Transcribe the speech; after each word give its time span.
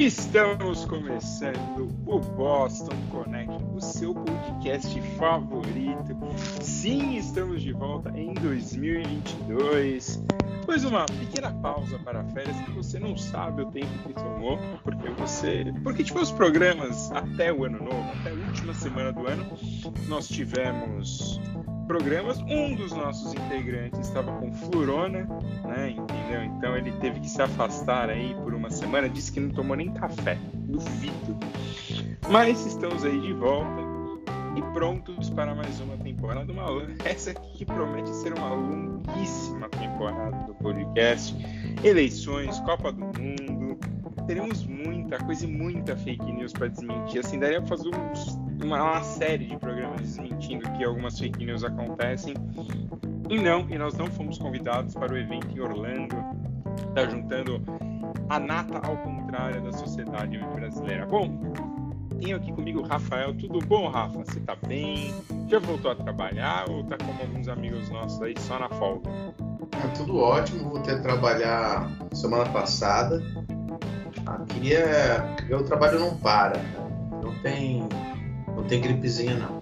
Estamos 0.00 0.86
começando 0.86 1.94
o 2.06 2.18
Boston 2.18 2.96
Connect, 3.10 3.52
o 3.74 3.80
seu 3.82 4.14
podcast 4.14 4.98
favorito. 5.18 6.16
Sim, 6.62 7.18
estamos 7.18 7.60
de 7.60 7.72
volta 7.72 8.08
em 8.18 8.32
2022. 8.32 10.24
Depois 10.60 10.84
uma 10.84 11.04
pequena 11.04 11.52
pausa 11.52 11.98
para 11.98 12.24
férias 12.24 12.56
que 12.60 12.70
você 12.70 12.98
não 12.98 13.14
sabe 13.14 13.60
o 13.60 13.66
tempo 13.66 13.90
que 14.06 14.14
tomou, 14.14 14.58
porque 14.82 15.10
você, 15.10 15.66
porque 15.82 16.02
tipo 16.02 16.20
os 16.20 16.30
programas 16.30 17.12
até 17.12 17.52
o 17.52 17.64
ano 17.64 17.84
novo, 17.84 18.10
até 18.20 18.30
a 18.30 18.34
última 18.34 18.72
semana 18.72 19.12
do 19.12 19.26
ano, 19.26 19.46
nós 20.08 20.28
tivemos 20.28 21.39
programas. 21.90 22.38
Um 22.42 22.76
dos 22.76 22.92
nossos 22.92 23.34
integrantes 23.34 23.98
estava 23.98 24.30
com 24.38 24.52
flurona, 24.52 25.26
né? 25.64 25.90
Entendeu? 25.90 26.44
Então 26.44 26.76
ele 26.76 26.92
teve 27.00 27.18
que 27.18 27.28
se 27.28 27.42
afastar 27.42 28.08
aí 28.08 28.32
por 28.44 28.54
uma 28.54 28.70
semana. 28.70 29.08
Disse 29.08 29.32
que 29.32 29.40
não 29.40 29.50
tomou 29.50 29.76
nem 29.76 29.92
café. 29.92 30.38
Duvido. 30.54 31.36
Mas 32.28 32.64
estamos 32.64 33.04
aí 33.04 33.20
de 33.20 33.32
volta 33.32 33.80
e 34.54 34.62
prontos 34.72 35.30
para 35.30 35.52
mais 35.52 35.80
uma 35.80 35.96
temporada. 35.96 36.52
Uma, 36.52 36.64
essa 37.04 37.32
aqui 37.32 37.58
que 37.58 37.64
promete 37.64 38.10
ser 38.10 38.38
uma 38.38 38.50
longuíssima 38.50 39.68
temporada 39.70 40.46
do 40.46 40.54
podcast. 40.54 41.34
Eleições, 41.82 42.60
Copa 42.60 42.92
do 42.92 43.00
Mundo. 43.00 43.80
Teremos 44.26 44.64
muita 44.66 45.18
coisa 45.18 45.44
e 45.44 45.48
muita 45.48 45.96
fake 45.96 46.32
news 46.32 46.52
para 46.52 46.68
desmentir. 46.68 47.20
Assim, 47.20 47.38
daria 47.38 47.60
para 47.60 47.76
fazer 47.76 47.88
uma, 47.88 48.82
uma 48.82 49.02
série 49.02 49.46
de 49.46 49.56
programas 49.56 50.00
desmentindo 50.00 50.70
que 50.72 50.84
algumas 50.84 51.18
fake 51.18 51.44
news 51.44 51.64
acontecem. 51.64 52.34
E 53.28 53.38
não, 53.38 53.68
e 53.70 53.78
nós 53.78 53.94
não 53.94 54.06
fomos 54.06 54.38
convidados 54.38 54.94
para 54.94 55.12
o 55.12 55.16
evento 55.16 55.48
em 55.56 55.60
Orlando. 55.60 56.16
Está 56.88 57.08
juntando 57.08 57.62
a 58.28 58.38
nata 58.38 58.78
ao 58.86 58.96
contrário 58.98 59.62
da 59.62 59.72
sociedade 59.72 60.38
brasileira. 60.54 61.06
Bom, 61.06 61.52
tenho 62.20 62.36
aqui 62.36 62.52
comigo 62.52 62.80
o 62.80 62.86
Rafael. 62.86 63.34
Tudo 63.34 63.58
bom, 63.66 63.88
Rafa? 63.88 64.18
Você 64.18 64.40
tá 64.40 64.56
bem? 64.66 65.12
Já 65.48 65.58
voltou 65.58 65.90
a 65.90 65.94
trabalhar 65.94 66.68
ou 66.68 66.84
tá 66.84 66.96
como 66.98 67.20
alguns 67.20 67.48
amigos 67.48 67.88
nossos 67.90 68.20
aí 68.22 68.34
só 68.38 68.58
na 68.58 68.68
folga? 68.68 69.10
É, 69.72 69.88
tudo 69.96 70.18
ótimo. 70.18 70.70
Voltei 70.70 70.94
a 70.94 71.00
trabalhar 71.00 71.90
semana 72.12 72.44
passada. 72.50 73.22
Aqui 74.30 74.74
é. 74.74 75.22
O 75.50 75.62
trabalho 75.64 75.98
não 75.98 76.16
para. 76.16 76.60
Não 77.22 77.34
tem 77.42 77.88
não 78.60 78.64
tem 78.64 78.80
gripezinha, 78.80 79.36
não. 79.36 79.60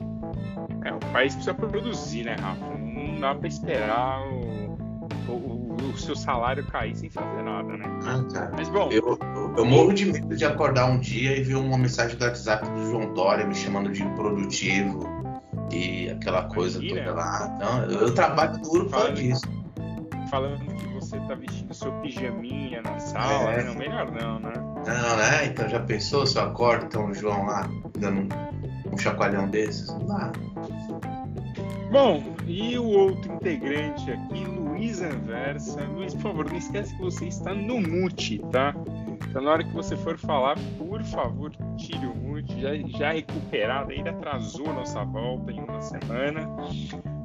É, 0.84 0.92
o 0.92 0.98
país 1.12 1.34
precisa 1.34 1.54
produzir, 1.54 2.24
né, 2.24 2.36
Rafa? 2.40 2.64
Não 2.78 3.20
dá 3.20 3.34
pra 3.34 3.48
esperar 3.48 4.20
o, 4.28 4.76
o, 5.28 5.76
o 5.76 5.98
seu 5.98 6.16
salário 6.16 6.64
cair 6.66 6.96
sem 6.96 7.10
fazer 7.10 7.42
nada, 7.42 7.76
né? 7.76 7.84
Ah, 8.04 8.24
cara. 8.32 8.50
Mas 8.56 8.68
bom. 8.68 8.88
Eu, 8.90 9.18
eu, 9.20 9.54
eu, 9.56 9.64
morro 9.64 9.92
de 9.92 10.06
medo 10.06 10.36
de 10.36 10.44
acordar 10.44 10.86
um 10.86 10.98
dia 10.98 11.36
e 11.36 11.42
ver 11.42 11.54
uma 11.54 11.78
mensagem 11.78 12.16
do 12.16 12.24
WhatsApp 12.24 12.68
do 12.68 12.90
João 12.90 13.12
Dória 13.14 13.46
me 13.46 13.54
chamando 13.54 13.90
de 13.90 14.02
improdutivo 14.02 15.00
e 15.72 16.10
aquela 16.10 16.44
coisa 16.44 16.78
Imagina. 16.78 17.06
toda 17.06 17.16
lá. 17.16 17.52
Então, 17.56 18.00
eu, 18.00 18.14
trabalho 18.14 18.58
duro 18.62 18.86
por 18.88 19.12
disso. 19.12 19.42
Falando 20.30 20.58
que 20.58 20.97
você 21.08 21.18
tá 21.20 21.34
vestindo 21.34 21.72
seu 21.72 21.90
pijaminha 22.02 22.82
na 22.82 22.98
sala, 23.00 23.52
é. 23.52 23.64
não, 23.64 23.74
melhor 23.74 24.10
não, 24.10 24.38
né? 24.38 24.52
Não, 24.54 25.16
né? 25.16 25.46
Então 25.46 25.66
já 25.66 25.80
pensou 25.80 26.26
se 26.26 26.36
eu 26.36 26.42
acordo, 26.42 26.84
então 26.84 27.06
o 27.06 27.14
João 27.14 27.46
lá 27.46 27.66
dando 27.98 28.28
um 28.92 28.98
chacoalhão 28.98 29.48
desses? 29.48 29.88
Não 29.88 30.06
dá. 30.06 30.32
Bom, 31.90 32.22
e 32.46 32.78
o 32.78 32.84
outro 32.84 33.32
integrante 33.32 34.10
aqui, 34.10 34.44
Luiz 34.44 35.00
Anversa. 35.00 35.82
Luiz, 35.84 36.12
por 36.12 36.22
favor, 36.24 36.50
não 36.50 36.58
esquece 36.58 36.94
que 36.94 37.00
você 37.00 37.28
está 37.28 37.54
no 37.54 37.80
mute, 37.80 38.38
tá? 38.52 38.74
Então, 39.30 39.42
na 39.42 39.50
hora 39.52 39.64
que 39.64 39.72
você 39.72 39.96
for 39.96 40.18
falar, 40.18 40.58
por 40.76 41.02
favor, 41.04 41.50
tire 41.78 42.06
o 42.06 42.14
mute. 42.14 42.60
Já, 42.60 42.74
já 42.98 43.12
recuperado, 43.12 43.92
ainda 43.92 44.10
atrasou 44.10 44.66
nossa 44.74 45.02
volta 45.04 45.50
em 45.52 45.60
uma 45.60 45.80
semana. 45.80 46.46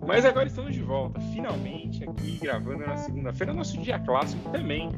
Mas 0.05 0.25
agora 0.25 0.47
estamos 0.47 0.73
de 0.73 0.81
volta, 0.81 1.19
finalmente, 1.33 2.03
aqui 2.03 2.37
gravando 2.41 2.85
na 2.85 2.97
segunda-feira, 2.97 3.53
nosso 3.53 3.77
dia 3.79 3.99
clássico 3.99 4.49
também 4.51 4.91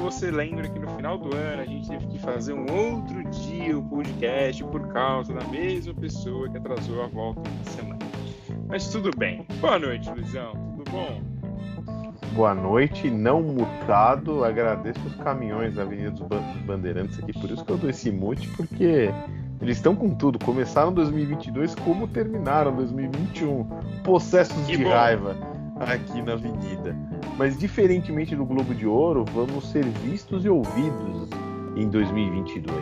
você 0.00 0.30
lembra 0.30 0.68
que 0.68 0.78
no 0.78 0.88
final 0.96 1.18
do 1.18 1.34
ano 1.36 1.62
a 1.62 1.64
gente 1.66 1.88
teve 1.88 2.06
que 2.06 2.18
fazer 2.18 2.54
um 2.54 2.66
outro 2.72 3.22
dia 3.30 3.78
o 3.78 3.82
podcast 3.82 4.64
por 4.64 4.88
causa 4.88 5.34
da 5.34 5.44
mesma 5.48 5.92
pessoa 5.94 6.48
que 6.48 6.56
atrasou 6.56 7.04
a 7.04 7.06
volta 7.06 7.42
uma 7.48 7.64
semana. 7.64 7.98
Mas 8.66 8.88
tudo 8.88 9.10
bem. 9.16 9.46
Boa 9.60 9.78
noite, 9.78 10.08
Luizão. 10.10 10.52
Tudo 10.76 10.90
bom? 10.90 11.22
Boa 12.32 12.54
noite, 12.54 13.10
não 13.10 13.42
mutado. 13.42 14.44
Agradeço 14.44 15.00
os 15.06 15.14
caminhões 15.16 15.74
da 15.74 15.82
Avenida 15.82 16.12
dos 16.12 16.62
Bandeirantes 16.64 17.18
aqui. 17.18 17.32
Por 17.32 17.50
isso 17.50 17.64
que 17.64 17.72
eu 17.72 17.78
dou 17.78 17.90
esse 17.90 18.10
mute, 18.10 18.48
porque 18.56 19.10
eles 19.60 19.76
estão 19.76 19.94
com 19.94 20.14
tudo. 20.14 20.38
Começaram 20.38 20.92
2022 20.92 21.74
como 21.76 22.08
terminaram 22.08 22.74
2021. 22.74 23.64
Possessos 24.02 24.56
que 24.66 24.76
de 24.76 24.84
bom. 24.84 24.90
raiva 24.90 25.36
aqui 25.78 26.22
na 26.22 26.32
avenida. 26.32 26.96
Mas 27.36 27.58
diferentemente 27.58 28.34
do 28.34 28.44
Globo 28.44 28.74
de 28.74 28.86
Ouro, 28.86 29.24
vamos 29.32 29.70
ser 29.70 29.84
vistos 29.84 30.44
e 30.44 30.48
ouvidos 30.48 31.28
em 31.76 31.88
2022. 31.88 32.74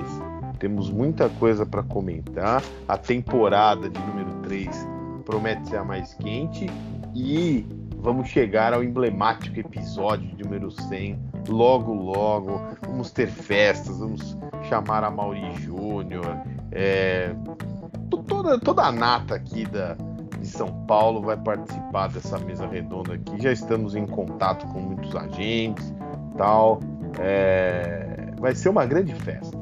Temos 0.58 0.90
muita 0.90 1.28
coisa 1.28 1.64
para 1.64 1.82
comentar. 1.82 2.62
A 2.86 2.96
temporada 2.96 3.88
de 3.88 4.00
número 4.00 4.32
3 4.42 4.68
promete 5.24 5.68
ser 5.68 5.76
a 5.76 5.84
mais 5.84 6.14
quente 6.14 6.66
e 7.14 7.66
vamos 7.98 8.28
chegar 8.28 8.72
ao 8.72 8.82
emblemático 8.82 9.58
episódio 9.58 10.26
de 10.36 10.42
número 10.42 10.70
100 10.70 11.18
logo 11.48 11.92
logo. 11.92 12.60
Vamos 12.86 13.10
ter 13.10 13.28
festas, 13.28 13.98
vamos 13.98 14.36
chamar 14.68 15.04
a 15.04 15.10
Mauri 15.10 15.54
Júnior, 15.56 16.24
é, 16.72 17.34
toda, 18.26 18.58
toda 18.58 18.82
a 18.82 18.92
nata 18.92 19.34
aqui 19.34 19.64
da, 19.66 19.96
de 20.38 20.46
São 20.46 20.72
Paulo 20.86 21.22
vai 21.22 21.36
participar 21.36 22.08
dessa 22.08 22.38
mesa 22.38 22.66
redonda 22.66 23.14
aqui. 23.14 23.40
Já 23.40 23.52
estamos 23.52 23.94
em 23.94 24.06
contato 24.06 24.66
com 24.68 24.80
muitos 24.80 25.14
agentes, 25.14 25.92
tal. 26.36 26.80
É... 27.18 28.32
Vai 28.38 28.54
ser 28.54 28.68
uma 28.68 28.86
grande 28.86 29.14
festa. 29.14 29.56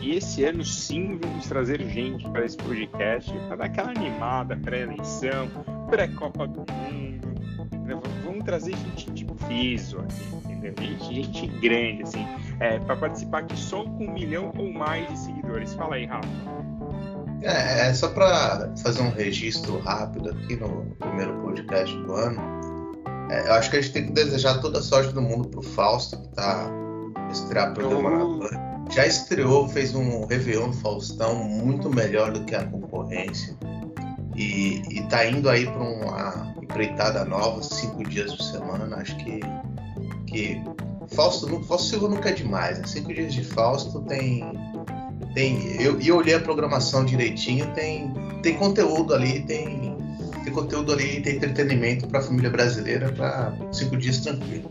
E 0.00 0.16
esse 0.16 0.44
ano 0.44 0.64
sim 0.64 1.18
vamos 1.20 1.46
trazer 1.46 1.80
gente 1.88 2.28
para 2.30 2.44
esse 2.44 2.56
podcast 2.56 3.32
para 3.46 3.56
dar 3.56 3.64
aquela 3.66 3.90
animada 3.90 4.56
pré-eleição, 4.56 5.48
pré-Copa 5.88 6.46
do 6.46 6.60
Mundo. 6.60 7.28
Né? 7.84 8.00
Vamos 8.24 8.44
trazer 8.44 8.74
gente 8.76 9.10
de 9.12 9.24
peso 9.24 10.00
aqui, 10.00 10.51
entendeu? 10.66 10.98
Gente, 10.98 11.14
gente 11.14 11.46
grande, 11.60 12.02
assim, 12.02 12.26
é, 12.60 12.78
para 12.78 12.96
participar 12.96 13.38
aqui 13.38 13.56
só 13.58 13.84
com 13.84 14.06
um 14.06 14.12
milhão 14.12 14.52
ou 14.56 14.72
mais 14.72 15.08
de 15.08 15.18
seguidores. 15.18 15.74
Fala 15.74 15.96
aí, 15.96 16.06
Rafa. 16.06 16.28
É, 17.42 17.88
é 17.88 17.94
só 17.94 18.08
para 18.08 18.72
fazer 18.82 19.02
um 19.02 19.10
registro 19.10 19.78
rápido 19.80 20.30
aqui 20.30 20.56
no 20.56 20.86
primeiro 20.98 21.34
podcast 21.40 21.96
do 21.96 22.14
ano. 22.14 22.40
É, 23.30 23.48
eu 23.48 23.54
acho 23.54 23.70
que 23.70 23.76
a 23.76 23.80
gente 23.80 23.92
tem 23.92 24.06
que 24.06 24.12
desejar 24.12 24.60
toda 24.60 24.78
a 24.78 24.82
sorte 24.82 25.12
do 25.12 25.20
mundo 25.20 25.48
pro 25.48 25.62
Fausto, 25.62 26.16
que 26.20 26.28
tá 26.28 26.70
estrear 27.30 27.72
programa 27.72 28.10
na 28.10 28.24
Band. 28.24 28.72
Já 28.90 29.06
estreou, 29.06 29.68
fez 29.68 29.94
um 29.94 30.26
Réveillon 30.26 30.72
Faustão 30.72 31.42
muito 31.44 31.88
melhor 31.88 32.30
do 32.30 32.44
que 32.44 32.54
a 32.54 32.64
concorrência. 32.64 33.56
E, 34.36 34.82
e 34.90 35.02
tá 35.08 35.26
indo 35.26 35.48
aí 35.48 35.66
para 35.66 35.82
uma 35.82 36.54
empreitada 36.62 37.24
nova, 37.24 37.62
cinco 37.62 38.04
dias 38.04 38.34
por 38.34 38.44
semana. 38.44 38.96
Acho 38.96 39.16
que, 39.16 39.40
que 40.32 40.60
Fausto, 41.14 41.46
Fausto 41.64 41.88
Silva 41.88 42.08
nunca 42.08 42.30
é 42.30 42.32
demais. 42.32 42.78
Né? 42.78 42.86
Cinco 42.86 43.12
dias 43.12 43.32
de 43.32 43.44
Fausto 43.44 44.00
tem 44.02 44.42
tem, 45.34 45.80
eu, 45.80 45.98
eu 46.00 46.16
olhei 46.16 46.34
a 46.34 46.40
programação 46.40 47.04
direitinho, 47.04 47.66
tem, 47.74 48.12
tem 48.42 48.54
conteúdo 48.54 49.14
ali, 49.14 49.40
tem, 49.40 49.96
tem 50.44 50.52
conteúdo 50.52 50.92
ali, 50.92 51.20
tem 51.22 51.36
entretenimento 51.36 52.06
para 52.06 52.20
a 52.20 52.22
família 52.22 52.50
brasileira 52.50 53.10
para 53.12 53.56
cinco 53.72 53.96
dias 53.96 54.20
tranquilo. 54.20 54.70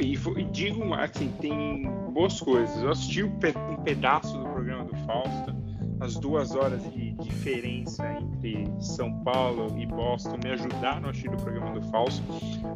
E, 0.00 0.14
e 0.14 0.44
digo 0.50 0.92
assim, 0.94 1.32
tem 1.40 1.88
boas 2.12 2.40
coisas. 2.40 2.76
Eu 2.82 2.90
assisti 2.90 3.22
um 3.22 3.38
pedaço 3.84 4.36
do 4.36 4.44
programa 4.44 4.84
do 4.84 4.96
Fausto 5.06 5.53
as 6.04 6.16
duas 6.16 6.54
horas 6.54 6.82
de 6.92 7.12
diferença 7.12 8.06
entre 8.20 8.68
São 8.78 9.10
Paulo 9.24 9.74
e 9.78 9.86
Boston 9.86 10.38
me 10.44 10.50
ajudaram 10.50 11.06
a 11.06 11.10
assistir 11.10 11.30
o 11.30 11.36
programa 11.36 11.80
do 11.80 11.82
Fausto. 11.88 12.22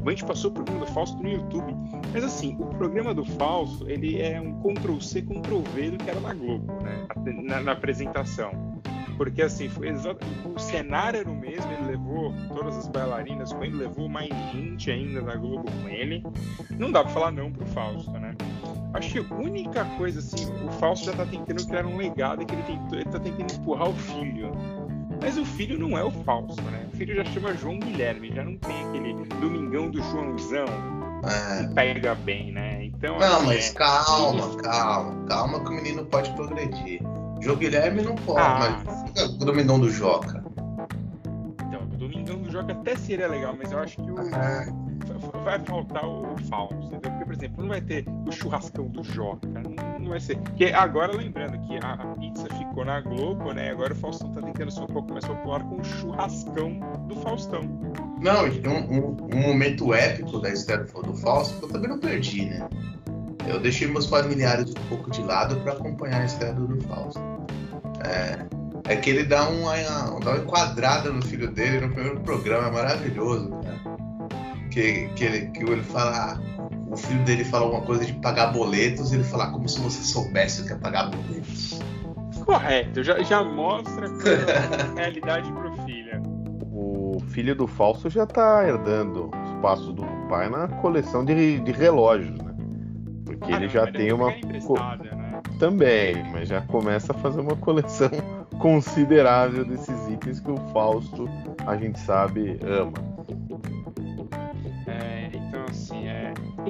A 0.05 0.11
gente 0.11 0.25
passou 0.25 0.51
o 0.51 0.55
programa 0.55 0.87
do 0.87 0.93
Fausto 0.93 1.23
no 1.23 1.29
YouTube. 1.29 1.75
Mas 2.13 2.25
assim, 2.25 2.57
o 2.59 2.67
programa 2.67 3.13
do 3.13 3.25
Fausto, 3.25 3.89
ele 3.89 4.21
é 4.21 4.41
um 4.41 4.59
Ctrl-C, 4.63 5.23
Ctrl-V 5.23 5.91
do 5.91 5.99
que 5.99 6.09
era 6.09 6.21
na 6.21 6.33
Globo, 6.33 6.73
né? 6.83 7.07
Na, 7.45 7.61
na 7.61 7.73
apresentação. 7.73 8.51
Porque 9.19 9.43
assim, 9.43 9.69
foi 9.69 9.93
o 9.93 10.59
cenário 10.59 11.21
era 11.21 11.29
o 11.29 11.35
mesmo, 11.35 11.71
ele 11.73 11.91
levou 11.91 12.33
todas 12.55 12.77
as 12.79 12.89
bailarinas 12.89 13.53
com 13.53 13.65
ele, 13.65 13.77
levou 13.77 14.09
mais 14.09 14.31
gente 14.53 14.91
ainda 14.91 15.21
da 15.21 15.35
Globo 15.35 15.71
com 15.83 15.89
ele. 15.89 16.23
Não 16.79 16.91
dá 16.91 17.03
pra 17.03 17.13
falar 17.13 17.31
não 17.33 17.53
pro 17.53 17.67
Fausto, 17.67 18.13
né? 18.13 18.35
Acho 18.95 19.11
que 19.11 19.19
a 19.19 19.35
única 19.37 19.85
coisa, 19.97 20.19
assim, 20.21 20.47
o 20.67 20.71
Fausto 20.73 21.07
já 21.07 21.13
tá 21.13 21.27
tentando 21.27 21.67
criar 21.67 21.85
um 21.85 21.97
legado 21.97 22.45
que 22.45 22.55
ele, 22.55 22.63
tentou, 22.63 22.95
ele 22.99 23.05
tá 23.05 23.21
tentando 23.21 23.53
empurrar 23.53 23.89
o 23.89 23.95
filho. 23.95 24.51
Mas 25.21 25.37
o 25.37 25.45
filho 25.45 25.79
não 25.79 25.99
é 25.99 26.03
o 26.03 26.11
Fausto, 26.11 26.63
né? 26.63 26.87
O 26.93 26.97
filho 26.97 27.15
já 27.17 27.25
chama 27.27 27.55
João 27.55 27.79
Guilherme, 27.79 28.33
já 28.35 28.45
não 28.45 28.57
tem 28.57 28.89
aquele 28.89 29.15
Domingão 29.41 29.91
do 29.91 30.01
Joãozão 30.01 30.65
é. 31.25 31.65
que 31.67 31.75
pega 31.75 32.15
bem, 32.15 32.53
né? 32.53 32.85
Então, 32.85 33.19
Não, 33.19 33.37
assim, 33.37 33.47
mas 33.47 33.71
é- 33.71 33.75
calma, 33.75 34.57
calma, 34.57 35.27
calma 35.27 35.61
que 35.61 35.69
o 35.71 35.73
menino 35.73 36.05
pode 36.07 36.33
progredir. 36.33 37.01
João 37.41 37.57
Guilherme 37.57 38.03
não 38.03 38.15
pode, 38.15 38.41
Ah, 38.41 38.81
mas 38.87 39.03
fica 39.09 39.25
o 39.25 39.39
domingão 39.45 39.79
do 39.79 39.91
Joca. 39.91 40.45
Então, 41.67 41.83
o 41.83 41.97
Domingão 41.97 42.39
do 42.39 42.51
Jogo 42.51 42.71
até 42.73 42.97
seria 42.97 43.29
legal, 43.29 43.55
mas 43.57 43.71
eu 43.71 43.79
acho 43.81 43.97
que 43.97 44.11
o, 44.11 44.19
Ah, 44.35 44.67
vai 45.45 45.59
faltar 45.61 46.05
o 46.05 46.37
Fausto, 46.49 46.75
entendeu? 46.77 47.01
Porque, 47.11 47.25
por 47.25 47.35
exemplo, 47.35 47.63
não 47.63 47.69
vai 47.69 47.81
ter 47.81 48.05
o 48.27 48.33
churrascão 48.33 48.87
do 48.89 49.03
Joca, 49.03 49.49
não, 49.49 50.09
vai 50.09 50.21
ser. 50.21 50.39
Porque 50.39 50.67
agora, 50.67 51.17
lembrando 51.17 51.59
que 51.67 51.77
a, 51.85 51.93
a 51.95 52.07
pizza 52.17 52.47
ficou 52.57 52.85
na 52.85 53.01
Globo, 53.01 53.53
né? 53.53 53.71
Agora 53.71 53.93
o 53.93 53.97
Faustão 53.97 54.31
tá 54.33 54.41
tentando 54.43 54.71
ser 54.71 54.81
um 54.83 54.87
pouco 54.87 55.13
mais 55.13 55.25
popular 55.25 55.63
com 55.65 55.77
o 55.77 55.85
churrascão 55.85 56.79
do 57.09 57.17
Faustão. 57.17 57.63
Não, 58.21 58.45
um, 58.45 58.99
um- 58.99 59.17
um 59.37 59.41
momento 59.49 59.93
épico 59.95 60.41
da 60.41 60.51
história 60.51 60.85
do 60.85 61.15
Fausto 61.15 61.59
que 61.59 61.65
eu 61.65 61.69
também 61.69 61.89
não 61.89 61.99
perdi, 61.99 62.47
né? 62.47 62.69
Eu 63.47 63.61
deixei 63.61 63.89
meus 63.89 64.07
familiares 64.07 64.71
um 64.71 64.89
pouco 64.89 65.11
de 65.11 65.23
lado 65.23 65.57
para 65.61 65.73
acompanhar 65.73 66.23
a 66.23 66.25
história 66.27 66.55
do 66.55 66.81
Fausto. 66.83 67.21
É, 68.05 68.93
é 68.93 68.97
que 68.97 69.11
ele 69.11 69.25
dá 69.25 69.49
uma, 69.49 69.75
dá 70.21 70.31
uma 70.33 70.39
enquadrada 70.39 71.11
no 71.11 71.23
filho 71.23 71.51
dele 71.51 71.87
no 71.87 71.93
primeiro 71.93 72.21
programa, 72.21 72.69
é 72.69 72.71
maravilhoso, 72.71 73.51
cara. 73.51 73.98
Que, 74.79 75.09
que, 75.17 75.25
ele, 75.25 75.47
que 75.49 75.65
ele 75.65 75.83
fala. 75.83 76.41
O 76.89 76.97
filho 76.97 77.25
dele 77.25 77.45
fala 77.45 77.65
alguma 77.65 77.83
coisa 77.83 78.05
de 78.07 78.13
pagar 78.13 78.53
boletos, 78.53 79.13
ele 79.13 79.25
fala 79.25 79.51
como 79.51 79.69
se 79.69 79.81
você 79.81 80.05
soubesse 80.05 80.63
o 80.63 80.67
que 80.67 80.73
é 80.73 80.77
pagar 80.77 81.11
boletos. 81.11 81.81
Correto, 82.47 83.03
já, 83.03 83.21
já 83.25 83.43
mostra 83.43 84.07
a 84.07 84.95
realidade 84.95 85.53
pro 85.53 85.73
filho. 85.85 86.23
O 86.73 87.19
filho 87.27 87.57
do 87.57 87.67
Fausto 87.67 88.09
já 88.09 88.25
tá 88.25 88.65
herdando 88.69 89.27
os 89.27 89.61
passos 89.61 89.93
do 89.93 90.07
pai 90.29 90.49
na 90.49 90.69
coleção 90.69 91.25
de, 91.25 91.59
de 91.59 91.73
relógios, 91.73 92.39
né? 92.39 92.55
Porque 93.27 93.53
Ah, 93.53 93.57
ele 93.57 93.67
não, 93.67 93.73
já 93.73 93.91
tem 93.91 94.13
uma. 94.13 94.31
né? 94.31 95.43
Também, 95.59 96.23
mas 96.31 96.49
já 96.49 96.61
começa 96.61 97.13
a 97.13 97.17
fazer 97.17 97.41
uma 97.41 97.57
coleção 97.57 98.09
considerável 98.61 99.65
desses 99.65 100.09
itens 100.09 100.39
que 100.39 100.53
o 100.53 100.57
Fausto, 100.73 101.29
a 101.67 101.77
gente 101.77 101.99
sabe, 101.99 102.61
ama. 102.63 103.18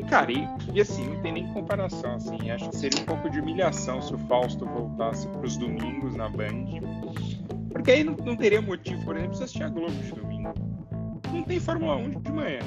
Cara, 0.08 0.32
e, 0.32 0.48
e, 0.72 0.80
assim, 0.80 1.06
não 1.06 1.20
tem 1.20 1.32
nem 1.32 1.52
comparação, 1.52 2.14
assim. 2.14 2.50
Acho 2.50 2.68
que 2.70 2.76
seria 2.76 3.02
um 3.02 3.04
pouco 3.04 3.30
de 3.30 3.40
humilhação 3.40 4.00
se 4.00 4.14
o 4.14 4.18
Fausto 4.18 4.66
voltasse 4.66 5.28
pros 5.28 5.56
domingos 5.56 6.16
na 6.16 6.28
Band. 6.28 6.66
Porque 7.70 7.90
aí 7.90 8.04
não, 8.04 8.14
não 8.14 8.36
teria 8.36 8.60
motivo, 8.60 9.04
por 9.04 9.16
exemplo, 9.16 9.36
se 9.36 9.44
assistir 9.44 9.62
a 9.64 9.68
Globo 9.68 9.92
de 9.92 10.12
domingo. 10.12 10.54
Não 11.32 11.42
tem 11.42 11.60
Fórmula 11.60 11.96
1 11.96 12.20
de 12.20 12.32
manhã. 12.32 12.60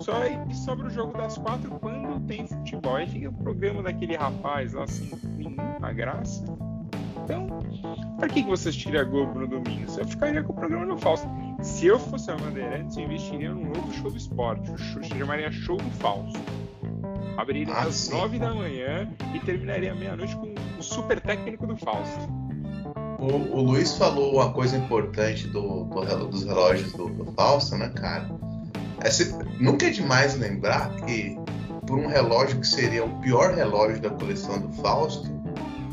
Só 0.00 0.14
sobra 0.52 0.86
o 0.86 0.90
jogo 0.90 1.16
das 1.16 1.38
quatro 1.38 1.70
quando 1.78 2.20
tem 2.26 2.46
futebol. 2.46 2.96
Aí 2.96 3.06
fica 3.06 3.28
o 3.28 3.32
programa 3.32 3.82
daquele 3.82 4.16
rapaz 4.16 4.72
lá, 4.72 4.84
assim, 4.84 5.10
nenhuma 5.36 5.92
graça. 5.92 6.44
Então, 7.24 7.46
pra 8.18 8.28
que, 8.28 8.42
que 8.42 8.48
você 8.48 8.68
assistiria 8.68 9.02
a 9.02 9.04
Globo 9.04 9.38
no 9.38 9.46
domingo? 9.46 9.88
Você 9.88 10.04
ficaria 10.04 10.42
com 10.42 10.52
o 10.52 10.56
programa 10.56 10.86
do 10.86 10.98
Fausto. 10.98 11.28
Se 11.62 11.86
eu 11.86 11.98
fosse 11.98 12.30
a 12.30 12.36
Bandeirantes, 12.36 12.96
eu 12.96 13.04
investiria 13.04 13.52
num 13.52 13.66
novo 13.66 13.92
show 13.92 14.10
do 14.10 14.16
esporte. 14.16 14.70
O 14.70 14.78
show, 14.78 15.02
se 15.02 15.10
chamaria 15.10 15.50
Show 15.52 15.76
do 15.76 15.90
Fausto. 15.92 16.40
Abriria 17.36 17.72
Ah, 17.72 17.82
às 17.84 17.94
sim. 17.94 18.12
nove 18.12 18.38
da 18.38 18.52
manhã 18.52 19.08
e 19.34 19.38
terminaria 19.40 19.92
à 19.92 19.94
meia-noite 19.94 20.36
com 20.36 20.54
o 20.78 20.82
super 20.82 21.20
técnico 21.20 21.66
do 21.66 21.76
Fausto. 21.76 22.20
O, 23.18 23.56
o 23.58 23.62
Luiz 23.62 23.96
falou 23.96 24.34
uma 24.34 24.52
coisa 24.52 24.76
importante 24.76 25.46
do, 25.48 25.84
do 25.84 26.26
dos 26.28 26.44
relógios 26.44 26.92
do, 26.92 27.08
do 27.08 27.32
Fausto, 27.32 27.76
né, 27.76 27.88
cara? 27.90 28.28
É 29.00 29.10
se- 29.10 29.32
nunca 29.60 29.86
é 29.86 29.90
demais 29.90 30.36
lembrar 30.36 30.90
que 31.06 31.38
por 31.86 31.98
um 31.98 32.06
relógio 32.08 32.58
que 32.60 32.66
seria 32.66 33.04
o 33.04 33.20
pior 33.20 33.54
relógio 33.54 34.00
da 34.00 34.10
coleção 34.10 34.60
do 34.60 34.72
Fausto, 34.72 35.28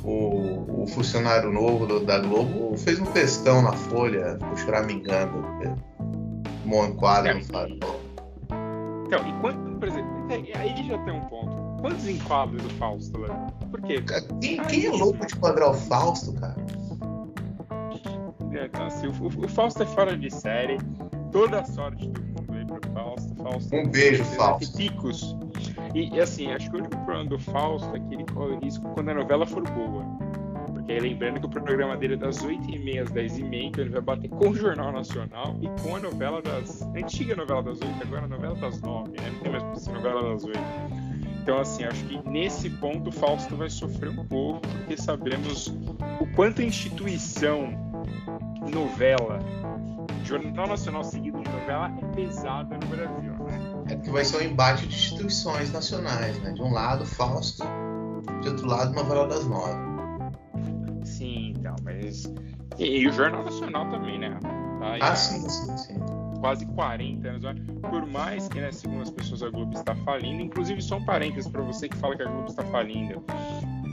o, 0.04 0.84
o 0.84 0.88
funcionário 0.88 1.52
novo 1.52 1.86
do- 1.86 2.00
da 2.06 2.20
Globo 2.20 2.78
fez 2.78 3.00
um 3.00 3.06
textão 3.06 3.62
na 3.62 3.74
folha, 3.74 4.38
ficou 4.40 4.58
choramingando. 4.58 5.44
Um 6.66 6.86
enquadro 6.86 7.34
no 7.36 7.44
farol. 7.46 8.00
Então, 9.08 9.28
e 9.28 9.34
quanto, 9.42 9.80
por 9.80 9.88
exemplo, 9.88 10.12
aí- 10.30 10.52
aí 10.56 10.88
já 10.88 10.98
tem 11.00 11.14
um 11.14 11.22
ponto. 11.22 11.82
Quantos 11.82 12.08
enquadros 12.08 12.62
do 12.62 12.70
Fausto, 12.72 13.20
Léo? 13.22 13.48
Por 13.72 13.82
quê? 13.82 14.04
Quem, 14.42 14.62
quem 14.64 14.86
é 14.86 14.90
louco 14.92 15.26
de 15.26 15.36
quadrar 15.38 15.72
o 15.72 15.74
Fausto, 15.74 16.34
cara? 16.34 16.56
Então, 18.52 18.86
assim, 18.86 19.08
o, 19.08 19.12
o- 19.12 19.46
o 19.46 19.50
Fausto 19.50 19.82
é 19.84 19.86
fora 19.86 20.16
de 20.18 20.30
série. 20.30 20.78
Toda 21.32 21.62
a 21.62 21.66
sorte 21.66 22.08
do 22.08 22.22
mundo 22.22 22.54
aí 22.54 22.66
pro 22.66 22.92
Fausto. 22.94 23.36
Fausto 23.36 23.76
Um 23.76 23.88
beijo, 23.88 24.24
Fausto. 24.24 24.76
Picos. 24.78 25.36
E, 25.94 26.16
e, 26.16 26.22
assim, 26.22 26.52
acho 26.52 26.70
que 26.70 26.76
o 26.76 26.80
único 26.80 26.96
problema 26.98 27.26
do 27.26 27.40
Fausto 27.40 27.96
é 27.96 28.00
que 28.00 28.14
ele 28.14 28.26
corre 28.26 28.58
risco 28.64 28.88
quando 28.94 29.10
a 29.10 29.14
novela 29.14 29.46
for 29.46 29.64
boa. 29.64 30.04
Porque 30.74 30.92
aí 30.92 31.00
lembrando 31.00 31.40
que 31.40 31.46
o 31.46 31.50
programa 31.50 31.98
dele 31.98 32.14
é 32.14 32.18
das 32.18 32.40
8h30 32.40 33.02
às 33.02 33.12
10h30, 33.12 33.64
então 33.64 33.84
ele 33.84 33.92
vai 33.92 34.02
bater 34.02 34.30
com 34.30 34.50
o 34.50 34.56
Jornal 34.56 34.92
Nacional 34.92 35.58
e 35.62 35.68
com 35.82 35.96
a 35.96 36.00
novela 36.00 36.42
das. 36.42 36.82
A 36.82 36.98
antiga 36.98 37.36
novela 37.36 37.64
das 37.64 37.82
8, 37.82 37.94
agora 38.02 38.26
a 38.26 38.28
novela 38.28 38.56
das 38.56 38.82
9, 38.82 39.12
né? 39.12 39.32
Não 39.32 39.40
tem 39.40 39.52
mais 39.52 39.82
ser 39.82 39.92
novela 39.94 40.34
das 40.34 40.44
8. 40.44 40.60
Então, 41.42 41.60
assim, 41.60 41.84
acho 41.84 42.04
que 42.06 42.30
nesse 42.30 42.70
ponto 42.70 43.10
o 43.10 43.12
Fausto 43.12 43.56
vai 43.56 43.70
sofrer 43.70 44.10
um 44.10 44.26
pouco, 44.26 44.62
porque 44.68 44.96
sabemos 44.96 45.68
o 46.20 46.28
quanto 46.36 46.62
a 46.62 46.66
instituição 46.66 47.74
novela, 48.72 49.40
Jornal 50.24 50.68
Nacional 50.68 51.04
seguido 51.04 51.42
de 51.42 51.50
novela, 51.50 51.92
é 51.98 52.16
pesada 52.16 52.78
no 52.78 52.88
Brasil, 52.88 53.32
né? 53.32 53.49
É 53.90 53.96
que 53.96 54.10
vai 54.10 54.24
ser 54.24 54.38
um 54.38 54.52
embate 54.52 54.86
de 54.88 54.96
instituições 54.96 55.72
nacionais, 55.72 56.38
né? 56.42 56.52
De 56.52 56.62
um 56.62 56.72
lado, 56.72 57.06
Fausto, 57.06 57.64
de 58.42 58.50
outro 58.50 58.68
lado, 58.68 58.94
novela 58.94 59.28
das 59.28 59.46
nove. 59.48 59.74
Sim, 61.04 61.54
então, 61.58 61.76
mas. 61.84 62.32
E, 62.78 63.08
o 63.08 63.12
Jornal 63.12 63.44
Nacional 63.44 63.90
também, 63.90 64.20
né? 64.20 64.38
Tá 64.42 64.96
Ah, 65.02 65.12
há 65.12 65.16
sim, 65.16 65.50
sim, 65.50 65.78
sim. 65.78 65.96
quase 66.40 66.66
40 66.68 67.28
anos. 67.28 67.44
né? 67.44 67.56
Por 67.90 68.06
mais 68.06 68.48
que, 68.48 68.62
né, 68.62 68.72
segundo 68.72 69.02
as 69.02 69.10
pessoas, 69.10 69.44
a 69.44 69.50
Globo 69.50 69.74
está 69.78 69.94
falindo, 69.96 70.42
inclusive 70.42 70.82
só 70.82 70.98
um 70.98 71.04
parênteses 71.06 71.52
para 71.52 71.62
você 71.64 71.90
que 71.90 71.98
fala 71.98 72.16
que 72.16 72.24
a 72.24 72.28
Globo 72.30 72.48
está 72.48 72.64
falindo. 72.66 73.24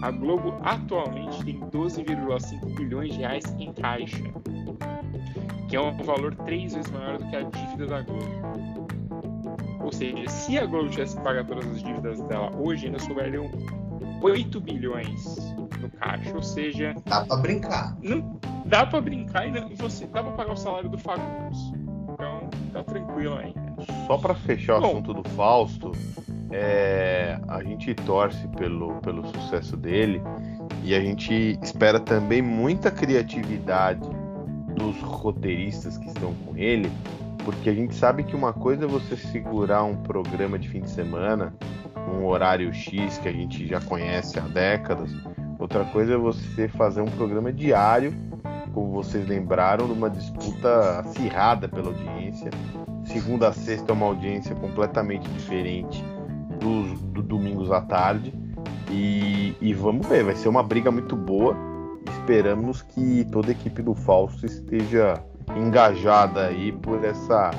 A 0.02 0.10
Globo 0.10 0.54
atualmente 0.62 1.42
tem 1.44 1.58
12,5 1.58 2.74
bilhões 2.76 3.14
de 3.14 3.20
reais 3.20 3.44
em 3.58 3.72
caixa, 3.72 4.22
que 5.68 5.74
é 5.74 5.80
um 5.80 5.96
valor 6.04 6.34
três 6.44 6.74
vezes 6.74 6.90
maior 6.90 7.18
do 7.18 7.26
que 7.28 7.34
a 7.34 7.42
dívida 7.42 7.86
da 7.86 8.02
Globo. 8.02 8.75
Ou 9.86 9.92
seja, 9.92 10.28
se 10.28 10.58
a 10.58 10.66
Globo 10.66 10.88
tivesse 10.90 11.16
pagar 11.20 11.44
todas 11.46 11.64
as 11.70 11.80
dívidas 11.82 12.20
dela 12.22 12.50
hoje, 12.58 12.86
ainda 12.86 12.98
sobrariam 12.98 13.48
8 14.20 14.60
bilhões 14.60 15.54
no 15.80 15.88
caixa. 15.90 16.34
Ou 16.34 16.42
seja, 16.42 16.94
Dá 17.04 17.24
pra 17.24 17.36
brincar. 17.36 17.96
não 18.02 18.36
dá 18.64 18.84
pra 18.84 19.00
brincar 19.00 19.46
e 19.46 19.52
não- 19.52 19.68
você 19.76 20.04
dá 20.06 20.24
pra 20.24 20.32
pagar 20.32 20.52
o 20.54 20.56
salário 20.56 20.88
do 20.90 20.98
Fagundes. 20.98 21.60
Então, 22.12 22.48
tá 22.72 22.82
tranquilo 22.82 23.36
ainda. 23.36 23.64
Só 24.08 24.18
para 24.18 24.34
fechar 24.34 24.78
o 24.78 24.80
Bom. 24.80 24.86
assunto 24.88 25.14
do 25.14 25.28
Fausto, 25.30 25.92
é, 26.50 27.38
a 27.46 27.62
gente 27.62 27.94
torce 27.94 28.48
pelo, 28.56 28.94
pelo 29.02 29.24
sucesso 29.26 29.76
dele 29.76 30.20
e 30.82 30.94
a 30.96 31.00
gente 31.00 31.56
espera 31.62 32.00
também 32.00 32.42
muita 32.42 32.90
criatividade 32.90 34.00
dos 34.74 35.00
roteiristas 35.00 35.96
que 35.96 36.06
estão 36.08 36.34
com 36.44 36.56
ele, 36.56 36.90
porque 37.46 37.70
a 37.70 37.74
gente 37.74 37.94
sabe 37.94 38.24
que 38.24 38.34
uma 38.34 38.52
coisa 38.52 38.86
é 38.86 38.88
você 38.88 39.16
segurar 39.16 39.84
um 39.84 39.94
programa 40.02 40.58
de 40.58 40.68
fim 40.68 40.80
de 40.80 40.90
semana, 40.90 41.54
um 42.12 42.26
horário 42.26 42.74
X 42.74 43.18
que 43.18 43.28
a 43.28 43.32
gente 43.32 43.66
já 43.68 43.80
conhece 43.80 44.36
há 44.38 44.42
décadas, 44.42 45.10
outra 45.56 45.84
coisa 45.84 46.14
é 46.14 46.16
você 46.16 46.66
fazer 46.66 47.02
um 47.02 47.10
programa 47.12 47.52
diário, 47.52 48.12
como 48.74 48.90
vocês 48.90 49.28
lembraram, 49.28 49.86
numa 49.86 50.10
disputa 50.10 50.98
acirrada 50.98 51.68
pela 51.68 51.86
audiência 51.86 52.50
segunda 53.06 53.48
a 53.48 53.52
sexta 53.52 53.92
é 53.92 53.94
uma 53.94 54.06
audiência 54.06 54.54
completamente 54.54 55.28
diferente 55.30 56.04
dos 56.60 57.00
do 57.00 57.22
domingos 57.22 57.70
à 57.70 57.80
tarde. 57.80 58.34
E, 58.90 59.54
e 59.60 59.72
vamos 59.72 60.06
ver, 60.06 60.24
vai 60.24 60.34
ser 60.34 60.48
uma 60.48 60.62
briga 60.62 60.90
muito 60.90 61.16
boa. 61.16 61.56
Esperamos 62.20 62.82
que 62.82 63.24
toda 63.30 63.48
a 63.48 63.52
equipe 63.52 63.82
do 63.82 63.94
Fausto 63.94 64.46
esteja 64.46 65.22
engajada 65.54 66.46
aí 66.46 66.72
por 66.72 67.04
essa 67.04 67.50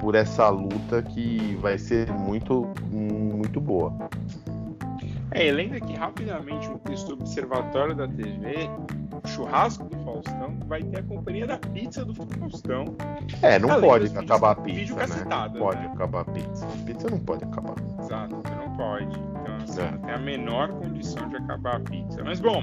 por 0.00 0.14
essa 0.14 0.48
luta 0.48 1.02
que 1.02 1.56
vai 1.60 1.76
ser 1.76 2.10
muito 2.12 2.68
muito 2.90 3.60
boa. 3.60 3.92
É, 5.32 5.48
e 5.48 5.50
lembra 5.52 5.80
que 5.80 5.92
rapidamente 5.94 6.68
um 6.70 6.78
texto 6.78 7.12
Observatório 7.12 7.94
da 7.94 8.08
TV, 8.08 8.70
o 9.22 9.28
churrasco 9.28 9.84
do 9.84 9.98
Faustão, 10.04 10.56
vai 10.66 10.82
ter 10.82 11.00
a 11.00 11.02
companhia 11.02 11.46
da 11.46 11.58
pizza 11.58 12.02
do 12.04 12.14
Faustão. 12.14 12.84
É, 13.42 13.58
não 13.58 13.70
Além 13.72 13.88
pode 13.90 14.04
dos 14.04 14.12
vídeos- 14.14 14.30
acabar 14.30 14.50
a 14.56 14.62
vídeo 14.62 14.78
pizza, 14.80 14.94
né? 14.94 15.00
cacetado, 15.00 15.58
Não 15.58 15.66
pode 15.66 15.80
né? 15.80 15.90
acabar 15.92 16.20
a 16.20 16.24
pizza. 16.24 16.66
Pizza 16.86 17.10
não 17.10 17.18
pode 17.18 17.44
acabar. 17.44 17.74
Exato, 18.00 18.34
não 18.36 18.76
pode. 18.76 19.04
Então, 19.18 19.56
assim, 19.64 19.80
É. 19.82 19.90
não 19.90 19.98
tem 19.98 20.14
a 20.14 20.18
menor 20.18 20.68
condição 20.70 21.28
de 21.28 21.36
acabar 21.36 21.76
a 21.76 21.80
pizza. 21.80 22.24
Mas 22.24 22.40
bom, 22.40 22.62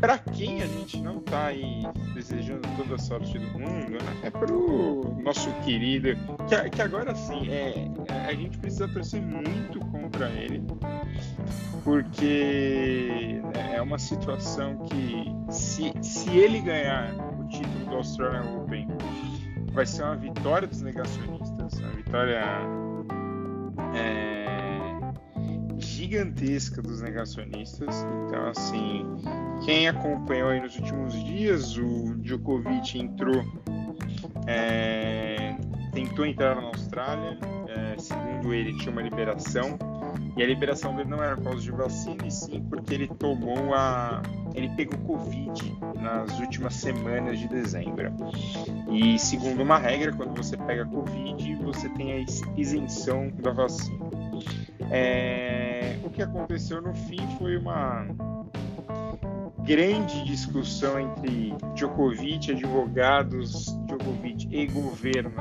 para 0.00 0.18
quem 0.18 0.62
a 0.62 0.66
gente 0.66 1.00
não 1.00 1.20
tá 1.20 1.46
aí 1.46 1.82
desejando 2.14 2.66
toda 2.76 2.94
a 2.94 2.98
sorte 2.98 3.38
do 3.38 3.58
mundo, 3.58 3.92
né? 3.92 4.20
é 4.22 4.30
pro 4.30 5.16
nosso 5.22 5.52
querido, 5.62 6.16
que, 6.48 6.70
que 6.70 6.82
agora 6.82 7.14
sim, 7.14 7.48
é, 7.50 7.86
a 8.26 8.32
gente 8.32 8.58
precisa 8.58 8.88
torcer 8.88 9.20
muito 9.20 9.78
contra 9.86 10.28
ele, 10.30 10.64
porque 11.84 13.40
né, 13.54 13.76
é 13.76 13.82
uma 13.82 13.98
situação 13.98 14.78
que 14.86 15.52
se, 15.52 15.92
se 16.00 16.30
ele 16.30 16.60
ganhar 16.60 17.14
o 17.38 17.46
título 17.48 17.84
do 17.86 17.96
Australian 17.96 18.56
Open, 18.56 18.88
vai 19.72 19.84
ser 19.84 20.02
uma 20.02 20.16
vitória 20.16 20.66
dos 20.66 20.80
negacionistas, 20.80 21.78
uma 21.78 21.90
vitória 21.90 22.42
é, 23.94 24.39
gigantesca 26.10 26.82
dos 26.82 27.00
negacionistas. 27.00 28.04
Então, 28.26 28.48
assim, 28.48 29.06
quem 29.64 29.86
acompanhou 29.86 30.48
aí 30.48 30.60
nos 30.60 30.74
últimos 30.76 31.12
dias, 31.24 31.76
o 31.76 32.16
Djokovic 32.16 32.98
entrou, 32.98 33.44
é, 34.46 35.54
tentou 35.92 36.26
entrar 36.26 36.56
na 36.56 36.62
Austrália, 36.62 37.38
é, 37.68 37.96
segundo 37.96 38.52
ele, 38.52 38.76
tinha 38.76 38.90
uma 38.90 39.02
liberação. 39.02 39.78
E 40.36 40.42
a 40.42 40.46
liberação 40.46 40.96
dele 40.96 41.08
não 41.08 41.22
era 41.22 41.36
por 41.36 41.44
causa 41.44 41.60
de 41.60 41.70
vacina, 41.70 42.26
e 42.26 42.30
sim 42.30 42.64
porque 42.68 42.94
ele 42.94 43.06
tomou 43.06 43.72
a. 43.74 44.22
Ele 44.54 44.68
pegou 44.70 44.98
Covid 45.00 45.78
nas 46.00 46.38
últimas 46.40 46.74
semanas 46.74 47.38
de 47.38 47.46
dezembro. 47.46 48.12
E 48.90 49.18
segundo 49.18 49.62
uma 49.62 49.78
regra, 49.78 50.12
quando 50.12 50.36
você 50.36 50.56
pega 50.56 50.84
Covid, 50.86 51.54
você 51.56 51.88
tem 51.90 52.12
a 52.12 52.24
isenção 52.56 53.30
da 53.40 53.52
vacina. 53.52 54.09
É... 54.90 55.98
O 56.02 56.10
que 56.10 56.22
aconteceu 56.22 56.82
no 56.82 56.94
fim 56.94 57.20
foi 57.38 57.56
uma 57.56 58.06
grande 59.64 60.24
discussão 60.24 60.98
entre 60.98 61.54
Djokovic, 61.74 62.50
advogados 62.50 63.66
Djokovic 63.86 64.48
e 64.50 64.66
governo 64.66 65.32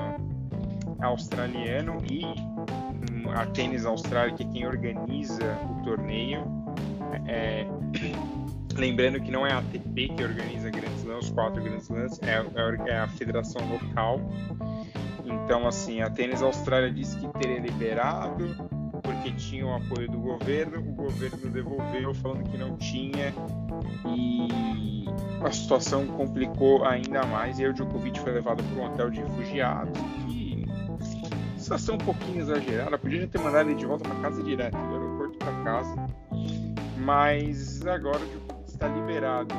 australiano 1.01 1.97
e 2.11 2.23
a 3.35 3.45
Tênis 3.47 3.85
Austrália, 3.85 4.35
que 4.35 4.43
é 4.43 4.47
quem 4.47 4.67
organiza 4.67 5.57
o 5.69 5.83
torneio. 5.83 6.43
É, 7.27 7.65
lembrando 8.75 9.19
que 9.19 9.31
não 9.31 9.45
é 9.45 9.51
a 9.51 9.59
ATP 9.59 10.09
que 10.09 10.23
organiza 10.23 10.69
grandes 10.69 11.03
lãs, 11.03 11.25
os 11.25 11.31
quatro 11.31 11.63
grandes 11.63 11.89
lãs, 11.89 12.19
é, 12.21 12.91
é, 12.91 12.99
a 12.99 13.07
federação 13.07 13.61
local. 13.67 14.21
Então, 15.25 15.67
assim, 15.67 16.01
a 16.01 16.09
Tênis 16.09 16.41
Austrália 16.41 16.91
disse 16.91 17.17
que 17.17 17.27
teria 17.39 17.59
liberado 17.59 18.78
porque 19.01 19.31
tinha 19.31 19.65
o 19.65 19.75
apoio 19.75 20.09
do 20.09 20.19
governo, 20.19 20.79
o 20.79 20.93
governo 20.93 21.49
devolveu 21.49 22.13
falando 22.13 22.49
que 22.49 22.57
não 22.57 22.77
tinha 22.77 23.33
e 24.05 25.05
a 25.43 25.51
situação 25.51 26.05
complicou 26.07 26.85
ainda 26.85 27.25
mais 27.25 27.59
e 27.59 27.65
aí 27.65 27.69
o 27.69 27.73
Djokovic 27.73 28.19
foi 28.19 28.33
levado 28.33 28.63
para 28.63 28.81
um 28.81 28.85
hotel 28.85 29.09
de 29.09 29.21
refugiados 29.21 29.99
situação 31.69 31.95
um 31.95 31.99
pouquinho 31.99 32.41
exagerada. 32.41 32.97
Podia 32.97 33.27
ter 33.27 33.39
mandado 33.39 33.69
ele 33.69 33.77
de 33.77 33.85
volta 33.85 34.09
para 34.09 34.19
casa 34.21 34.41
direto, 34.41 34.75
do 34.75 34.95
aeroporto 34.95 35.37
para 35.37 35.63
casa. 35.63 35.95
Mas 36.97 37.85
agora 37.85 38.19
o 38.19 38.65
está 38.65 38.87
liberado 38.87 39.53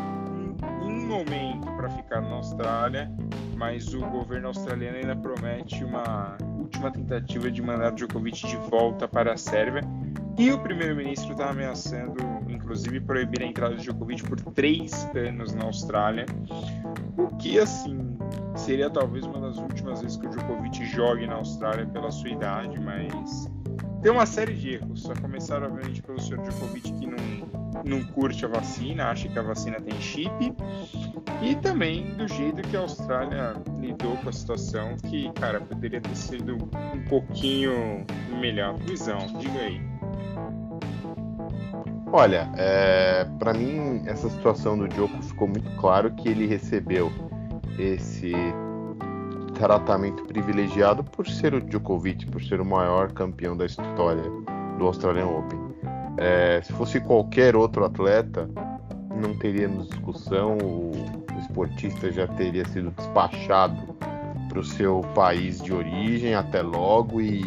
um 0.82 1.06
momento 1.06 1.70
para 1.76 1.88
ficar 1.90 2.20
na 2.20 2.36
Austrália, 2.36 3.10
mas 3.56 3.94
o 3.94 4.00
governo 4.00 4.48
australiano 4.48 4.96
ainda 4.96 5.14
promete 5.14 5.84
uma 5.84 6.36
última 6.70 6.90
tentativa 6.92 7.50
de 7.50 7.60
mandar 7.60 7.90
Djokovic 7.90 8.46
de 8.46 8.56
volta 8.56 9.08
para 9.08 9.32
a 9.32 9.36
Sérvia. 9.36 9.82
E 10.38 10.52
o 10.52 10.58
primeiro-ministro 10.58 11.32
está 11.32 11.50
ameaçando, 11.50 12.22
inclusive, 12.48 13.00
proibir 13.00 13.42
a 13.42 13.46
entrada 13.46 13.74
de 13.74 13.82
Djokovic 13.82 14.22
por 14.22 14.40
três 14.52 15.08
anos 15.14 15.52
na 15.52 15.64
Austrália. 15.64 16.24
O 17.18 17.36
que, 17.36 17.58
assim, 17.58 18.10
Seria 18.56 18.90
talvez 18.90 19.24
uma 19.24 19.40
das 19.40 19.56
últimas 19.56 20.02
vezes 20.02 20.16
que 20.16 20.26
o 20.26 20.30
Djokovic 20.30 20.84
jogue 20.86 21.26
na 21.26 21.34
Austrália 21.34 21.86
pela 21.86 22.10
sua 22.10 22.30
idade, 22.30 22.78
mas 22.78 23.50
tem 24.02 24.10
uma 24.10 24.26
série 24.26 24.54
de 24.54 24.74
erros. 24.74 25.02
Só 25.02 25.14
começaram, 25.14 25.66
obviamente, 25.66 26.02
pelo 26.02 26.20
Sr. 26.20 26.40
Djokovic 26.42 26.92
que 26.92 27.06
não, 27.06 27.16
não 27.84 28.04
curte 28.04 28.44
a 28.44 28.48
vacina, 28.48 29.06
acha 29.10 29.28
que 29.28 29.38
a 29.38 29.42
vacina 29.42 29.80
tem 29.80 29.98
chip, 30.00 30.54
e 31.42 31.54
também 31.56 32.14
do 32.16 32.28
jeito 32.28 32.62
que 32.68 32.76
a 32.76 32.80
Austrália 32.80 33.54
lidou 33.78 34.16
com 34.18 34.28
a 34.28 34.32
situação, 34.32 34.96
que, 35.08 35.30
cara, 35.32 35.60
poderia 35.60 36.00
ter 36.00 36.16
sido 36.16 36.54
um 36.54 37.04
pouquinho 37.08 38.04
melhor. 38.40 38.78
Luizão, 38.86 39.18
diga 39.38 39.60
aí. 39.60 39.80
Olha, 42.12 42.50
é, 42.56 43.24
para 43.38 43.54
mim 43.54 44.02
essa 44.04 44.28
situação 44.28 44.76
do 44.76 44.88
Djoko 44.88 45.22
ficou 45.22 45.46
muito 45.46 45.70
claro 45.76 46.10
que 46.12 46.28
ele 46.28 46.44
recebeu 46.44 47.10
esse 47.78 48.32
tratamento 49.60 50.24
privilegiado 50.24 51.04
por 51.04 51.28
ser 51.28 51.52
o 51.52 51.60
Djokovic, 51.60 52.26
por 52.26 52.42
ser 52.42 52.62
o 52.62 52.64
maior 52.64 53.12
campeão 53.12 53.54
da 53.54 53.66
história 53.66 54.24
do 54.78 54.86
Australian 54.86 55.26
Open. 55.26 55.60
É, 56.16 56.62
se 56.62 56.72
fosse 56.72 56.98
qualquer 56.98 57.54
outro 57.54 57.84
atleta, 57.84 58.48
não 59.14 59.36
teríamos 59.36 59.88
discussão, 59.90 60.56
o 60.56 60.92
esportista 61.38 62.10
já 62.10 62.26
teria 62.26 62.64
sido 62.68 62.90
despachado 62.90 63.94
para 64.48 64.58
o 64.58 64.64
seu 64.64 65.02
país 65.14 65.60
de 65.60 65.74
origem, 65.74 66.34
até 66.34 66.62
logo, 66.62 67.20
e, 67.20 67.44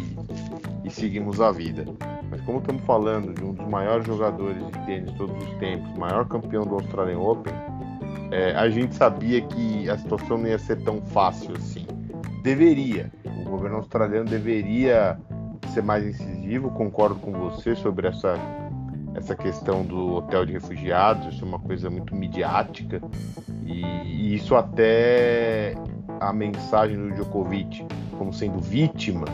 e 0.84 0.90
seguimos 0.90 1.40
a 1.40 1.50
vida. 1.50 1.84
Mas 2.30 2.40
como 2.42 2.60
estamos 2.60 2.84
falando 2.84 3.34
de 3.34 3.44
um 3.44 3.52
dos 3.52 3.66
maiores 3.66 4.06
jogadores 4.06 4.64
de 4.64 4.86
tênis 4.86 5.10
de 5.10 5.18
todos 5.18 5.36
os 5.48 5.54
tempos, 5.58 5.92
maior 5.98 6.26
campeão 6.28 6.62
do 6.62 6.74
Australian 6.74 7.18
Open, 7.18 7.52
é, 8.30 8.54
a 8.54 8.68
gente 8.68 8.94
sabia 8.94 9.40
que 9.40 9.90
a 9.90 9.98
situação 9.98 10.38
não 10.38 10.46
ia 10.46 10.58
ser 10.58 10.80
tão 10.82 11.02
fácil 11.02 11.54
assim. 11.56 11.73
Deveria. 12.44 13.10
O 13.24 13.48
governo 13.48 13.78
australiano 13.78 14.28
deveria 14.28 15.18
ser 15.72 15.82
mais 15.82 16.04
incisivo. 16.04 16.70
Concordo 16.72 17.14
com 17.16 17.32
você 17.32 17.74
sobre 17.74 18.06
essa, 18.06 18.34
essa 19.14 19.34
questão 19.34 19.82
do 19.82 20.12
hotel 20.16 20.44
de 20.44 20.52
refugiados. 20.52 21.34
Isso 21.34 21.42
é 21.42 21.48
uma 21.48 21.58
coisa 21.58 21.88
muito 21.88 22.14
midiática. 22.14 23.00
E, 23.64 23.80
e 23.80 24.34
isso 24.34 24.54
até 24.54 25.74
a 26.20 26.34
mensagem 26.34 26.98
do 26.98 27.14
Djokovic 27.14 27.86
como 28.18 28.30
sendo 28.30 28.58
vítima 28.58 29.24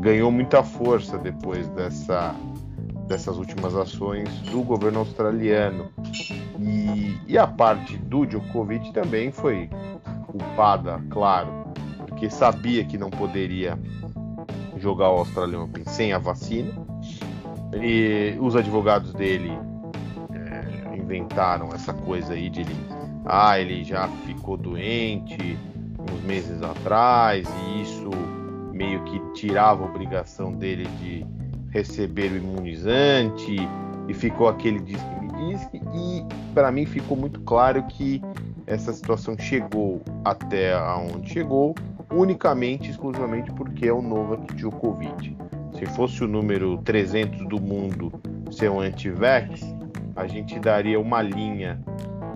ganhou 0.00 0.32
muita 0.32 0.60
força 0.64 1.16
depois 1.18 1.68
dessa, 1.68 2.34
dessas 3.06 3.38
últimas 3.38 3.76
ações 3.76 4.28
do 4.50 4.60
governo 4.62 4.98
australiano. 4.98 5.92
E, 6.58 7.16
e 7.28 7.38
a 7.38 7.46
parte 7.46 7.96
do 7.96 8.26
Djokovic 8.26 8.92
também 8.92 9.30
foi 9.30 9.70
culpada, 10.26 11.00
claro, 11.10 11.65
porque 12.16 12.30
sabia 12.30 12.82
que 12.82 12.96
não 12.96 13.10
poderia 13.10 13.78
jogar 14.78 15.10
o 15.10 15.18
Australian 15.18 15.64
Open 15.64 15.84
sem 15.84 16.14
a 16.14 16.18
vacina. 16.18 16.72
E 17.74 18.34
os 18.40 18.56
advogados 18.56 19.12
dele 19.12 19.52
é, 20.32 20.96
inventaram 20.96 21.68
essa 21.74 21.92
coisa 21.92 22.32
aí 22.32 22.48
de 22.48 22.62
ele, 22.62 22.74
ah, 23.26 23.60
ele 23.60 23.84
já 23.84 24.08
ficou 24.24 24.56
doente 24.56 25.58
uns 26.10 26.22
meses 26.22 26.62
atrás 26.62 27.46
e 27.66 27.82
isso 27.82 28.08
meio 28.72 29.04
que 29.04 29.20
tirava 29.34 29.84
a 29.84 29.86
obrigação 29.86 30.54
dele 30.54 30.86
de 30.98 31.26
receber 31.68 32.32
o 32.32 32.36
imunizante 32.36 33.56
e 34.08 34.14
ficou 34.14 34.48
aquele 34.48 34.80
disque 34.80 35.16
disque 35.36 35.80
e 35.94 36.24
para 36.54 36.72
mim 36.72 36.86
ficou 36.86 37.16
muito 37.16 37.40
claro 37.40 37.82
que 37.84 38.22
essa 38.66 38.92
situação 38.92 39.36
chegou 39.38 40.00
até 40.24 40.74
onde 40.78 41.30
chegou 41.30 41.74
unicamente 42.12 42.90
exclusivamente 42.90 43.52
porque 43.52 43.86
é 43.86 43.92
o 43.92 44.02
Novak 44.02 44.54
Djokovic. 44.54 45.36
Se 45.72 45.86
fosse 45.86 46.24
o 46.24 46.28
número 46.28 46.78
300 46.78 47.46
do 47.48 47.60
mundo 47.60 48.12
ser 48.50 48.70
um 48.70 48.80
anti-vax, 48.80 49.60
a 50.14 50.26
gente 50.26 50.58
daria 50.58 50.98
uma 50.98 51.20
linha 51.20 51.78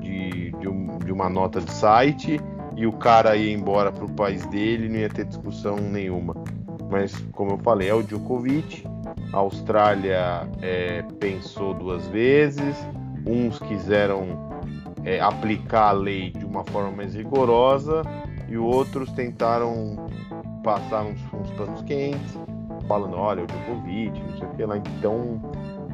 de, 0.01 0.51
de, 0.53 0.69
um, 0.69 0.99
de, 0.99 1.13
uma 1.13 1.31
nota 1.31 1.61
de 1.61 1.71
site 1.73 2.39
e 2.77 2.87
o 2.87 2.93
cara 2.93 3.37
ia 3.37 3.53
embora 3.53 3.91
para 3.91 4.05
o 4.05 4.13
país 4.13 4.45
dele 4.47 4.89
não 4.89 4.97
ia 4.97 5.09
ter 5.09 5.25
discussão 5.25 5.77
nenhuma. 5.77 6.35
Mas, 6.91 7.15
como 7.33 7.53
eu 7.53 7.59
falei, 7.59 7.89
é 7.89 7.95
o 7.95 8.03
Djokovic. 8.03 8.85
A 9.33 9.39
Austrália 9.39 10.49
é, 10.61 11.03
pensou 11.21 11.73
duas 11.73 12.07
vezes, 12.09 12.77
uns 13.25 13.59
quiseram 13.61 14.51
é, 15.05 15.21
aplicar 15.21 15.89
a 15.89 15.93
lei 15.93 16.31
de 16.31 16.45
uma 16.45 16.65
forma 16.65 16.91
mais 16.91 17.15
rigorosa 17.15 18.03
e 18.51 18.59
outros 18.59 19.11
tentaram 19.13 19.97
passar 20.63 21.05
uns, 21.05 21.21
uns 21.33 21.51
panos 21.53 21.83
quentes, 21.83 22.39
falando, 22.87 23.17
olha, 23.17 23.45
o 23.45 23.47
Djokovic, 23.47 24.21
não 24.21 24.39
sei 24.39 24.47
o 24.47 24.51
que 24.51 24.65
lá. 24.65 24.77
Então, 24.77 25.41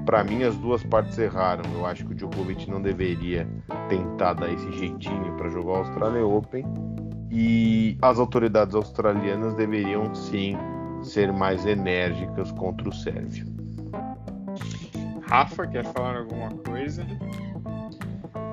para 0.06 0.24
mim, 0.24 0.42
as 0.42 0.56
duas 0.56 0.82
partes 0.84 1.18
erraram. 1.18 1.64
Eu 1.74 1.84
acho 1.84 2.06
que 2.06 2.12
o 2.12 2.14
Djokovic 2.14 2.70
não 2.70 2.80
deveria 2.80 3.46
tentar 3.88 4.32
dar 4.32 4.50
esse 4.50 4.72
jeitinho 4.72 5.36
para 5.36 5.50
jogar 5.50 5.72
o 5.72 5.76
Australia 5.76 6.26
Open 6.26 6.64
e 7.30 7.98
as 8.00 8.18
autoridades 8.18 8.74
australianas 8.74 9.54
deveriam 9.54 10.14
sim 10.14 10.56
ser 11.02 11.32
mais 11.32 11.66
enérgicas 11.66 12.50
contra 12.52 12.88
o 12.88 12.92
Sérvio. 12.92 13.46
Rafa, 15.22 15.66
quer 15.66 15.84
falar 15.84 16.16
alguma 16.18 16.50
coisa? 16.50 17.04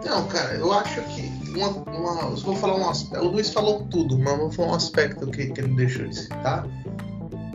Não, 0.06 0.28
cara, 0.28 0.56
eu 0.56 0.72
acho 0.74 1.02
que 1.04 1.32
uma, 1.56 1.70
uma, 1.70 2.22
eu 2.30 2.36
vou 2.38 2.56
falar 2.56 2.76
um 2.76 2.90
aspecto. 2.90 3.26
O 3.26 3.30
Luiz 3.30 3.50
falou 3.50 3.84
tudo, 3.90 4.18
mas 4.20 4.38
vou 4.38 4.52
falar 4.52 4.72
um 4.74 4.76
aspecto 4.76 5.28
que, 5.28 5.48
que 5.48 5.62
ele 5.62 5.76
deixou 5.76 6.08
de 6.08 6.18
citar, 6.18 6.68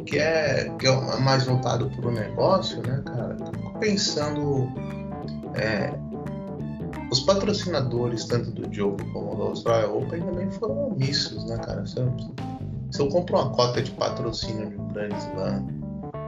que 0.07 0.19
é, 0.19 0.73
que 0.78 0.87
é 0.87 1.21
mais 1.21 1.45
voltado 1.45 1.90
para 1.90 2.09
o 2.09 2.12
negócio, 2.12 2.81
né, 2.87 3.02
cara? 3.05 3.37
Pensando. 3.78 4.69
É, 5.55 5.93
os 7.11 7.21
patrocinadores, 7.21 8.25
tanto 8.26 8.50
do 8.50 8.73
jogo 8.73 8.99
como 9.12 9.35
do 9.35 9.43
Australia 9.45 9.90
Open, 9.90 10.21
também 10.21 10.50
foram 10.50 10.88
omissos, 10.88 11.45
né, 11.47 11.57
cara? 11.57 11.87
Se 11.87 11.99
eu, 11.99 12.12
se 12.90 13.00
eu 13.00 13.09
compro 13.09 13.37
uma 13.37 13.50
cota 13.50 13.81
de 13.83 13.90
patrocínio 13.93 14.69
de 14.69 14.76
um 14.76 14.88
Grand 14.88 15.17
Slam 15.17 15.67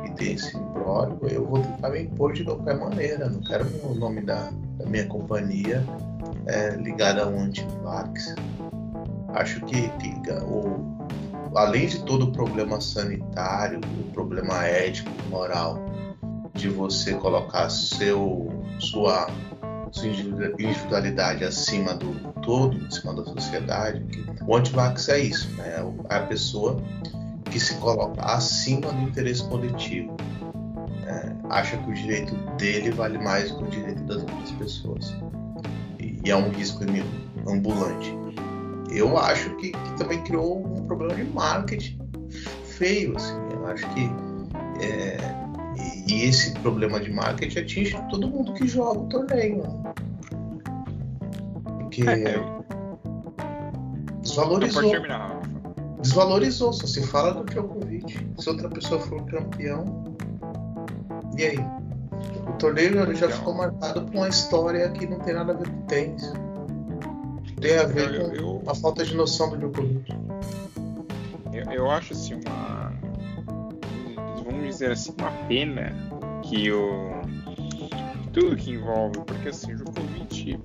e 0.06 0.10
tem 0.12 0.32
esse 0.32 0.56
imbróglio, 0.56 1.30
eu 1.30 1.46
vou 1.46 1.60
tentar 1.60 1.90
me 1.90 2.02
impor 2.02 2.32
de 2.32 2.44
qualquer 2.44 2.78
maneira. 2.78 3.28
Não 3.28 3.40
quero 3.42 3.66
o 3.84 3.94
nome 3.94 4.22
da, 4.22 4.50
da 4.78 4.86
minha 4.86 5.06
companhia 5.06 5.84
é, 6.50 6.76
ligada 6.76 7.22
a 7.22 7.28
um 7.28 7.40
antivax. 7.40 8.34
Acho 9.34 9.60
que, 9.62 9.88
que 9.88 10.32
o, 10.44 11.06
além 11.54 11.86
de 11.86 12.02
todo 12.04 12.26
o 12.26 12.32
problema 12.32 12.80
sanitário, 12.80 13.80
o 14.00 14.12
problema 14.12 14.64
ético, 14.64 15.10
moral, 15.28 15.78
de 16.54 16.68
você 16.68 17.14
colocar 17.14 17.70
seu, 17.70 18.52
sua, 18.78 19.28
sua 19.92 20.08
individualidade 20.08 21.44
acima 21.44 21.94
do 21.94 22.12
todo, 22.42 22.84
acima 22.86 23.14
da 23.14 23.24
sociedade, 23.24 24.04
o 24.46 24.56
antivax 24.56 25.08
é 25.08 25.20
isso, 25.20 25.50
né? 25.54 25.84
é 26.08 26.16
a 26.16 26.20
pessoa 26.22 26.82
que 27.44 27.60
se 27.60 27.74
coloca 27.76 28.20
acima 28.22 28.92
do 28.92 29.02
interesse 29.02 29.44
coletivo. 29.48 30.16
É, 31.06 31.32
acha 31.50 31.76
que 31.76 31.90
o 31.90 31.94
direito 31.94 32.34
dele 32.56 32.90
vale 32.90 33.18
mais 33.18 33.50
do 33.50 33.58
que 33.58 33.64
o 33.64 33.66
direito 33.68 34.02
das 34.04 34.18
outras 34.18 34.50
pessoas. 34.52 35.16
E, 36.24 36.30
é 36.30 36.36
um 36.36 36.50
risco 36.50 36.84
ambulante. 37.48 38.14
Eu 38.90 39.16
acho 39.16 39.54
que, 39.56 39.72
que, 39.72 39.96
também 39.96 40.22
criou 40.24 40.66
um 40.66 40.86
problema 40.86 41.14
de 41.14 41.24
marketing 41.24 41.98
feio. 42.64 43.16
Assim. 43.16 43.34
Eu 43.52 43.66
acho 43.66 43.88
que. 43.94 44.10
É, 44.84 45.16
e, 46.08 46.24
esse 46.24 46.52
problema 46.60 47.00
de 47.00 47.12
marketing 47.12 47.58
atinge 47.58 48.02
todo 48.10 48.28
mundo 48.28 48.52
que 48.54 48.66
joga 48.66 49.00
o 49.00 49.08
torneio. 49.08 49.62
Né? 49.62 49.94
Porque. 51.64 52.08
É, 52.08 52.34
é. 52.34 52.60
Desvalorizou 54.22 54.82
desvalorizou. 56.00 56.72
Só 56.72 56.86
se 56.86 57.06
fala 57.06 57.34
do 57.34 57.44
Djokovic. 57.44 58.26
Se 58.38 58.48
outra 58.48 58.68
pessoa 58.68 59.00
for 59.00 59.24
campeão, 59.26 60.16
e 61.36 61.44
aí? 61.44 61.79
O 62.50 62.52
torneio 62.54 63.14
já 63.14 63.28
ficou 63.28 63.54
marcado 63.54 64.02
por 64.02 64.14
uma 64.14 64.28
história 64.28 64.90
que 64.90 65.06
não 65.06 65.18
tem 65.20 65.34
nada 65.34 65.52
a 65.52 65.56
ver 65.56 65.70
com 65.70 65.82
tênis. 65.82 66.32
Tem 67.60 67.78
a 67.78 67.84
ver 67.84 68.14
eu, 68.14 68.28
com 68.28 68.36
eu, 68.36 68.62
a 68.66 68.74
falta 68.74 69.04
de 69.04 69.14
noção 69.14 69.50
do 69.50 69.56
Djokovic. 69.56 70.12
Eu, 71.52 71.72
eu 71.72 71.90
acho 71.90 72.12
assim 72.12 72.34
uma. 72.34 72.92
Vamos 74.44 74.66
dizer 74.66 74.90
assim, 74.90 75.14
uma 75.18 75.30
pena 75.46 75.92
que 76.42 76.70
o. 76.72 77.20
Tudo 78.32 78.56
que 78.56 78.72
envolve, 78.72 79.20
porque 79.26 79.48
assim, 79.48 79.72
o 79.72 79.76
Djokovic 79.76 80.60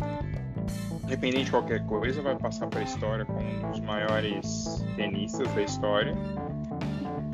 independente 1.04 1.46
de 1.46 1.52
qualquer 1.52 1.86
coisa, 1.86 2.22
vai 2.22 2.36
passar 2.36 2.68
para 2.68 2.80
a 2.80 2.84
história 2.84 3.26
como 3.26 3.40
um 3.40 3.72
dos 3.72 3.80
maiores 3.82 4.84
tenistas 4.96 5.48
da 5.54 5.62
história. 5.62 6.16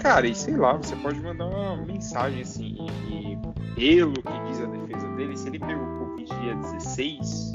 Cara, 0.01 0.27
e 0.27 0.33
sei 0.33 0.57
lá, 0.57 0.73
você 0.73 0.95
pode 0.95 1.21
mandar 1.21 1.45
uma 1.45 1.77
mensagem 1.77 2.41
assim, 2.41 2.75
e, 3.07 3.37
pelo 3.75 4.13
que 4.13 4.43
diz 4.47 4.59
a 4.59 4.65
defesa 4.65 5.07
dele, 5.09 5.37
se 5.37 5.47
ele 5.47 5.59
pegou 5.59 5.85
Covid 5.99 6.39
dia 6.41 6.55
16, 6.55 7.51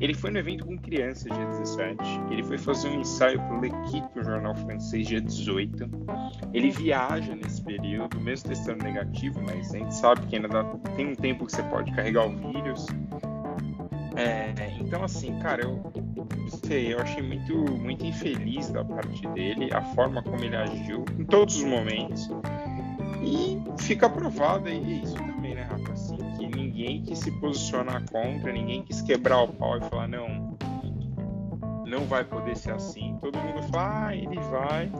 ele 0.00 0.14
foi 0.14 0.30
no 0.30 0.38
evento 0.38 0.64
com 0.64 0.78
crianças 0.78 1.24
dia 1.24 1.44
17, 1.44 1.96
ele 2.30 2.42
foi 2.42 2.56
fazer 2.56 2.88
um 2.88 3.00
ensaio 3.02 3.38
pro 3.42 3.60
L'Equipe, 3.60 4.18
o 4.18 4.24
jornal 4.24 4.54
francês, 4.54 5.06
dia 5.06 5.20
18. 5.20 5.90
Ele 6.54 6.70
viaja 6.70 7.34
nesse 7.36 7.62
período, 7.62 8.18
mesmo 8.18 8.48
testando 8.48 8.82
negativo, 8.82 9.42
mas 9.42 9.74
a 9.74 9.78
gente 9.78 9.94
sabe 9.94 10.26
que 10.28 10.36
ainda 10.36 10.48
dá, 10.48 10.64
tem 10.96 11.08
um 11.08 11.14
tempo 11.14 11.44
que 11.44 11.52
você 11.52 11.62
pode 11.64 11.92
carregar 11.92 12.26
o 12.26 12.34
vírus. 12.34 12.86
É, 14.16 14.54
então, 14.80 15.04
assim, 15.04 15.38
cara, 15.40 15.62
eu 15.62 15.82
sei, 16.70 16.94
eu 16.94 17.00
achei 17.00 17.20
muito, 17.20 17.52
muito 17.52 18.06
infeliz 18.06 18.70
da 18.70 18.84
parte 18.84 19.26
dele 19.30 19.74
a 19.74 19.82
forma 19.82 20.22
como 20.22 20.44
ele 20.44 20.54
agiu 20.54 21.04
em 21.18 21.24
todos 21.24 21.56
os 21.56 21.64
momentos. 21.64 22.30
E 23.24 23.60
fica 23.82 24.08
provado 24.08 24.68
aí 24.68 25.02
isso 25.02 25.16
também, 25.16 25.56
né, 25.56 25.62
Rafa? 25.62 25.92
Assim, 25.92 26.16
que 26.38 26.46
ninguém 26.46 27.02
quis 27.02 27.18
se 27.18 27.32
posicionar 27.40 28.04
contra, 28.08 28.52
ninguém 28.52 28.84
quis 28.84 29.02
quebrar 29.02 29.42
o 29.42 29.48
pau 29.48 29.78
e 29.78 29.80
falar, 29.80 30.06
não, 30.06 30.56
não 31.88 32.04
vai 32.04 32.22
poder 32.22 32.56
ser 32.56 32.70
assim. 32.70 33.18
Todo 33.20 33.36
mundo 33.36 33.64
fala, 33.64 34.06
ah, 34.06 34.14
ele 34.14 34.38
vai. 34.38 34.92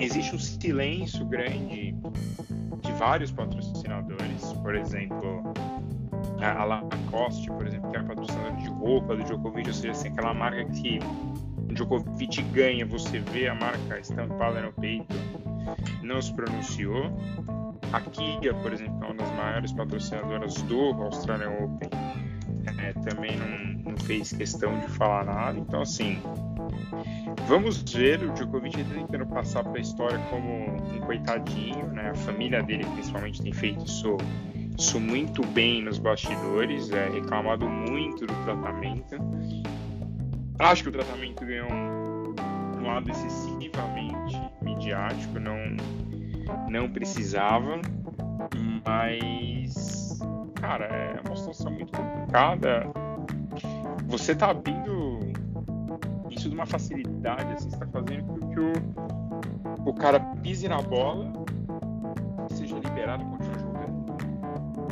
Existe 0.00 0.34
um 0.34 0.40
silêncio 0.40 1.24
grande 1.24 1.94
de 2.82 2.92
vários 2.98 3.30
patrocinadores, 3.30 4.52
por 4.54 4.74
exemplo, 4.74 5.54
a 6.52 6.64
Lacoste, 6.64 7.48
por 7.48 7.66
exemplo, 7.66 7.90
que 7.90 7.96
é 7.96 8.00
a 8.00 8.04
patrocinadora 8.04 8.54
de 8.56 8.68
roupa 8.68 9.16
do 9.16 9.24
Djokovic, 9.24 9.68
ou 9.68 9.74
seja, 9.74 9.92
assim, 9.92 10.08
aquela 10.08 10.34
marca 10.34 10.64
que 10.66 10.98
o 11.58 11.74
Djokovic 11.74 12.42
ganha, 12.52 12.84
você 12.86 13.18
vê 13.18 13.48
a 13.48 13.54
marca 13.54 13.98
estampada 13.98 14.60
no 14.60 14.72
peito, 14.72 15.14
não 16.02 16.20
se 16.20 16.32
pronunciou. 16.34 17.12
A 17.92 18.00
Kia, 18.00 18.52
por 18.54 18.72
exemplo, 18.72 19.04
é 19.04 19.06
uma 19.06 19.14
das 19.14 19.30
maiores 19.36 19.72
patrocinadoras 19.72 20.54
do 20.62 20.80
Australian 21.02 21.50
Open, 21.50 21.90
é, 22.78 22.92
também 22.92 23.36
não, 23.36 23.92
não, 23.92 23.96
fez 23.98 24.32
questão 24.32 24.78
de 24.80 24.88
falar 24.88 25.24
nada. 25.24 25.58
Então, 25.58 25.82
assim, 25.82 26.18
vamos 27.46 27.82
ver 27.92 28.22
o 28.22 28.32
Djokovic 28.32 28.82
tentando 28.84 29.26
passar 29.26 29.62
para 29.62 29.78
a 29.78 29.80
história 29.80 30.18
como 30.30 30.76
um 30.76 31.00
coitadinho, 31.00 31.86
né? 31.88 32.10
A 32.10 32.14
família 32.14 32.62
dele, 32.62 32.84
principalmente, 32.94 33.42
tem 33.42 33.52
feito 33.52 33.84
isso 33.84 34.16
isso 34.78 34.98
muito 34.98 35.46
bem 35.46 35.82
nos 35.82 35.98
bastidores, 35.98 36.90
é 36.90 37.08
reclamado 37.08 37.68
muito 37.68 38.26
do 38.26 38.34
tratamento. 38.44 39.16
Acho 40.58 40.84
que 40.84 40.88
o 40.88 40.92
tratamento 40.92 41.44
ganhou 41.44 41.70
um, 41.70 42.86
lado 42.86 43.10
excessivamente 43.10 44.40
midiático, 44.62 45.38
não, 45.40 45.56
não 46.68 46.90
precisava, 46.90 47.80
mas, 48.84 50.18
cara, 50.54 50.84
é 50.86 51.20
uma 51.26 51.36
situação 51.36 51.72
muito 51.72 51.92
complicada. 51.96 52.86
Você 54.06 54.34
tá 54.34 54.50
abrindo 54.50 55.20
isso 56.30 56.48
de 56.48 56.54
uma 56.54 56.66
facilidade, 56.66 57.52
assim, 57.52 57.70
você 57.70 57.78
tá 57.78 57.86
fazendo 57.86 58.24
com 58.24 58.48
que 58.50 58.60
o, 58.60 59.90
o 59.90 59.94
cara 59.94 60.20
pise 60.42 60.68
na 60.68 60.82
bola, 60.82 61.32
seja 62.50 62.76
liberado, 62.76 63.24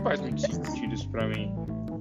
faz 0.02 0.20
muito 0.20 0.40
sentido 0.40 0.94
isso 0.94 1.08
para 1.08 1.28
mim. 1.28 1.52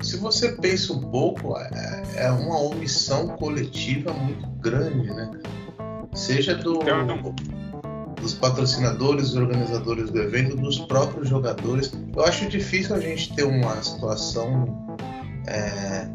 Se 0.01 0.17
você 0.17 0.53
pensa 0.53 0.93
um 0.93 1.01
pouco, 1.01 1.57
é, 1.57 2.03
é 2.15 2.31
uma 2.31 2.59
omissão 2.59 3.27
coletiva 3.27 4.11
muito 4.13 4.47
grande, 4.59 5.07
né? 5.13 5.29
Seja 6.13 6.55
do, 6.55 6.81
então, 6.81 7.35
dos 8.19 8.33
patrocinadores, 8.33 9.35
organizadores 9.35 10.09
do 10.09 10.19
evento, 10.19 10.55
dos 10.55 10.79
próprios 10.79 11.29
jogadores. 11.29 11.91
Eu 12.15 12.23
acho 12.23 12.47
difícil 12.49 12.95
a 12.95 12.99
gente 12.99 13.33
ter 13.35 13.43
uma 13.43 13.81
situação 13.81 14.97
é, 15.47 16.07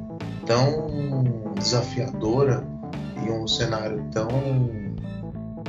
tão 0.45 1.53
desafiadora 1.59 2.67
e 3.25 3.31
um 3.31 3.47
cenário 3.47 4.05
tão 4.13 4.29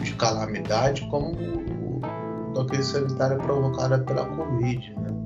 de 0.02 0.14
calamidade 0.14 1.08
como 1.10 1.32
o 1.32 1.68
da 2.54 2.66
crise 2.66 2.92
sanitária 2.92 3.38
provocada 3.38 4.00
pela 4.00 4.26
Covid, 4.26 4.96
né? 5.00 5.17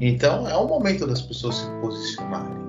Então 0.00 0.48
é 0.48 0.56
o 0.56 0.66
momento 0.66 1.06
das 1.06 1.22
pessoas 1.22 1.56
se 1.56 1.70
posicionarem. 1.80 2.68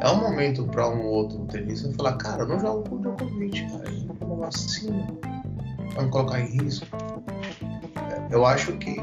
É 0.00 0.08
o 0.08 0.16
momento 0.16 0.64
para 0.64 0.88
um 0.88 1.04
outro 1.04 1.38
tenista 1.46 1.92
falar, 1.94 2.16
cara, 2.16 2.42
eu 2.42 2.48
não 2.48 2.58
jogo 2.58 2.88
com 2.88 2.96
o 2.96 2.98
Djokovic, 3.00 3.70
cara, 3.70 3.90
tomo 4.18 4.36
vacina, 4.36 5.06
vai 5.94 6.04
me 6.04 6.10
colocar 6.10 6.40
em 6.40 6.46
risco. 6.60 6.86
É, 8.10 8.34
eu 8.34 8.44
acho 8.44 8.72
que 8.78 8.96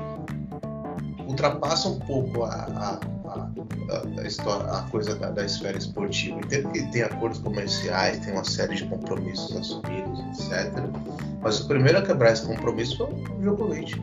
ultrapassa 1.25 1.87
um 1.87 1.99
pouco 1.99 2.43
a, 2.43 2.49
a, 2.49 2.99
a, 3.29 4.21
a 4.21 4.27
história, 4.27 4.65
a 4.65 4.81
coisa 4.89 5.15
da, 5.15 5.29
da, 5.29 5.45
esfera 5.45 5.77
esportiva. 5.77 6.39
Entendo 6.39 6.69
que 6.71 6.83
tem 6.91 7.03
acordos 7.03 7.39
comerciais, 7.39 8.19
tem 8.19 8.33
uma 8.33 8.43
série 8.43 8.75
de 8.75 8.85
compromissos 8.85 9.55
assumidos, 9.55 10.19
etc. 10.49 10.73
Mas 11.41 11.61
o 11.61 11.67
primeiro 11.67 11.99
a 11.99 12.01
quebrar 12.01 12.33
esse 12.33 12.45
compromisso 12.45 12.97
foi 12.97 13.07
o 13.07 13.41
Djokovic. 13.41 14.01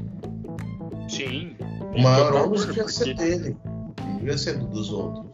Sim, 1.09 1.56
o 1.97 2.03
maior 2.03 2.35
ônus 2.35 2.67
devia 2.67 2.89
ser 2.89 3.15
dele, 3.15 3.57
devia 4.19 4.37
ser 4.37 4.59
dos 4.59 4.93
outros. 4.93 5.27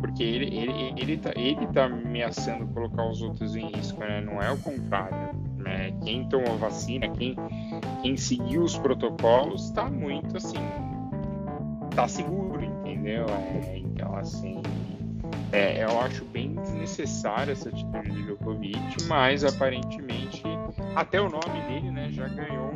Porque 0.00 0.22
ele, 0.22 0.46
ele, 0.56 0.94
ele, 0.96 1.16
tá, 1.18 1.30
ele 1.36 1.66
tá 1.68 1.84
ameaçando 1.84 2.66
colocar 2.68 3.08
os 3.08 3.22
outros 3.22 3.54
em 3.54 3.70
risco, 3.70 4.00
né? 4.00 4.20
Não 4.20 4.42
é 4.42 4.50
o 4.50 4.58
contrário. 4.58 5.38
Né? 5.56 5.92
Quem 6.02 6.28
tomou 6.28 6.56
vacina, 6.56 7.08
quem, 7.10 7.36
quem 8.02 8.16
seguiu 8.16 8.62
os 8.62 8.76
protocolos, 8.76 9.66
está 9.66 9.84
muito 9.84 10.36
assim. 10.36 10.58
tá 11.94 12.08
seguro, 12.08 12.64
entendeu? 12.64 13.26
É, 13.28 13.78
então, 13.78 14.16
assim. 14.16 14.62
É, 15.52 15.84
eu 15.84 16.00
acho 16.00 16.24
bem 16.26 16.54
desnecessária 16.54 17.52
essa 17.52 17.68
atitude 17.68 18.08
do 18.08 18.22
Djokovic, 18.22 19.04
mas 19.06 19.44
aparentemente 19.44 20.42
até 20.94 21.20
o 21.20 21.28
nome 21.28 21.60
dele 21.68 21.90
né, 21.90 22.08
já 22.10 22.28
ganhou 22.28 22.69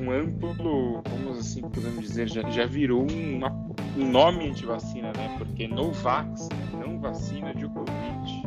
um, 0.00 0.10
amplo, 0.10 1.02
como 1.02 1.30
assim 1.38 1.62
podemos 1.62 2.00
dizer, 2.00 2.28
já, 2.28 2.42
já 2.50 2.66
virou 2.66 3.06
uma, 3.10 3.50
um 3.96 4.10
nome 4.10 4.48
anti-vacina, 4.48 5.12
né? 5.16 5.34
Porque 5.38 5.68
no 5.68 5.92
vax, 5.92 6.48
né, 6.48 6.84
não 6.86 6.98
vacina 6.98 7.54
Djokovic. 7.54 8.42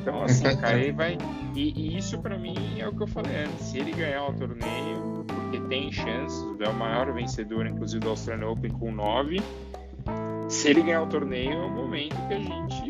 Então, 0.00 0.22
assim, 0.22 0.44
cara, 0.60 0.78
ele 0.78 0.92
vai. 0.92 1.18
E, 1.54 1.72
e 1.76 1.98
isso 1.98 2.18
para 2.18 2.38
mim 2.38 2.78
é 2.78 2.86
o 2.86 2.92
que 2.92 3.02
eu 3.02 3.08
falei 3.08 3.44
antes. 3.44 3.66
Se 3.66 3.78
ele 3.78 3.92
ganhar 3.92 4.24
o 4.28 4.32
torneio, 4.32 5.24
porque 5.26 5.60
tem 5.68 5.90
chances, 5.90 6.44
é 6.60 6.68
o 6.68 6.74
maior 6.74 7.12
vencedor, 7.12 7.66
inclusive, 7.66 8.00
do 8.00 8.10
Australian 8.10 8.48
Open 8.48 8.70
com 8.72 8.92
9 8.92 9.40
se 10.50 10.68
ele 10.68 10.82
ganhar 10.82 11.02
o 11.02 11.06
torneio, 11.06 11.52
é 11.52 11.64
o 11.64 11.70
momento 11.70 12.16
que 12.26 12.34
a 12.34 12.38
gente, 12.40 12.89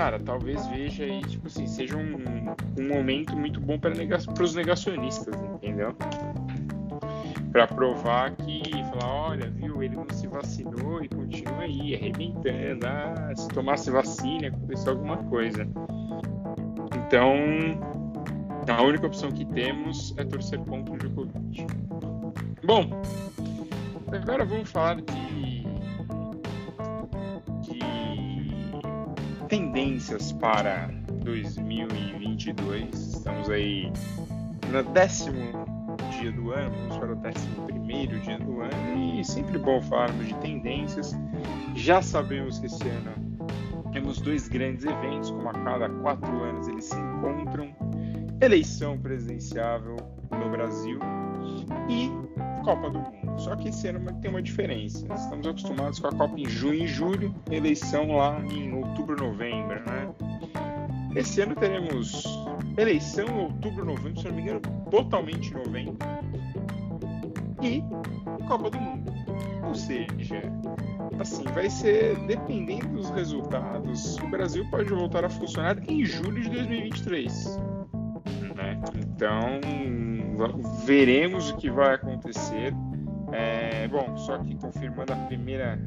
cara, 0.00 0.18
talvez 0.18 0.66
veja 0.68 1.04
aí, 1.04 1.20
tipo 1.20 1.46
assim, 1.46 1.66
seja 1.66 1.94
um, 1.94 2.16
um 2.78 2.88
momento 2.88 3.36
muito 3.36 3.60
bom 3.60 3.78
para 3.78 3.90
nega 3.90 4.16
os 4.16 4.54
negacionistas, 4.54 5.34
entendeu? 5.42 5.94
Para 7.52 7.66
provar 7.66 8.34
que, 8.36 8.62
falar, 8.84 9.12
olha, 9.12 9.50
viu, 9.50 9.82
ele 9.82 9.96
não 9.96 10.06
se 10.10 10.26
vacinou 10.26 11.04
e 11.04 11.08
continua 11.10 11.64
aí, 11.64 11.94
arrebentando. 11.94 12.86
Ah, 12.86 13.30
se 13.36 13.46
tomasse 13.48 13.90
vacina, 13.90 14.48
aconteceu 14.48 14.92
alguma 14.92 15.18
coisa. 15.18 15.68
Então, 17.06 17.34
a 18.74 18.82
única 18.82 19.06
opção 19.06 19.30
que 19.30 19.44
temos 19.44 20.14
é 20.16 20.24
torcer 20.24 20.60
contra 20.60 20.94
o 20.94 20.96
Djokovic. 20.96 21.66
Bom, 22.64 22.88
agora 24.10 24.46
vamos 24.46 24.70
falar 24.70 25.02
de 25.02 25.20
tendências 29.50 30.32
para 30.32 30.88
2022. 31.24 32.94
Estamos 32.94 33.50
aí 33.50 33.92
no 34.70 34.82
décimo 34.92 35.66
dia 36.12 36.30
do 36.30 36.52
ano, 36.52 36.70
vamos 36.70 36.96
para 36.98 37.12
o 37.12 37.16
décimo 37.16 37.66
primeiro 37.66 38.18
dia 38.20 38.38
do 38.38 38.60
ano 38.60 39.18
e 39.18 39.24
sempre 39.24 39.58
bom 39.58 39.82
falarmos 39.82 40.28
de 40.28 40.34
tendências. 40.36 41.16
Já 41.74 42.00
sabemos 42.00 42.60
que 42.60 42.66
esse 42.66 42.88
ano 42.88 43.12
temos 43.92 44.20
dois 44.20 44.46
grandes 44.46 44.84
eventos, 44.84 45.32
como 45.32 45.48
a 45.48 45.52
cada 45.52 45.88
quatro 45.88 46.44
anos 46.44 46.68
eles 46.68 46.84
se 46.84 46.96
encontram: 46.96 47.74
eleição 48.40 48.96
presidenciável 48.98 49.96
no 50.30 50.48
Brasil 50.48 51.00
e 51.88 52.08
Copa 52.62 52.88
do 52.88 53.00
Mundo. 53.00 53.19
Só 53.40 53.56
que 53.56 53.68
esse 53.68 53.88
ano 53.88 54.12
tem 54.20 54.30
uma 54.30 54.42
diferença. 54.42 55.06
Estamos 55.14 55.46
acostumados 55.46 55.98
com 55.98 56.08
a 56.08 56.12
Copa 56.12 56.38
em 56.38 56.46
junho 56.46 56.84
e 56.84 56.86
julho, 56.86 57.34
eleição 57.50 58.16
lá 58.16 58.38
em 58.52 58.72
outubro, 58.74 59.16
novembro, 59.16 59.80
né? 59.86 60.12
Esse 61.16 61.40
ano 61.40 61.54
teremos 61.56 62.22
eleição 62.76 63.26
em 63.26 63.44
outubro, 63.44 63.84
novembro, 63.84 64.20
se 64.20 64.28
não 64.28 64.34
me 64.34 64.42
engano, 64.42 64.60
totalmente 64.90 65.50
em 65.50 65.54
novembro. 65.54 65.96
E 67.62 67.82
Copa 68.46 68.70
do 68.70 68.78
Mundo. 68.78 69.12
Ou 69.66 69.74
seja, 69.74 70.42
assim, 71.18 71.44
vai 71.54 71.70
ser 71.70 72.16
dependendo 72.26 72.88
dos 72.88 73.10
resultados, 73.10 74.16
o 74.18 74.28
Brasil 74.28 74.66
pode 74.70 74.90
voltar 74.90 75.24
a 75.24 75.30
funcionar 75.30 75.78
em 75.88 76.04
julho 76.04 76.42
de 76.42 76.50
2023. 76.50 77.58
Né? 78.54 78.80
Então, 78.96 79.60
veremos 80.84 81.50
o 81.50 81.56
que 81.56 81.70
vai 81.70 81.94
acontecer. 81.94 82.74
É, 83.32 83.86
bom, 83.88 84.16
só 84.16 84.38
que 84.38 84.56
confirmando 84.56 85.12
a 85.12 85.16
primeira, 85.16 85.78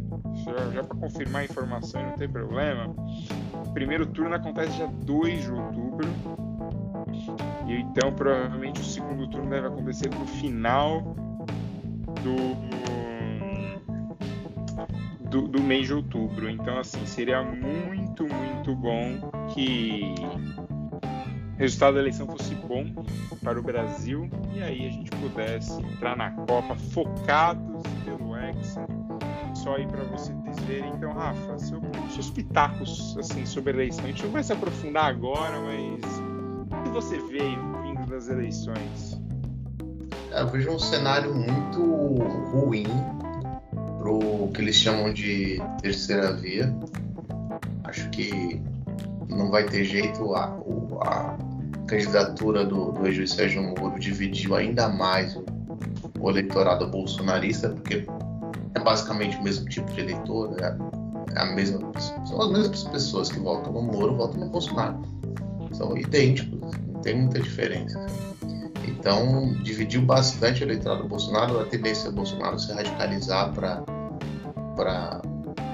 já, 0.45 0.71
já 0.71 0.84
para 0.84 0.97
confirmar 0.97 1.41
a 1.41 1.45
informação 1.45 2.01
não 2.01 2.13
tem 2.13 2.29
problema, 2.29 2.93
o 3.53 3.71
primeiro 3.73 4.06
turno 4.06 4.36
acontece 4.36 4.77
dia 4.77 4.88
2 4.88 5.41
de 5.41 5.51
outubro, 5.51 6.08
e 7.67 7.73
então 7.73 8.13
provavelmente 8.13 8.82
o 8.82 8.84
segundo 8.84 9.27
turno 9.27 9.49
deve 9.49 9.67
acontecer 9.67 10.10
no 10.10 10.25
final 10.25 11.15
do, 12.21 12.56
do, 15.29 15.47
do 15.47 15.62
mês 15.62 15.88
de 15.88 15.93
outubro. 15.93 16.49
Então, 16.49 16.77
assim, 16.77 17.06
seria 17.06 17.41
muito, 17.43 18.25
muito 18.25 18.75
bom 18.75 19.47
que 19.53 20.15
resultado 21.58 21.96
da 21.96 22.00
eleição 22.00 22.28
fosse 22.28 22.56
bom 22.56 22.86
para 23.44 23.60
o 23.60 23.63
Brasil 23.63 24.30
e 24.56 24.62
aí 24.62 24.88
a 24.88 24.92
gente 24.92 25.12
pudesse 25.12 25.82
entrar 25.82 26.16
na 26.16 26.32
Copa 26.32 26.76
focados 26.76 27.84
pelo 28.04 28.36
Hexa. 28.36 28.86
Só 29.56 29.76
aí 29.76 29.86
para 29.88 30.04
vocês 30.04 30.38
verem. 30.68 30.92
Então, 30.96 31.13
Rafa, 31.13 31.58
seu, 31.58 31.82
seus 32.10 32.30
pitacos 32.30 33.16
assim, 33.18 33.46
sobre 33.46 33.72
a 33.72 33.76
eleição. 33.76 34.04
A 34.06 34.08
gente 34.08 34.24
não 34.24 34.32
vai 34.32 34.44
se 34.44 34.52
aprofundar 34.52 35.06
agora, 35.06 35.60
mas 35.62 36.02
o 36.80 36.84
que 36.84 36.89
você 36.89 37.18
vê 37.18 37.56
vindo 37.84 38.06
das 38.10 38.30
eleições? 38.30 39.22
Eu 40.32 40.48
vejo 40.48 40.72
um 40.72 40.80
cenário 40.80 41.34
muito 41.34 42.16
ruim 42.52 42.88
pro 44.00 44.50
que 44.54 44.62
eles 44.62 44.76
chamam 44.76 45.13
de 45.13 45.62
terceira 45.82 46.34
via. 46.34 46.76
Acho 47.84 48.10
que 48.10 48.60
não 49.36 49.50
vai 49.50 49.65
ter 49.65 49.84
jeito. 49.84 50.34
A, 50.36 50.46
a 51.02 51.38
candidatura 51.88 52.65
do, 52.65 52.91
do 52.91 53.06
ex-juiz 53.06 53.32
Sérgio 53.32 53.62
Moro 53.63 54.00
dividiu 54.00 54.56
ainda 54.56 54.89
mais 54.89 55.36
o, 55.36 55.46
o, 56.19 56.30
eleitorado 56.30 56.88
bolsonarista, 56.88 57.69
porque 57.69 58.06
é 58.76 58.80
basicamente 58.80 59.38
o 59.38 59.43
mesmo 59.43 59.67
tipo 59.67 59.91
de 59.91 60.02
eleitor, 60.02 60.56
é, 60.62 60.78
é 61.36 61.41
a 61.41 61.46
mesma, 61.54 61.80
são 62.26 62.41
as 62.41 62.52
mesmas 62.52 62.84
pessoas 62.84 63.32
que 63.32 63.39
votam 63.39 63.74
no 63.74 63.82
Moro, 63.82 64.15
votam 64.15 64.39
no 64.39 64.50
Bolsonaro. 64.50 65.02
São 65.74 65.98
idênticos, 65.98 66.60
não 66.88 67.02
tem 67.02 67.22
muita 67.22 67.39
diferença. 67.39 68.06
Então, 68.88 69.54
dividiu 69.63 70.02
bastante 70.02 70.63
o 70.63 70.65
eleitorado 70.65 71.04
do 71.04 71.10
Bolsonaro, 71.10 71.60
a 71.60 71.65
tendência 71.65 72.10
do 72.10 72.15
Bolsonaro 72.15 72.58
se 72.60 72.72
radicalizar 72.72 73.52
para 73.54 75.22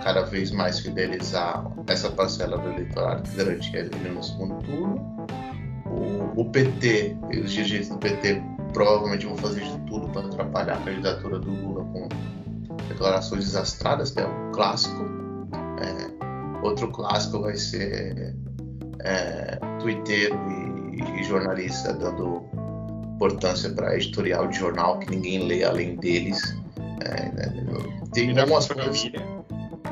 cada 0.03 0.23
vez 0.23 0.51
mais 0.51 0.79
fidelizar 0.79 1.65
essa 1.87 2.09
parcela 2.09 2.57
do 2.57 2.69
eleitorado 2.69 3.23
que 3.23 3.35
garantia 3.35 3.79
ele 3.79 4.09
no 4.09 4.23
segundo 4.23 4.63
turno. 4.63 5.27
O, 5.85 6.41
o 6.41 6.45
PT, 6.51 7.17
os 7.43 7.51
dirigentes 7.51 7.89
do 7.89 7.97
PT 7.97 8.41
provavelmente 8.73 9.25
vão 9.25 9.37
fazer 9.37 9.61
de 9.61 9.79
tudo 9.87 10.09
para 10.09 10.27
atrapalhar 10.27 10.77
a 10.77 10.81
candidatura 10.81 11.39
do 11.39 11.49
Lula 11.49 11.83
com 11.85 12.07
declarações 12.87 13.45
desastradas, 13.45 14.11
que 14.11 14.19
é 14.19 14.27
um 14.27 14.51
clássico. 14.51 15.03
É, 15.81 16.65
outro 16.65 16.91
clássico 16.91 17.41
vai 17.41 17.55
ser 17.55 18.35
é, 19.01 19.59
Twitter 19.79 20.31
e, 20.31 21.19
e 21.19 21.23
jornalista 21.23 21.93
dando 21.93 22.43
importância 23.15 23.69
para 23.71 23.95
editorial 23.95 24.47
de 24.47 24.57
jornal 24.57 24.99
que 24.99 25.09
ninguém 25.11 25.47
lê 25.47 25.63
além 25.63 25.95
deles. 25.95 26.55
É, 27.01 27.31
né, 27.31 27.63
tem 28.13 28.37
algumas 28.37 28.67
coisas. 28.67 29.11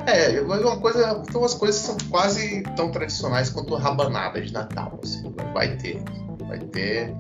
É, 0.08 0.40
uma 0.40 0.80
coisa, 0.80 1.16
tem 1.16 1.36
umas 1.36 1.54
coisas 1.54 1.82
que 1.82 1.88
são 1.88 1.98
quase 2.10 2.64
tão 2.78 2.90
tradicionais 2.92 3.50
quanto 3.50 3.76
rabanada 3.76 4.42
de 4.42 4.54
Natal, 4.54 4.98
assim, 5.04 5.34
vai 5.54 5.76
ter, 5.76 6.02
vai 6.48 6.60
ter, 6.60 7.14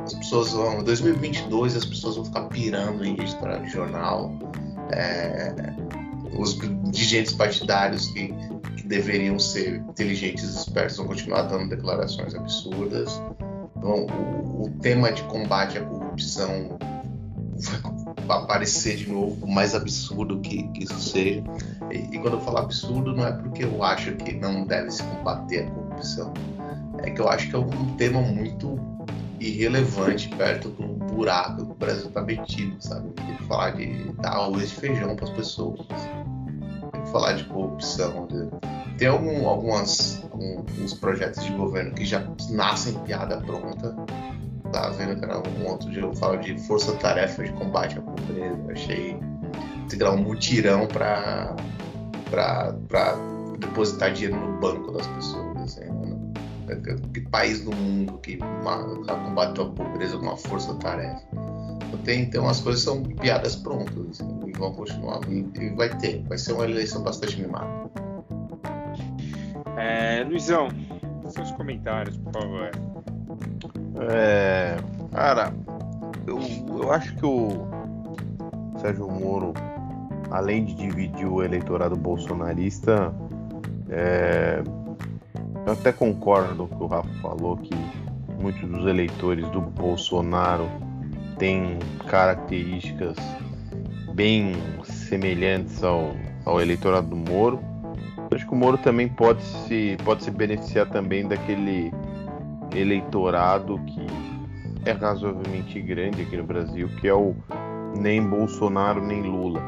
as 0.00 0.12
pessoas 0.12 0.50
vão, 0.50 0.82
2022 0.82 1.76
as 1.76 1.84
pessoas 1.84 2.16
vão 2.16 2.24
ficar 2.24 2.42
pirando 2.48 3.04
em 3.04 3.12
editorial 3.12 3.62
de 3.62 3.70
jornal, 3.70 4.32
é, 4.90 5.54
os 6.36 6.58
dirigentes 6.90 7.32
partidários 7.32 8.08
que, 8.08 8.34
que, 8.76 8.88
deveriam 8.88 9.38
ser 9.38 9.76
inteligentes 9.76 10.42
e 10.42 10.56
espertos 10.58 10.96
vão 10.96 11.06
continuar 11.06 11.42
dando 11.42 11.68
declarações 11.68 12.34
absurdas, 12.34 13.22
então, 13.76 14.06
o, 14.06 14.64
o 14.64 14.70
tema 14.80 15.12
de 15.12 15.22
combate 15.24 15.78
à 15.78 15.82
corrupção 15.82 16.76
aparecer 18.28 18.96
de 18.96 19.10
novo, 19.10 19.36
por 19.36 19.48
mais 19.48 19.74
absurdo 19.74 20.40
que, 20.40 20.68
que 20.68 20.84
isso 20.84 20.98
seja. 20.98 21.42
E, 21.90 21.96
e, 21.96 22.18
quando 22.18 22.34
eu 22.34 22.40
falo 22.40 22.58
absurdo, 22.58 23.14
não 23.14 23.26
é 23.26 23.32
porque 23.32 23.64
eu 23.64 23.82
acho 23.82 24.14
que 24.16 24.32
não 24.32 24.66
deve 24.66 24.90
se 24.90 25.02
combater 25.02 25.66
a 25.66 25.70
corrupção, 25.70 26.32
é 27.02 27.10
que 27.10 27.20
eu 27.20 27.28
acho 27.28 27.48
que 27.48 27.56
é 27.56 27.58
um 27.58 27.96
tema 27.96 28.20
muito 28.20 28.78
irrelevante 29.40 30.28
perto 30.28 30.68
do 30.68 30.86
buraco 31.14 31.66
que 31.66 31.72
o 31.72 31.74
Brasil 31.74 32.08
está 32.08 32.22
metido, 32.22 32.76
sabe? 32.80 33.10
Tem 33.10 33.36
que 33.36 33.42
falar 33.44 33.70
de 33.70 34.12
dar 34.20 34.30
arroz 34.30 34.70
e 34.70 34.74
feijão 34.74 35.16
para 35.16 35.24
as 35.24 35.30
pessoas. 35.30 35.80
Tem 36.92 37.02
que 37.02 37.10
falar 37.10 37.32
de 37.32 37.44
corrupção. 37.44 38.26
De... 38.28 38.48
Tem 38.96 39.08
algum, 39.08 39.48
algumas, 39.48 40.22
alguns 40.30 40.94
projetos 40.94 41.44
de 41.44 41.52
governo 41.52 41.92
que 41.92 42.04
já 42.04 42.24
nascem 42.50 42.94
piada 43.00 43.38
pronta 43.38 43.96
tava 44.72 44.90
vendo 44.94 45.18
que 45.18 45.24
era 45.24 45.38
um 45.38 45.66
outro 45.68 45.90
dia 45.90 46.02
eu 46.02 46.14
falo 46.14 46.38
de 46.38 46.58
força-tarefa 46.58 47.44
de 47.44 47.52
combate 47.52 47.98
à 47.98 48.02
pobreza. 48.02 48.72
Achei 48.72 49.16
integrar 49.84 50.14
um 50.14 50.22
mutirão 50.22 50.88
para 50.88 51.54
depositar 53.58 54.12
dinheiro 54.12 54.36
no 54.36 54.58
banco 54.58 54.90
das 54.92 55.06
pessoas. 55.06 55.56
Assim, 55.58 55.84
né? 55.84 56.32
Que 57.12 57.20
país 57.20 57.60
do 57.60 57.74
mundo 57.76 58.18
que 58.18 58.38
combateu 58.38 59.64
a 59.64 59.70
pobreza 59.70 60.16
com 60.16 60.24
uma 60.24 60.36
força-tarefa? 60.36 61.22
tem 62.04 62.28
umas 62.36 62.60
coisas 62.60 62.82
são 62.82 63.02
piadas 63.02 63.56
prontas 63.56 64.20
assim, 64.20 64.40
e 64.46 64.52
vão 64.52 64.72
continuar. 64.72 65.20
E, 65.28 65.46
e, 65.60 65.70
vai 65.70 65.88
ter. 65.98 66.22
Vai 66.24 66.38
ser 66.38 66.52
uma 66.52 66.64
eleição 66.64 67.02
bastante 67.02 67.40
mimada. 67.40 67.68
É, 69.76 70.24
Luizão, 70.24 70.68
seus 71.28 71.50
comentários, 71.52 72.16
por 72.16 72.32
favor. 72.32 72.91
É, 74.00 74.76
cara, 75.12 75.52
eu, 76.26 76.40
eu 76.82 76.92
acho 76.92 77.14
que 77.16 77.26
o 77.26 77.48
Sérgio 78.78 79.08
Moro, 79.10 79.52
além 80.30 80.64
de 80.64 80.74
dividir 80.74 81.26
o 81.26 81.42
eleitorado 81.42 81.96
bolsonarista, 81.96 83.14
é, 83.90 84.62
eu 85.66 85.72
até 85.72 85.92
concordo 85.92 86.66
com 86.66 86.74
o 86.74 86.78
que 86.78 86.84
o 86.84 86.86
Rafa 86.86 87.08
falou, 87.20 87.56
que 87.56 87.74
muitos 88.40 88.68
dos 88.68 88.86
eleitores 88.86 89.48
do 89.50 89.60
Bolsonaro 89.60 90.68
têm 91.38 91.78
características 92.08 93.16
bem 94.14 94.54
semelhantes 94.84 95.82
ao, 95.84 96.14
ao 96.44 96.60
eleitorado 96.60 97.08
do 97.08 97.16
Moro. 97.16 97.60
Acho 98.34 98.46
que 98.46 98.52
o 98.52 98.56
Moro 98.56 98.78
também 98.78 99.08
pode 99.08 99.42
se, 99.42 99.96
pode 100.04 100.24
se 100.24 100.30
beneficiar 100.30 100.88
também 100.88 101.28
daquele 101.28 101.92
eleitorado 102.74 103.78
que 103.86 104.06
é 104.84 104.92
razoavelmente 104.92 105.80
grande 105.80 106.22
aqui 106.22 106.36
no 106.36 106.44
Brasil, 106.44 106.88
que 107.00 107.08
é 107.08 107.14
o 107.14 107.34
nem 107.96 108.26
Bolsonaro 108.26 109.04
nem 109.04 109.22
Lula. 109.22 109.60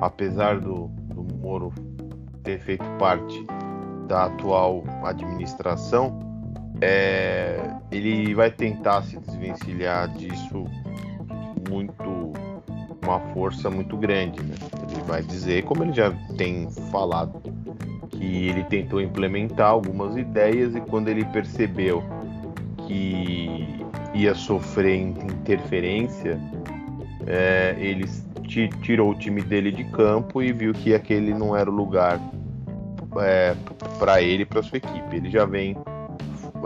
Apesar 0.00 0.60
do, 0.60 0.88
do 1.14 1.26
Moro 1.36 1.72
ter 2.42 2.60
feito 2.60 2.84
parte 2.98 3.46
da 4.06 4.26
atual 4.26 4.84
administração, 5.04 6.18
é, 6.80 7.74
ele 7.90 8.34
vai 8.34 8.50
tentar 8.50 9.02
se 9.02 9.18
desvencilhar 9.18 10.08
disso 10.08 10.64
muito 11.68 12.32
uma 13.02 13.20
força 13.32 13.70
muito 13.70 13.96
grande. 13.96 14.42
Né? 14.42 14.54
Ele 14.90 15.02
vai 15.02 15.22
dizer, 15.22 15.64
como 15.64 15.84
ele 15.84 15.92
já 15.92 16.10
tem 16.36 16.68
falado, 16.90 17.40
que 18.10 18.48
ele 18.48 18.64
tentou 18.64 19.00
implementar 19.00 19.70
algumas 19.70 20.16
ideias 20.16 20.74
e 20.74 20.80
quando 20.80 21.08
ele 21.08 21.24
percebeu 21.26 22.02
que 22.86 23.84
ia 24.14 24.34
sofrer 24.34 24.96
interferência, 24.96 26.40
é, 27.26 27.74
ele 27.78 28.08
tirou 28.82 29.10
o 29.10 29.14
time 29.14 29.42
dele 29.42 29.72
de 29.72 29.84
campo 29.84 30.42
e 30.42 30.52
viu 30.52 30.72
que 30.72 30.94
aquele 30.94 31.34
não 31.34 31.56
era 31.56 31.70
o 31.70 31.74
lugar 31.74 32.20
é, 33.20 33.54
para 33.98 34.22
ele 34.22 34.42
e 34.42 34.46
para 34.46 34.62
sua 34.62 34.78
equipe. 34.78 35.16
Ele 35.16 35.30
já 35.30 35.44
vem 35.44 35.76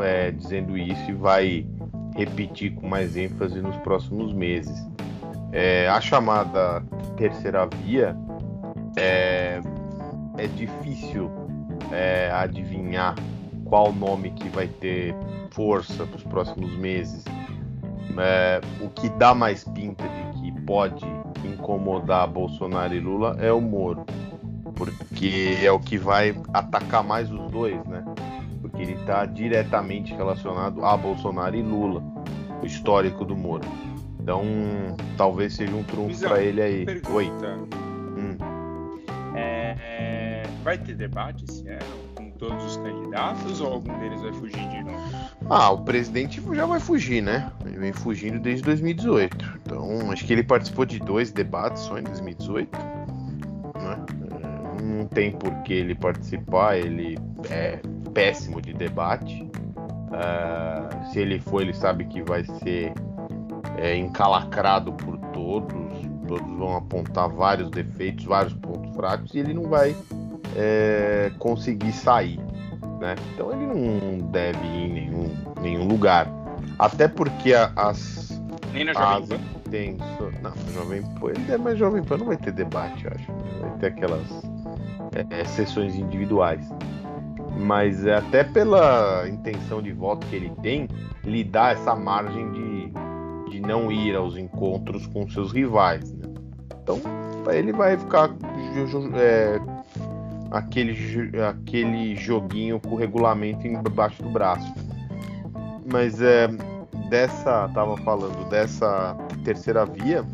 é, 0.01 0.31
dizendo 0.31 0.77
isso 0.77 1.11
e 1.11 1.15
vai 1.15 1.67
repetir 2.15 2.75
com 2.75 2.87
mais 2.87 3.17
ênfase 3.17 3.61
nos 3.61 3.77
próximos 3.79 4.33
meses. 4.33 4.87
É, 5.53 5.89
a 5.89 6.01
chamada 6.01 6.83
terceira 7.17 7.67
via 7.67 8.17
é, 8.97 9.61
é 10.37 10.47
difícil 10.47 11.31
é, 11.91 12.31
adivinhar 12.33 13.15
qual 13.65 13.93
nome 13.93 14.31
que 14.31 14.49
vai 14.49 14.69
ter 14.69 15.15
força 15.51 16.07
para 16.07 16.17
os 16.17 16.25
próximos 16.25 16.75
meses. 16.77 17.25
É, 18.19 18.61
o 18.81 18.89
que 18.89 19.09
dá 19.11 19.35
mais 19.35 19.65
pinta 19.65 20.05
de 20.05 20.41
que 20.41 20.61
pode 20.63 21.05
incomodar 21.45 22.27
Bolsonaro 22.29 22.95
e 22.95 23.01
Lula 23.01 23.37
é 23.39 23.53
o 23.53 23.61
Moro, 23.61 24.05
porque 24.75 25.59
é 25.63 25.71
o 25.71 25.79
que 25.79 25.97
vai 25.97 26.35
atacar 26.53 27.05
mais 27.05 27.31
os 27.31 27.51
dois, 27.51 27.83
né? 27.87 28.05
Porque 28.61 28.83
ele 28.83 28.95
está 28.95 29.25
diretamente 29.27 30.15
relacionado 30.15 30.85
a 30.85 30.97
Bolsonaro 30.97 31.57
e 31.57 31.63
Lula, 31.63 32.03
o 32.63 32.67
histórico 32.67 33.25
do 33.25 33.37
Moro. 33.37 33.67
Então, 34.21 34.45
talvez 35.17 35.55
seja 35.55 35.75
um 35.75 35.83
trunfo 35.83 36.21
para 36.21 36.43
ele 36.43 36.61
aí. 36.61 36.85
Pergunta. 36.85 37.15
Oi. 37.15 37.31
Hum. 37.31 38.37
É, 39.35 39.77
é, 39.81 40.43
vai 40.63 40.77
ter 40.77 40.95
debate 40.95 41.45
esse 41.49 41.67
ano? 41.69 42.10
Todos 42.41 42.65
os 42.65 42.77
candidatos 42.79 43.61
ou 43.61 43.75
algum 43.75 43.97
deles 43.99 44.23
vai 44.23 44.33
fugir 44.33 44.69
de 44.69 44.83
novo? 44.83 44.99
Ah, 45.49 45.71
o 45.71 45.83
presidente 45.83 46.43
já 46.55 46.65
vai 46.65 46.81
fugir, 46.81 47.23
né? 47.23 47.53
Ele 47.65 47.79
vem 47.79 47.93
fugindo 47.93 48.41
desde 48.41 48.65
2018. 48.65 49.61
Então, 49.63 50.11
acho 50.11 50.25
que 50.25 50.33
ele 50.33 50.43
participou 50.43 50.87
de 50.87 50.99
dois 50.99 51.31
debates 51.31 51.83
só 51.83 51.99
em 51.99 52.03
2018. 52.03 52.79
Né? 52.79 54.07
É, 54.79 54.83
não 54.83 55.07
tem 55.07 55.33
por 55.33 55.55
que 55.63 55.75
ele 55.75 55.95
participar, 55.95 56.79
ele 56.79 57.19
é 57.51 57.79
péssimo 58.15 58.61
de 58.61 58.73
debate. 58.73 59.43
Uh, 59.43 61.13
se 61.13 61.21
ele 61.21 61.39
for, 61.39 61.61
ele 61.61 61.75
sabe 61.75 62.07
que 62.07 62.23
vai 62.23 62.43
ser 62.45 62.93
é, 63.77 63.95
encalacrado 63.97 64.93
por 64.95 65.19
todos. 65.33 65.79
Todos 66.27 66.57
vão 66.57 66.77
apontar 66.77 67.29
vários 67.29 67.71
defeitos, 67.71 68.25
vários 68.25 68.55
pontos 68.55 68.95
fracos, 68.95 69.35
e 69.35 69.41
ele 69.41 69.53
não 69.53 69.65
vai 69.65 69.95
é, 70.57 71.31
conseguir 71.39 71.93
sair. 71.93 72.39
Né? 73.01 73.15
Então 73.35 73.51
ele 73.53 73.67
não 73.67 74.19
deve 74.31 74.59
ir 74.67 74.87
em 74.87 74.93
nenhum, 74.93 75.37
nenhum 75.61 75.89
lugar. 75.89 76.29
Até 76.79 77.09
porque 77.09 77.55
as. 77.55 78.41
Nem 78.73 78.85
na 78.85 78.93
Jovem 78.93 79.27
Pan? 79.27 79.71
Tem, 79.71 79.97
não, 80.43 80.53
Jovem 80.73 81.03
Pan. 81.03 81.31
Ele 81.31 81.53
é 81.53 81.59
mais 81.59 81.79
Jovem 81.79 82.03
Pan, 82.03 82.19
não 82.19 82.27
vai 82.27 82.37
ter 82.37 82.53
debate, 82.53 83.05
eu 83.05 83.13
acho. 83.15 83.33
Vai 83.61 83.71
ter 83.79 83.87
aquelas 83.87 84.27
é, 85.31 85.45
sessões 85.45 85.95
individuais. 85.95 86.69
Mas 87.59 88.05
é, 88.07 88.17
até 88.17 88.45
pela 88.45 89.29
intenção 89.29 89.83
de 89.83 89.93
voto 89.93 90.27
que 90.29 90.37
ele 90.37 90.53
tem, 90.63 90.89
lhe 91.25 91.45
dá 91.45 91.71
essa 91.71 91.95
margem 91.95 92.51
de, 92.53 92.93
de 93.51 93.61
não 93.61 93.91
ir 93.91 94.15
aos 94.15 94.37
encontros 94.37 95.07
com 95.07 95.29
seus 95.29 95.53
rivais. 95.53 96.13
Né? 96.13 96.29
Então 96.83 97.01
ele 97.53 97.73
vai 97.73 97.97
ficar 97.97 98.31
é, 99.15 99.61
aquele, 100.51 100.97
aquele 101.43 102.17
joguinho 102.17 102.81
com 102.81 102.91
o 102.91 102.97
regulamento 102.97 103.67
embaixo 103.67 104.23
do 104.23 104.31
braço. 104.31 104.73
Mas 105.91 106.21
é 106.21 106.49
dessa, 107.09 107.69
tava 107.75 107.97
falando 107.99 108.49
dessa 108.49 109.17
terceira 109.45 109.85
via 109.85 110.25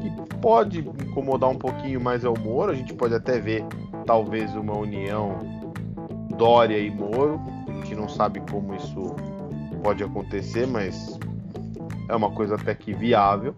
que 0.00 0.36
pode 0.40 0.80
incomodar 0.80 1.50
um 1.50 1.56
pouquinho 1.56 2.00
mais 2.00 2.24
ao 2.24 2.38
Moro. 2.38 2.72
A 2.72 2.74
gente 2.74 2.92
pode 2.94 3.14
até 3.14 3.38
ver 3.38 3.64
talvez 4.04 4.54
uma 4.54 4.76
união 4.76 5.38
Dória 6.36 6.78
e 6.78 6.90
Moro. 6.90 7.40
A 7.68 7.72
gente 7.72 7.94
não 7.94 8.08
sabe 8.08 8.40
como 8.50 8.74
isso 8.74 9.16
pode 9.82 10.02
acontecer, 10.02 10.66
mas 10.66 11.18
é 12.08 12.16
uma 12.16 12.30
coisa 12.30 12.56
até 12.56 12.74
que 12.74 12.92
viável. 12.92 13.54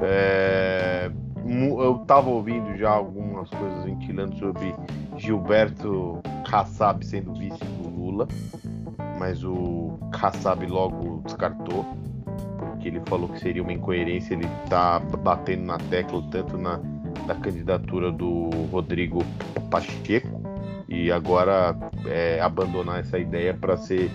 É, 0.00 1.10
eu 1.46 2.00
estava 2.02 2.30
ouvindo 2.30 2.76
já 2.76 2.90
algumas 2.90 3.50
coisas 3.50 3.84
ventilando 3.84 4.36
sobre 4.36 4.74
Gilberto 5.16 6.20
Kassab 6.48 7.04
sendo 7.04 7.34
vice 7.34 7.62
do 7.64 7.88
Lula, 7.88 8.26
mas 9.18 9.44
o 9.44 9.98
Kassab 10.12 10.66
logo 10.66 11.22
descartou, 11.24 11.84
porque 12.58 12.88
ele 12.88 13.00
falou 13.06 13.28
que 13.28 13.40
seria 13.40 13.62
uma 13.62 13.72
incoerência 13.72 14.34
ele 14.34 14.48
tá 14.68 14.98
batendo 14.98 15.64
na 15.64 15.78
tecla 15.78 16.22
tanto 16.30 16.56
na, 16.56 16.80
na 17.26 17.34
candidatura 17.34 18.10
do 18.10 18.48
Rodrigo 18.72 19.22
Pacheco 19.70 20.42
e 20.88 21.10
agora 21.10 21.76
é, 22.06 22.40
abandonar 22.40 23.00
essa 23.00 23.18
ideia 23.18 23.52
para 23.52 23.76
ser 23.76 24.10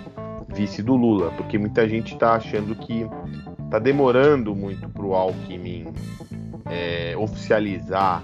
vice 0.47 0.81
do 0.81 0.95
Lula, 0.95 1.31
porque 1.31 1.57
muita 1.57 1.87
gente 1.87 2.13
está 2.13 2.33
achando 2.33 2.75
que 2.75 3.05
está 3.65 3.77
demorando 3.77 4.55
muito 4.55 4.89
para 4.89 5.05
o 5.05 5.13
Alckmin 5.13 5.85
é, 6.69 7.15
oficializar 7.17 8.23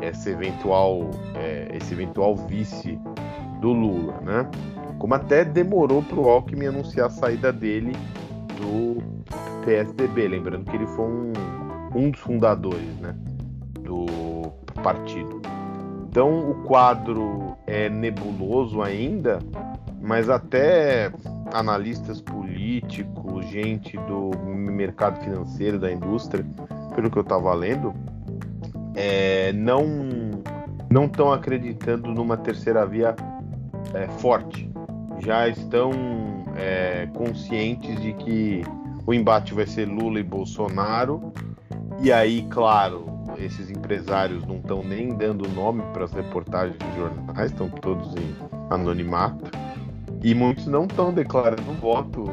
esse 0.00 0.30
eventual, 0.30 1.10
é, 1.34 1.68
esse 1.74 1.94
eventual 1.94 2.36
vice 2.36 2.98
do 3.60 3.72
Lula, 3.72 4.20
né? 4.20 4.48
Como 4.98 5.14
até 5.14 5.44
demorou 5.44 6.02
para 6.02 6.18
o 6.18 6.28
Alckmin 6.28 6.66
anunciar 6.66 7.06
a 7.06 7.10
saída 7.10 7.52
dele 7.52 7.92
do 8.56 9.02
PSDB, 9.64 10.28
lembrando 10.28 10.64
que 10.70 10.76
ele 10.76 10.86
foi 10.86 11.04
um, 11.04 11.32
um 11.94 12.10
dos 12.10 12.20
fundadores, 12.20 12.96
né, 13.00 13.14
do 13.80 14.06
partido. 14.82 15.42
Então 16.08 16.50
o 16.50 16.54
quadro 16.62 17.56
é 17.66 17.88
nebuloso 17.90 18.80
ainda, 18.80 19.38
mas 20.00 20.30
até 20.30 21.12
analistas 21.52 22.20
políticos, 22.20 23.44
gente 23.46 23.96
do 23.98 24.30
mercado 24.46 25.22
financeiro, 25.22 25.78
da 25.78 25.92
indústria, 25.92 26.44
pelo 26.96 27.10
que 27.10 27.18
eu 27.18 27.22
estava 27.22 27.52
lendo, 27.54 27.94
é, 28.94 29.52
não 29.52 29.84
não 30.88 31.04
estão 31.04 31.32
acreditando 31.32 32.12
numa 32.12 32.36
terceira 32.36 32.86
via 32.86 33.14
é, 33.92 34.08
forte. 34.18 34.70
Já 35.18 35.46
estão 35.48 35.90
é, 36.56 37.06
conscientes 37.14 38.00
de 38.00 38.12
que 38.14 38.62
o 39.06 39.12
embate 39.12 39.52
vai 39.52 39.66
ser 39.66 39.86
Lula 39.86 40.20
e 40.20 40.22
Bolsonaro. 40.22 41.32
E 42.00 42.12
aí, 42.12 42.46
claro, 42.50 43.04
esses 43.36 43.70
empresários 43.70 44.46
não 44.46 44.56
estão 44.56 44.82
nem 44.82 45.14
dando 45.14 45.48
nome 45.48 45.82
para 45.92 46.04
as 46.04 46.12
reportagens 46.12 46.78
dos 46.78 46.94
jornais, 46.94 47.50
estão 47.50 47.68
todos 47.68 48.14
em 48.16 48.34
anonimato. 48.70 49.50
E 50.22 50.34
muitos 50.34 50.66
não 50.66 50.84
estão 50.84 51.12
declarando 51.12 51.72
voto 51.80 52.24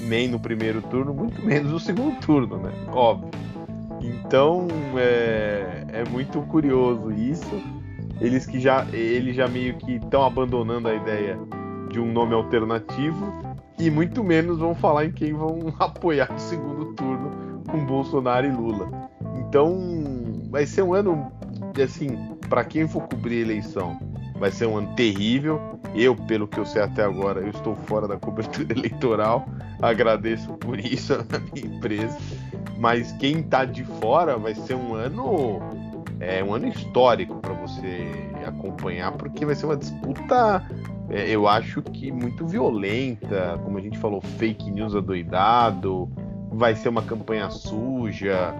nem 0.00 0.26
no 0.26 0.40
primeiro 0.40 0.82
turno, 0.82 1.14
muito 1.14 1.40
menos 1.44 1.70
no 1.70 1.78
segundo 1.78 2.18
turno, 2.20 2.56
né? 2.56 2.72
Óbvio. 2.92 3.43
Então 4.04 4.68
é, 4.96 5.84
é 5.88 6.04
muito 6.10 6.42
curioso 6.42 7.10
isso. 7.12 7.62
Eles 8.20 8.46
que 8.46 8.60
já, 8.60 8.86
eles 8.92 9.34
já 9.34 9.48
meio 9.48 9.76
que 9.76 9.96
estão 9.96 10.24
abandonando 10.24 10.88
a 10.88 10.94
ideia 10.94 11.38
de 11.90 11.98
um 11.98 12.12
nome 12.12 12.34
alternativo 12.34 13.32
e 13.78 13.90
muito 13.90 14.22
menos 14.22 14.58
vão 14.58 14.74
falar 14.74 15.06
em 15.06 15.12
quem 15.12 15.32
vão 15.32 15.74
apoiar 15.80 16.30
no 16.30 16.38
segundo 16.38 16.92
turno 16.92 17.62
com 17.68 17.84
Bolsonaro 17.86 18.46
e 18.46 18.50
Lula. 18.50 19.10
Então 19.38 19.78
vai 20.50 20.66
ser 20.66 20.82
um 20.82 20.92
ano 20.92 21.32
assim 21.82 22.36
para 22.48 22.62
quem 22.62 22.86
for 22.86 23.08
cobrir 23.08 23.38
a 23.38 23.42
eleição 23.42 23.98
vai 24.38 24.50
ser 24.50 24.66
um 24.66 24.76
ano 24.76 24.94
terrível. 24.94 25.60
Eu, 25.94 26.14
pelo 26.14 26.46
que 26.46 26.58
eu 26.58 26.66
sei 26.66 26.82
até 26.82 27.02
agora, 27.02 27.40
eu 27.40 27.50
estou 27.50 27.74
fora 27.74 28.06
da 28.06 28.18
cobertura 28.18 28.66
eleitoral. 28.76 29.46
Agradeço 29.80 30.52
por 30.54 30.78
isso 30.78 31.14
a 31.32 31.38
minha 31.38 31.76
empresa. 31.76 32.18
Mas 32.84 33.12
quem 33.12 33.38
está 33.38 33.64
de 33.64 33.82
fora 33.82 34.36
vai 34.36 34.54
ser 34.54 34.74
um 34.74 34.92
ano 34.92 35.58
é 36.20 36.44
um 36.44 36.52
ano 36.52 36.68
histórico 36.68 37.36
para 37.36 37.54
você 37.54 38.06
acompanhar, 38.46 39.10
porque 39.12 39.46
vai 39.46 39.54
ser 39.54 39.64
uma 39.64 39.76
disputa, 39.78 40.62
é, 41.08 41.30
eu 41.30 41.48
acho 41.48 41.80
que 41.80 42.12
muito 42.12 42.46
violenta, 42.46 43.58
como 43.64 43.78
a 43.78 43.80
gente 43.80 43.96
falou, 43.96 44.20
fake 44.20 44.70
news 44.70 44.94
adoidado, 44.94 46.10
vai 46.50 46.74
ser 46.74 46.90
uma 46.90 47.00
campanha 47.00 47.48
suja, 47.48 48.54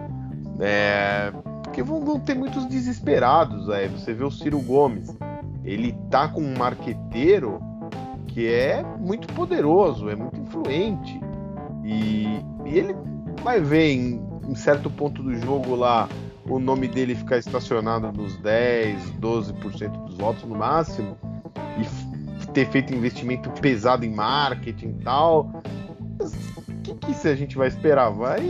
é, 0.59 1.31
porque 1.61 1.83
vão, 1.83 2.03
vão, 2.03 2.19
ter 2.19 2.33
muitos 2.33 2.65
desesperados 2.65 3.69
aí. 3.69 3.87
Você 3.89 4.11
vê 4.11 4.23
o 4.23 4.31
Ciro 4.31 4.59
Gomes, 4.59 5.15
ele 5.63 5.95
tá 6.09 6.27
com 6.27 6.41
um 6.41 6.57
marqueteiro 6.57 7.59
que 8.25 8.47
é 8.47 8.83
muito 8.99 9.31
poderoso, 9.35 10.09
é 10.09 10.15
muito 10.15 10.39
influente. 10.39 11.21
E, 11.83 12.39
e 12.65 12.79
ele 12.79 12.95
vai 13.43 13.59
ver 13.61 13.91
em, 13.91 14.21
em, 14.47 14.55
certo 14.55 14.89
ponto 14.89 15.21
do 15.21 15.35
jogo 15.35 15.75
lá 15.75 16.07
o 16.47 16.59
nome 16.59 16.87
dele 16.87 17.15
ficar 17.15 17.37
estacionado 17.37 18.11
nos 18.11 18.37
10, 18.37 19.13
12% 19.19 20.05
dos 20.05 20.17
votos 20.17 20.43
no 20.43 20.55
máximo 20.55 21.17
e 21.79 22.47
ter 22.47 22.67
feito 22.67 22.93
investimento 22.93 23.49
pesado 23.61 24.05
em 24.05 24.13
marketing 24.13 24.95
e 24.99 25.03
tal. 25.03 25.61
O 26.87 26.95
que, 26.95 27.13
que 27.13 27.27
a 27.27 27.35
gente 27.35 27.57
vai 27.57 27.67
esperar? 27.67 28.11
Vai, 28.11 28.41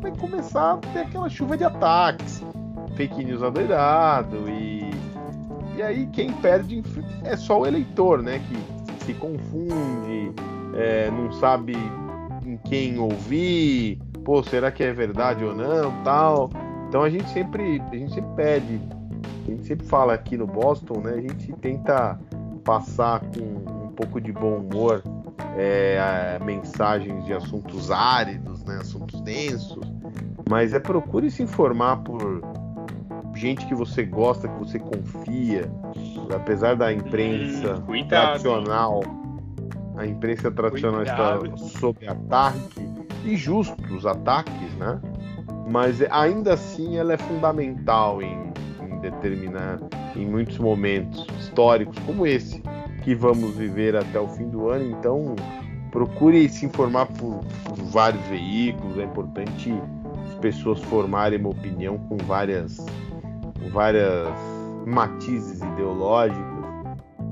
vai 0.00 0.14
começar 0.16 0.74
a 0.74 0.76
ter 0.78 1.00
aquela 1.00 1.28
chuva 1.28 1.56
de 1.56 1.64
ataques, 1.64 2.42
fake 2.96 3.24
news 3.24 3.42
adoidado 3.42 4.48
e 4.48 4.84
e 5.76 5.82
aí 5.82 6.06
quem 6.06 6.32
perde 6.34 6.82
é 7.24 7.36
só 7.36 7.60
o 7.60 7.66
eleitor, 7.66 8.22
né? 8.22 8.40
Que 8.48 9.04
se 9.04 9.14
confunde, 9.14 10.32
é, 10.74 11.10
não 11.10 11.32
sabe 11.32 11.74
em 12.46 12.56
quem 12.58 12.98
ouvir, 12.98 13.98
pô, 14.24 14.42
será 14.42 14.72
que 14.72 14.82
é 14.82 14.92
verdade 14.92 15.44
ou 15.44 15.54
não, 15.54 16.02
tal. 16.02 16.50
Então 16.88 17.02
a 17.02 17.10
gente 17.10 17.28
sempre, 17.30 17.80
a 17.92 17.96
gente 17.96 18.14
sempre 18.14 18.30
pede, 18.34 18.80
a 19.46 19.50
gente 19.50 19.64
sempre 19.66 19.86
fala 19.86 20.14
aqui 20.14 20.36
no 20.36 20.46
Boston, 20.46 21.00
né? 21.00 21.12
A 21.12 21.20
gente 21.20 21.52
tenta 21.54 22.18
passar 22.64 23.20
com 23.20 23.84
um 23.86 23.92
pouco 23.94 24.20
de 24.20 24.32
bom 24.32 24.56
humor 24.56 25.02
é, 25.56 26.38
mensagens 26.44 27.24
de 27.24 27.32
assuntos 27.32 27.90
áridos, 27.90 28.64
né? 28.64 28.78
Assuntos 28.80 29.20
densos, 29.20 29.92
mas 30.48 30.72
é 30.72 30.80
procure 30.80 31.30
se 31.30 31.42
informar 31.42 31.98
por 31.98 32.42
gente 33.34 33.66
que 33.66 33.74
você 33.74 34.04
gosta, 34.04 34.48
que 34.48 34.58
você 34.58 34.78
confia, 34.78 35.70
apesar 36.34 36.76
da 36.76 36.92
imprensa 36.92 37.82
hum, 37.88 38.08
tradicional, 38.08 39.00
a 39.96 40.06
imprensa 40.06 40.50
tradicional 40.50 41.00
Cuidado. 41.00 41.46
está 41.46 41.78
sob 41.80 42.06
ataque 42.06 42.93
e 43.24 43.36
justos 43.36 44.06
ataques, 44.06 44.74
né? 44.78 45.00
Mas 45.70 46.02
ainda 46.10 46.54
assim 46.54 46.96
ela 46.98 47.14
é 47.14 47.16
fundamental 47.16 48.20
em, 48.22 48.52
em 48.82 48.98
determinar, 49.00 49.78
em 50.14 50.26
muitos 50.26 50.58
momentos 50.58 51.26
históricos 51.38 51.98
como 52.00 52.26
esse 52.26 52.62
que 53.02 53.14
vamos 53.14 53.56
viver 53.56 53.96
até 53.96 54.20
o 54.20 54.28
fim 54.28 54.48
do 54.48 54.68
ano. 54.68 54.90
Então 54.90 55.34
procure 55.90 56.48
se 56.48 56.66
informar 56.66 57.06
por, 57.06 57.40
por 57.64 57.76
vários 57.76 58.22
veículos. 58.26 58.98
É 58.98 59.04
importante 59.04 59.72
as 60.28 60.34
pessoas 60.38 60.82
formarem 60.82 61.38
uma 61.38 61.50
opinião 61.50 61.98
com 61.98 62.16
várias 62.18 62.84
várias 63.72 64.28
matizes 64.86 65.60
ideológicos. 65.62 66.44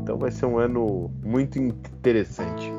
Então 0.01 0.19
vai 0.19 0.31
ser 0.31 0.47
um 0.47 0.59
ano 0.59 1.11
muito 1.23 1.59
interessante. 1.59 2.72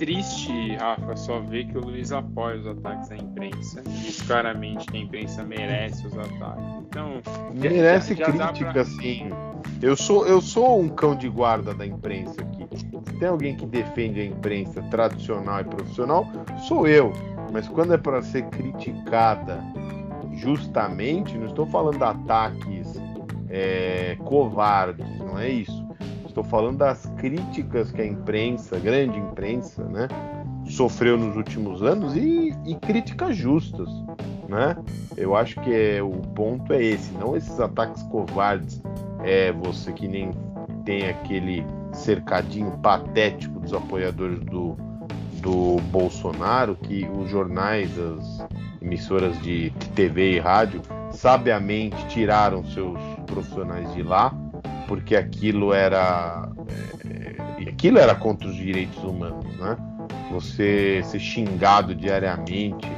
Triste, 0.00 0.76
Rafa, 0.76 1.14
só 1.14 1.40
ver 1.40 1.66
que 1.66 1.76
o 1.76 1.82
Luiz 1.82 2.10
apoia 2.10 2.58
os 2.58 2.66
ataques 2.66 3.10
da 3.10 3.18
imprensa. 3.18 3.82
Diz 3.86 4.22
claramente 4.22 4.86
que 4.86 4.96
a 4.96 5.00
imprensa 5.00 5.44
merece 5.44 6.06
os 6.06 6.16
ataques. 6.16 6.64
Então, 6.88 7.20
merece 7.52 8.14
já, 8.14 8.30
já 8.30 8.48
crítica, 8.48 8.72
pra... 8.72 8.84
sim. 8.86 9.28
Eu 9.82 9.94
sou, 9.94 10.26
eu 10.26 10.40
sou 10.40 10.80
um 10.80 10.88
cão 10.88 11.14
de 11.14 11.28
guarda 11.28 11.74
da 11.74 11.84
imprensa 11.84 12.40
aqui. 12.40 12.66
Se 12.78 13.18
tem 13.18 13.28
alguém 13.28 13.54
que 13.54 13.66
defende 13.66 14.20
a 14.20 14.24
imprensa 14.24 14.80
tradicional 14.84 15.60
e 15.60 15.64
profissional, 15.64 16.26
sou 16.66 16.88
eu. 16.88 17.12
Mas 17.52 17.68
quando 17.68 17.92
é 17.92 17.98
para 17.98 18.22
ser 18.22 18.44
criticada 18.48 19.62
justamente, 20.32 21.36
não 21.36 21.44
estou 21.44 21.66
falando 21.66 21.98
de 21.98 22.04
ataques 22.04 22.98
é, 23.50 24.16
covardes, 24.24 25.06
não 25.18 25.38
é 25.38 25.50
isso. 25.50 25.79
Estou 26.30 26.44
falando 26.44 26.78
das 26.78 27.06
críticas 27.18 27.90
que 27.90 28.00
a 28.00 28.06
imprensa, 28.06 28.78
grande 28.78 29.18
imprensa, 29.18 29.82
né, 29.82 30.06
sofreu 30.64 31.18
nos 31.18 31.34
últimos 31.36 31.82
anos 31.82 32.14
e, 32.14 32.54
e 32.64 32.76
críticas 32.76 33.36
justas, 33.36 33.88
né? 34.48 34.76
Eu 35.16 35.34
acho 35.34 35.60
que 35.60 35.74
é, 35.74 36.00
o 36.00 36.12
ponto 36.12 36.72
é 36.72 36.80
esse, 36.80 37.12
não 37.14 37.36
esses 37.36 37.58
ataques 37.58 38.04
covardes. 38.04 38.80
É 39.24 39.50
você 39.50 39.92
que 39.92 40.06
nem 40.06 40.30
tem 40.84 41.08
aquele 41.08 41.66
cercadinho 41.92 42.78
patético 42.78 43.58
dos 43.58 43.74
apoiadores 43.74 44.38
do, 44.44 44.76
do 45.42 45.80
Bolsonaro, 45.90 46.76
que 46.76 47.08
os 47.12 47.28
jornais, 47.28 47.90
as 47.98 48.46
emissoras 48.80 49.36
de 49.42 49.72
TV 49.96 50.36
e 50.36 50.38
rádio 50.38 50.80
sabiamente 51.10 52.06
tiraram 52.06 52.64
seus 52.66 53.00
profissionais 53.26 53.92
de 53.94 54.04
lá 54.04 54.32
porque 54.90 55.14
aquilo 55.14 55.72
era 55.72 56.48
é, 57.08 57.68
aquilo 57.68 57.96
era 57.96 58.12
contra 58.12 58.48
os 58.48 58.56
direitos 58.56 59.00
humanos, 59.04 59.46
né? 59.56 59.76
Você 60.32 61.00
ser 61.04 61.20
xingado 61.20 61.94
diariamente, 61.94 62.90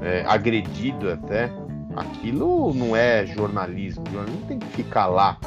é, 0.00 0.24
agredido 0.26 1.12
até, 1.12 1.52
aquilo 1.94 2.72
não 2.72 2.96
é 2.96 3.26
jornalismo. 3.26 4.02
O 4.08 4.12
jornalismo 4.12 4.46
tem 4.48 4.58
que 4.58 4.66
ficar 4.68 5.08
lá 5.08 5.38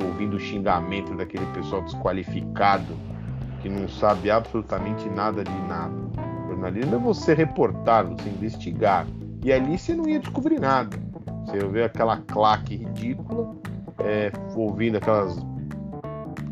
ouvindo 0.00 0.36
o 0.36 0.40
xingamento 0.40 1.12
daquele 1.16 1.46
pessoal 1.46 1.82
desqualificado 1.82 2.96
que 3.60 3.68
não 3.68 3.88
sabe 3.88 4.30
absolutamente 4.30 5.08
nada 5.08 5.42
de 5.42 5.60
nada. 5.66 5.96
Jornalismo 6.48 6.94
é 6.94 6.98
você 7.00 7.34
reportar, 7.34 8.06
você 8.06 8.28
investigar. 8.28 9.04
E 9.44 9.52
ali 9.52 9.76
você 9.76 9.92
não 9.92 10.08
ia 10.08 10.20
descobrir 10.20 10.60
nada. 10.60 10.96
Você 11.44 11.56
ia 11.56 11.68
ver 11.68 11.84
aquela 11.84 12.18
claque 12.18 12.76
ridícula, 12.76 13.56
é, 14.06 14.32
ouvindo 14.54 14.96
aquelas, 14.96 15.36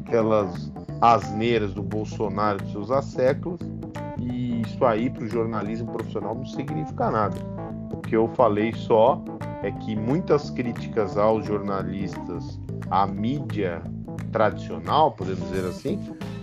aquelas 0.04 0.72
asneiras 1.00 1.72
do 1.72 1.82
Bolsonaro 1.82 2.62
de 2.64 2.72
seus 2.72 3.04
séculos. 3.04 3.60
E 4.18 4.62
isso 4.62 4.84
aí 4.84 5.08
para 5.08 5.24
o 5.24 5.28
jornalismo 5.28 5.92
profissional 5.92 6.34
não 6.34 6.46
significa 6.46 7.10
nada. 7.10 7.36
O 7.92 7.98
que 7.98 8.16
eu 8.16 8.28
falei 8.28 8.72
só 8.72 9.22
é 9.62 9.70
que 9.70 9.94
muitas 9.94 10.50
críticas 10.50 11.16
aos 11.16 11.46
jornalistas, 11.46 12.60
à 12.90 13.06
mídia 13.06 13.82
tradicional, 14.32 15.12
podemos 15.12 15.48
dizer 15.50 15.68
assim, 15.68 15.98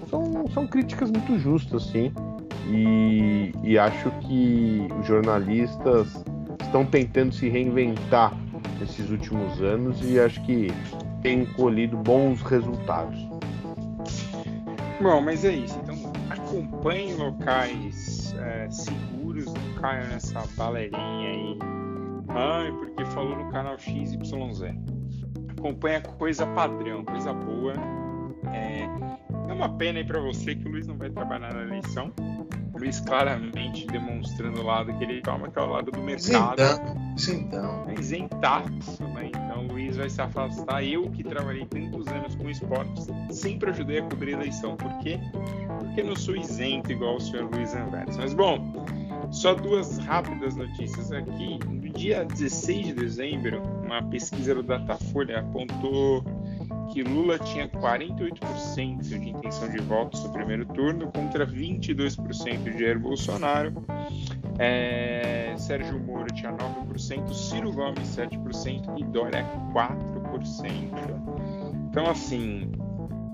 são, 0.09 0.47
são 0.53 0.65
críticas 0.67 1.11
muito 1.11 1.37
justas, 1.39 1.83
sim. 1.83 2.11
E, 2.67 3.53
e 3.63 3.77
acho 3.77 4.09
que 4.21 4.87
os 4.99 5.05
jornalistas 5.05 6.23
estão 6.61 6.85
tentando 6.85 7.33
se 7.33 7.49
reinventar 7.49 8.33
nesses 8.81 9.09
últimos 9.11 9.61
anos 9.61 10.01
e 10.03 10.19
acho 10.19 10.41
que 10.43 10.67
tem 11.21 11.45
colhido 11.45 11.95
bons 11.97 12.41
resultados. 12.41 13.17
Bom, 14.99 15.21
mas 15.21 15.45
é 15.45 15.53
isso. 15.53 15.79
Então 15.83 15.95
acompanhe 16.29 17.13
locais 17.13 18.35
é, 18.39 18.69
seguros, 18.69 19.45
não 19.45 19.81
caia 19.81 20.07
nessa 20.07 20.43
balerinha 20.57 21.29
aí. 21.29 21.57
Ai, 22.29 22.71
porque 22.71 23.05
falou 23.05 23.35
no 23.35 23.51
canal 23.51 23.77
XYZ. 23.77 24.21
Acompanha 25.57 26.01
coisa 26.01 26.45
padrão, 26.47 27.05
coisa 27.05 27.33
boa. 27.33 27.73
É, 28.51 28.83
é 29.49 29.53
uma 29.53 29.69
pena 29.77 29.99
aí 29.99 30.05
para 30.05 30.19
você 30.19 30.55
que 30.55 30.67
o 30.67 30.71
Luiz 30.71 30.87
não 30.87 30.97
vai 30.97 31.09
trabalhar 31.09 31.53
na 31.53 31.61
eleição. 31.61 32.11
Luiz 32.81 32.99
claramente 32.99 33.85
demonstrando 33.85 34.59
o 34.59 34.65
lado 34.65 34.91
que 34.97 35.03
ele 35.03 35.21
toma, 35.21 35.47
que 35.51 35.59
é 35.59 35.61
o 35.61 35.67
lado 35.67 35.91
do 35.91 36.01
mercado. 36.01 36.63
Isentão. 37.15 37.85
É 37.87 37.93
isentaço, 37.93 39.03
né? 39.09 39.27
Então 39.27 39.67
o 39.67 39.73
Luiz 39.73 39.97
vai 39.97 40.09
se 40.09 40.19
afastar. 40.19 40.83
Eu 40.83 41.07
que 41.11 41.23
trabalhei 41.23 41.63
tantos 41.67 42.07
anos 42.07 42.33
com 42.33 42.49
esportes, 42.49 43.07
sempre 43.29 43.69
ajudei 43.69 43.99
a 43.99 44.01
cobrir 44.01 44.33
a 44.33 44.39
eleição. 44.39 44.75
Por 44.75 44.91
quê? 44.97 45.19
Porque 45.79 46.01
não 46.01 46.15
sou 46.15 46.35
isento 46.35 46.91
igual 46.91 47.17
o 47.17 47.21
senhor 47.21 47.47
Luiz 47.53 47.75
Anveres. 47.75 48.17
Mas 48.17 48.33
bom, 48.33 48.57
Só 49.31 49.53
duas 49.53 49.97
rápidas 49.99 50.55
notícias 50.55 51.11
aqui. 51.11 51.59
No 51.65 51.89
dia 51.89 52.25
16 52.25 52.87
de 52.87 52.93
dezembro, 52.93 53.61
uma 53.85 54.01
pesquisa 54.03 54.55
do 54.55 54.63
Datafolha 54.63 55.39
apontou 55.39 56.23
que 56.91 57.03
Lula 57.03 57.39
tinha 57.39 57.67
48% 57.69 59.01
de 59.01 59.29
intenção 59.29 59.69
de 59.69 59.79
votos 59.79 60.23
no 60.23 60.31
primeiro 60.31 60.65
turno 60.65 61.11
contra 61.11 61.47
22% 61.47 62.63
de 62.63 62.79
Jair 62.79 62.99
Bolsonaro. 62.99 63.73
É, 64.59 65.55
Sérgio 65.57 65.99
Moro 65.99 66.27
tinha 66.33 66.51
9%, 66.51 67.33
Ciro 67.33 67.71
Gomes 67.71 68.15
7% 68.15 68.99
e 68.99 69.03
Dória 69.05 69.45
4%. 69.73 70.71
Então, 71.89 72.09
assim, 72.09 72.71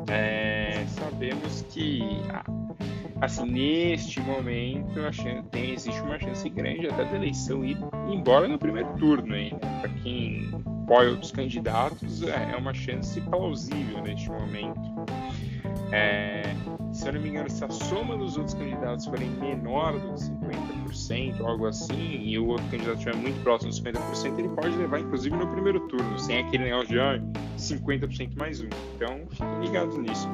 é, 0.08 0.86
sabemos 0.88 1.66
que 1.70 2.02
assim, 3.22 3.46
neste 3.46 4.20
momento 4.22 4.94
chance, 5.12 5.48
tem, 5.52 5.72
existe 5.72 6.02
uma 6.02 6.20
chance 6.20 6.48
grande 6.50 6.88
até 6.88 7.06
da 7.06 7.16
eleição 7.16 7.64
ir 7.64 7.78
embora 8.10 8.48
no 8.48 8.58
primeiro 8.58 8.90
turno. 8.98 9.28
Né? 9.28 9.52
Para 9.82 9.90
quem 10.04 10.50
apoia 10.84 11.12
outros 11.12 11.32
candidatos, 11.32 12.24
é, 12.24 12.52
é 12.54 12.56
uma 12.56 12.74
chance 12.74 13.20
plausível 13.22 14.02
neste 14.02 14.30
momento. 14.30 14.98
É, 15.92 16.44
se 16.92 17.08
eu 17.08 17.14
não 17.14 17.22
me 17.22 17.30
engano, 17.30 17.50
se 17.50 17.64
a 17.64 17.70
soma 17.70 18.18
dos 18.18 18.38
outros 18.38 18.56
candidatos 18.56 19.06
forem 19.06 19.30
menor 19.30 19.94
do 19.94 20.14
que 20.14 20.22
50%, 20.92 21.42
algo 21.42 21.68
assim, 21.68 22.22
e 22.24 22.38
o 22.40 22.48
outro 22.48 22.66
candidato 22.68 22.98
estiver 22.98 23.16
muito 23.16 23.42
próximo 23.44 23.70
dos 23.70 23.82
50%, 23.82 24.40
ele 24.40 24.50
pode 24.50 24.76
levar, 24.76 25.00
inclusive, 25.00 25.36
no 25.36 25.48
primeiro 25.48 25.80
turno, 25.88 26.20
sem 26.20 26.40
aquele 26.40 26.66
negócio 26.66 26.88
de 26.88 27.00
ah, 27.00 27.20
50% 27.58 28.38
mais 28.38 28.62
um. 28.62 28.70
Então, 28.96 29.22
fiquem 29.30 29.60
ligados 29.62 29.98
nisso. 29.98 30.28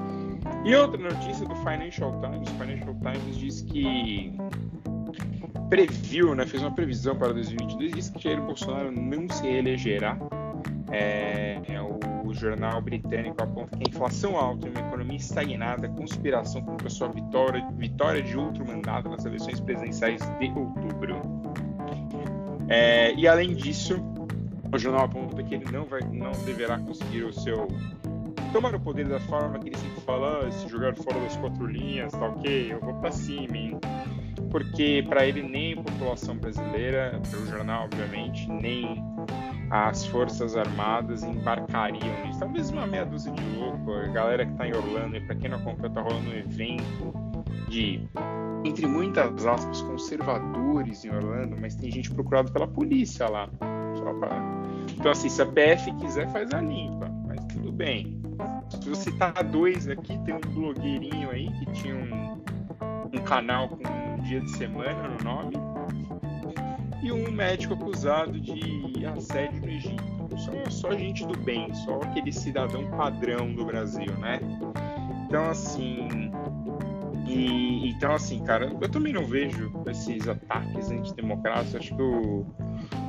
E 0.66 0.76
outra 0.76 1.02
notícia 1.02 1.46
do 1.48 1.56
Financial 1.56 2.20
Times, 2.22 2.50
o 2.50 2.54
Financial 2.54 2.96
Times 2.96 3.38
diz 3.38 3.62
que 3.62 4.34
previu, 5.70 6.36
né, 6.36 6.46
fez 6.46 6.62
uma 6.62 6.72
previsão 6.72 7.16
para 7.16 7.34
2022, 7.34 7.92
disse 7.94 8.12
que 8.12 8.24
Jair 8.24 8.42
Bolsonaro 8.42 8.92
não 8.92 9.28
se 9.30 9.44
reelegerá. 9.44 10.18
É, 10.92 11.60
é 11.68 11.82
o 11.82 12.34
jornal 12.34 12.82
britânico 12.82 13.42
aponta 13.42 13.78
que 13.78 13.84
a 13.88 13.90
inflação 13.90 14.38
alta 14.38 14.68
e 14.68 14.72
uma 14.72 14.80
economia 14.80 15.18
estagnada, 15.18 15.88
conspiração 15.90 16.62
contra 16.62 16.90
sua 16.90 17.10
vitória, 17.10 17.66
vitória 17.78 18.22
de 18.22 18.38
outro 18.38 18.66
mandato 18.66 19.10
nas 19.10 19.24
eleições 19.26 19.60
presidenciais 19.60 20.22
de 20.40 20.48
outubro. 20.48 21.22
É, 22.70 23.14
e 23.14 23.28
além 23.28 23.54
disso, 23.54 23.96
o 24.74 24.78
jornal 24.78 25.06
aponta 25.06 25.44
que 25.44 25.56
ele 25.56 25.66
não, 25.72 25.86
vai, 25.86 26.02
não 26.02 26.32
deverá 26.46 26.80
conseguir 26.80 27.24
o 27.24 27.34
seu 27.34 27.68
tomar 28.54 28.76
o 28.76 28.80
poder 28.80 29.08
da 29.08 29.20
forma 29.20 29.58
que 29.58 29.70
ele 29.70 29.78
sempre 29.78 30.00
fala, 30.02 30.46
ah, 30.46 30.52
se 30.52 30.70
jogar 30.70 30.96
fora 30.96 31.20
das 31.20 31.36
quatro 31.38 31.66
linhas, 31.66 32.14
tá 32.14 32.28
ok, 32.28 32.72
eu 32.72 32.80
vou 32.80 32.94
para 32.94 33.12
cima, 33.12 33.58
hein? 33.58 33.80
Porque 34.52 35.04
para 35.10 35.26
ele 35.26 35.42
nem 35.42 35.74
a 35.74 35.78
população 35.78 36.38
brasileira, 36.38 37.20
pelo 37.32 37.48
jornal 37.48 37.86
obviamente, 37.86 38.48
nem 38.48 39.04
as 39.72 40.06
forças 40.06 40.56
armadas 40.56 41.24
embarcariam 41.24 42.26
nisso. 42.26 42.40
Talvez 42.40 42.70
uma 42.70 42.86
meia 42.86 43.04
dúzia 43.04 43.32
de 43.32 43.44
louco, 43.58 43.92
a 43.92 44.08
galera 44.10 44.46
que 44.46 44.54
tá 44.54 44.68
em 44.68 44.76
Orlando, 44.76 45.18
e 45.18 45.22
para 45.22 45.36
quem 45.36 45.50
não 45.50 45.58
acompanha, 45.58 45.92
tá 45.92 46.02
rolando 46.02 46.30
um 46.30 46.34
evento 46.34 47.14
de 47.68 48.08
entre 48.64 48.86
muitas 48.86 49.48
aspas 49.48 49.82
conservadores 49.82 51.04
em 51.04 51.10
Orlando, 51.10 51.58
mas 51.60 51.76
tem 51.76 51.90
gente 51.90 52.12
procurada 52.12 52.52
pela 52.52 52.68
polícia 52.68 53.28
lá. 53.28 53.50
Só 53.96 54.14
pra... 54.14 54.40
Então 54.96 55.12
assim, 55.12 55.28
se 55.28 55.42
a 55.42 55.46
PF 55.48 55.92
quiser 55.96 56.32
faz 56.32 56.54
a 56.54 56.62
limpa, 56.62 57.10
mas 57.28 57.44
tudo 57.46 57.72
bem. 57.72 58.23
Vou 58.86 58.96
citar 58.96 59.44
dois 59.44 59.88
aqui, 59.88 60.18
tem 60.20 60.36
um 60.36 60.40
blogueirinho 60.40 61.30
aí 61.30 61.50
que 61.52 61.66
tinha 61.74 61.96
um, 61.96 62.44
um 63.14 63.24
canal 63.24 63.70
com 63.70 63.84
um 63.88 64.22
dia 64.24 64.42
de 64.42 64.50
semana 64.52 65.08
no 65.08 65.24
nome, 65.24 65.54
e 67.02 67.12
um 67.12 67.32
médico 67.32 67.74
acusado 67.74 68.40
de 68.40 69.06
assédio 69.06 69.62
no 69.62 69.70
Egito. 69.70 70.14
Só, 70.38 70.70
só 70.70 70.92
gente 70.98 71.26
do 71.28 71.38
bem, 71.40 71.74
só 71.74 71.98
aquele 71.98 72.32
cidadão 72.32 72.90
padrão 72.92 73.54
do 73.54 73.66
Brasil, 73.66 74.12
né? 74.18 74.40
Então, 75.28 75.50
assim. 75.50 76.32
E, 77.26 77.90
então, 77.90 78.14
assim, 78.14 78.44
cara, 78.44 78.72
eu 78.82 78.90
também 78.90 79.14
não 79.14 79.26
vejo 79.26 79.72
esses 79.88 80.28
ataques 80.28 80.92
antidemocráticos. 80.92 81.76
Acho 81.76 81.96
que 81.96 82.02
o, 82.02 82.46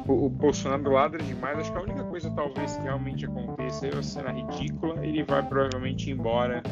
o, 0.07 0.27
o 0.27 0.29
Bolsonaro 0.31 0.91
ladra 0.91 1.23
demais. 1.23 1.59
Acho 1.59 1.73
que 1.73 1.79
a 1.79 1.83
única 1.83 2.05
coisa, 2.05 2.31
talvez, 2.31 2.77
que 2.77 2.83
realmente 2.83 3.27
aconteça 3.27 3.87
é 3.87 3.93
uma 3.93 4.03
cena 4.03 4.31
ridícula. 4.31 5.05
Ele 5.05 5.23
vai 5.25 5.43
provavelmente 5.43 6.11
embora 6.11 6.62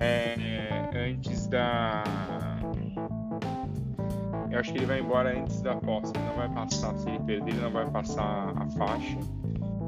é, 0.00 0.90
antes 0.94 1.46
da. 1.46 2.02
Eu 4.50 4.58
acho 4.58 4.72
que 4.72 4.78
ele 4.78 4.86
vai 4.86 5.00
embora 5.00 5.38
antes 5.38 5.62
da 5.62 5.76
posse. 5.76 6.12
Ele 6.14 6.24
não 6.26 6.36
vai 6.36 6.48
passar, 6.50 6.94
se 6.98 7.08
ele 7.08 7.20
perder, 7.20 7.52
ele 7.52 7.60
não 7.60 7.70
vai 7.70 7.88
passar 7.90 8.52
a 8.56 8.66
faixa. 8.70 9.18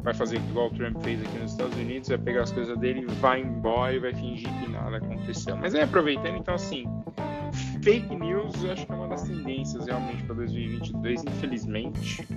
Vai 0.05 0.15
fazer 0.15 0.37
igual 0.37 0.67
o 0.67 0.71
Trump 0.71 1.03
fez 1.03 1.21
aqui 1.21 1.39
nos 1.39 1.53
Estados 1.53 1.75
Unidos, 1.77 2.09
vai 2.11 2.19
pegar 2.19 2.43
as 2.43 2.53
coisas 2.53 2.77
dele, 2.79 3.07
vai 3.21 3.41
embora 3.41 3.95
e 3.95 3.99
vai 3.99 4.15
fingir 4.15 4.49
que 4.61 4.71
nada 4.71 4.99
aconteceu. 4.99 5.57
Mas 5.57 5.75
é 5.75 5.83
aproveitando, 5.83 6.37
então, 6.37 6.55
assim, 6.55 6.87
fake 7.83 8.15
news 8.15 8.63
eu 8.63 8.73
acho 8.73 8.85
que 8.85 8.93
é 8.93 8.95
uma 8.95 9.09
das 9.09 9.23
tendências 9.23 9.87
realmente 9.87 10.23
para 10.25 10.35
2022, 10.35 11.25
infelizmente. 11.25 12.29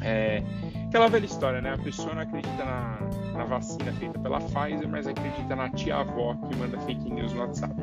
É 0.00 0.42
aquela 0.88 1.08
velha 1.08 1.26
história, 1.26 1.60
né? 1.60 1.74
A 1.74 1.78
pessoa 1.78 2.14
não 2.14 2.22
acredita 2.22 2.64
na, 2.64 2.98
na 3.34 3.44
vacina 3.44 3.92
feita 3.92 4.18
pela 4.18 4.38
Pfizer, 4.40 4.88
mas 4.88 5.06
acredita 5.06 5.54
na 5.54 5.68
tia-avó 5.68 6.34
que 6.34 6.56
manda 6.56 6.78
fake 6.80 7.10
news 7.10 7.32
no 7.34 7.40
WhatsApp. 7.40 7.74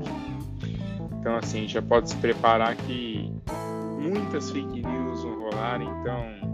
Então, 1.20 1.36
assim, 1.36 1.68
já 1.68 1.82
pode 1.82 2.10
se 2.10 2.16
preparar 2.18 2.76
que 2.76 3.32
muitas 4.00 4.52
fake 4.52 4.82
news 4.82 5.24
vão 5.24 5.40
rolar, 5.40 5.82
então 5.82 6.49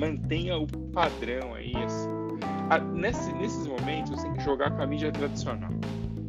mantenha 0.00 0.56
o 0.56 0.66
padrão 0.92 1.54
aí. 1.54 1.74
Assim. 1.76 2.08
Ah, 2.70 2.78
nesse, 2.78 3.32
nesses 3.34 3.66
momentos, 3.66 4.12
você 4.12 4.22
tem 4.22 4.32
que 4.32 4.44
jogar 4.44 4.70
com 4.70 4.82
a 4.82 4.86
mídia 4.86 5.12
tradicional. 5.12 5.70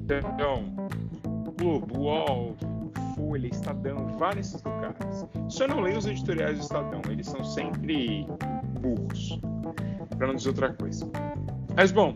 Então, 0.03 0.63
Globo, 1.57 1.99
UOL, 1.99 2.55
Folha, 3.15 3.47
Estadão, 3.47 4.07
vários 4.17 4.61
lugares. 4.63 5.25
Só 5.47 5.67
não 5.67 5.79
leia 5.79 5.97
os 5.97 6.05
editoriais 6.05 6.57
do 6.57 6.63
Estadão, 6.63 7.01
eles 7.09 7.27
são 7.27 7.43
sempre 7.43 8.27
burros, 8.81 9.39
para 10.17 10.27
não 10.27 10.35
dizer 10.35 10.49
outra 10.49 10.73
coisa. 10.73 11.09
Mas 11.75 11.91
bom, 11.91 12.13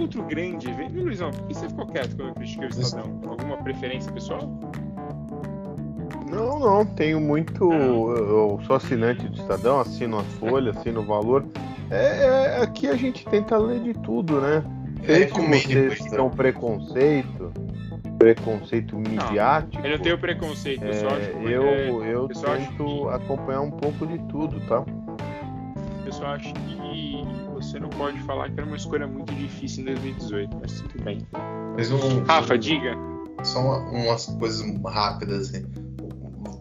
outro 0.00 0.24
grande 0.24 0.68
evento. 0.68 0.94
Luizão, 0.94 1.30
por 1.30 1.46
que 1.46 1.54
você 1.54 1.68
ficou 1.68 1.86
quieto 1.86 2.16
quando 2.16 2.28
eu 2.28 2.34
critiquei 2.34 2.66
o 2.66 2.70
Estadão? 2.70 3.20
Alguma 3.28 3.58
preferência 3.58 4.10
pessoal? 4.10 4.40
Não, 6.30 6.58
não, 6.58 6.84
tenho 6.86 7.20
muito. 7.20 7.72
Eu 7.72 8.60
sou 8.66 8.76
assinante 8.76 9.26
do 9.28 9.34
Estadão, 9.36 9.80
assino 9.80 10.18
a 10.18 10.22
Folha, 10.24 10.70
assino 10.72 11.00
o 11.00 11.04
valor. 11.04 11.44
É, 11.90 12.24
é, 12.58 12.62
aqui 12.62 12.86
a 12.88 12.94
gente 12.94 13.24
tenta 13.26 13.58
ler 13.58 13.80
de 13.80 13.94
tudo, 13.94 14.40
né? 14.40 14.62
É, 15.02 15.24
como 15.26 15.48
vocês 15.48 15.98
têm 15.98 16.20
um 16.20 16.30
preconceito, 16.30 17.52
preconceito 18.18 18.96
midiático. 18.96 19.84
Eu 19.84 19.96
não 19.96 19.98
tenho 19.98 20.18
preconceito, 20.18 20.84
eu 20.84 20.94
só 20.94 21.08
é, 21.08 21.16
acho 21.16 21.30
eu, 21.48 21.62
é, 21.64 21.88
eu, 21.88 22.04
eu 22.04 22.24
acho 22.26 22.42
tento 22.42 22.84
que- 22.84 23.08
acompanhar 23.08 23.60
um 23.62 23.70
pouco 23.70 24.06
de 24.06 24.18
tudo, 24.28 24.60
tá? 24.66 24.84
Eu 26.04 26.12
só 26.12 26.26
acho 26.26 26.52
que 26.54 27.24
você 27.54 27.78
não 27.78 27.88
pode 27.88 28.18
falar 28.20 28.50
que 28.50 28.58
era 28.60 28.66
uma 28.66 28.76
escolha 28.76 29.06
muito 29.06 29.32
difícil 29.34 29.82
em 29.82 29.86
2018, 29.86 30.56
mas 30.60 30.80
tudo 30.80 31.02
bem. 31.04 31.26
Mas 31.76 31.90
um, 31.90 32.22
Rafa, 32.24 32.58
diga. 32.58 32.96
só 33.42 33.60
uma- 33.60 33.78
umas 33.90 34.26
coisas 34.26 34.62
rápidas. 34.84 35.50
Assim. 35.54 35.64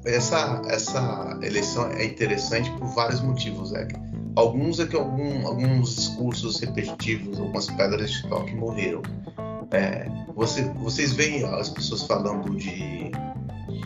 Essa, 0.05 0.61
essa 0.67 1.37
eleição 1.41 1.91
é 1.91 2.05
interessante 2.05 2.71
por 2.71 2.87
vários 2.87 3.21
motivos, 3.21 3.73
é. 3.73 3.87
Alguns 4.35 4.79
é 4.79 4.85
que 4.85 4.95
algum, 4.95 5.45
alguns 5.45 5.95
discursos 5.95 6.59
repetitivos, 6.59 7.39
algumas 7.39 7.67
pedras 7.67 8.11
de 8.11 8.27
toque 8.29 8.55
morreram. 8.55 9.01
É, 9.71 10.07
você, 10.35 10.63
vocês 10.75 11.11
veem 11.13 11.43
as 11.43 11.69
pessoas 11.69 12.03
falando 12.03 12.55
de, 12.55 13.11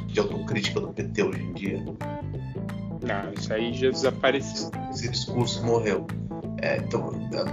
de 0.08 0.20
autocrítica 0.20 0.80
do 0.80 0.90
PT 0.90 1.24
hoje 1.24 1.42
em 1.42 1.54
dia? 1.54 1.84
Não, 3.02 3.34
isso 3.38 3.52
aí 3.52 3.74
já 3.74 3.90
desapareceu. 3.90 4.72
Esse 4.92 5.10
discurso 5.10 5.64
morreu. 5.66 6.06
É, 6.62 6.78
então, 6.78 7.12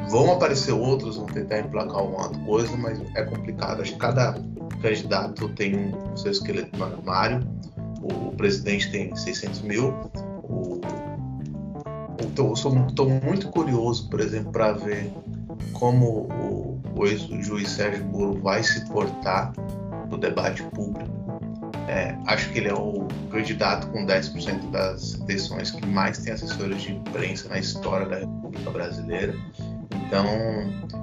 vão 0.08 0.32
aparecer 0.32 0.72
outros, 0.72 1.16
vão 1.16 1.26
tentar 1.26 1.58
emplacar 1.58 1.96
alguma 1.96 2.28
coisa, 2.46 2.76
mas 2.76 3.00
é 3.16 3.24
complicado. 3.24 3.82
Acho 3.82 3.94
que 3.94 3.98
cada 3.98 4.34
candidato 4.80 5.48
tem 5.50 5.92
o 6.12 6.16
seu 6.16 6.30
esqueleto 6.30 6.76
no 6.76 6.84
armário. 6.84 7.40
O, 8.00 8.32
presidente 8.32 8.90
tem 8.90 9.14
600 9.14 9.62
mil. 9.62 9.94
O, 10.42 10.80
o, 10.80 12.52
estou 12.54 13.08
muito 13.08 13.48
curioso, 13.50 14.08
por 14.08 14.20
exemplo, 14.20 14.52
para 14.52 14.72
ver 14.72 15.12
como 15.72 16.06
o, 16.06 16.80
o 16.96 17.06
ex-juiz 17.06 17.70
Sérgio 17.70 18.04
Moro 18.06 18.40
vai 18.40 18.62
se 18.62 18.84
portar 18.86 19.52
no 20.10 20.18
debate 20.18 20.62
público. 20.62 21.10
É, 21.88 22.16
acho 22.26 22.50
que 22.52 22.58
ele 22.58 22.68
é 22.68 22.74
o 22.74 23.08
candidato 23.30 23.88
com 23.88 24.06
10% 24.06 24.70
das 24.70 25.14
eleições 25.20 25.70
que 25.70 25.84
mais 25.86 26.18
tem 26.18 26.32
assessores 26.32 26.82
de 26.82 26.92
imprensa 26.92 27.48
na 27.48 27.58
história 27.58 28.06
da 28.06 28.18
República 28.18 28.70
Brasileira. 28.70 29.34
Então, 30.06 30.24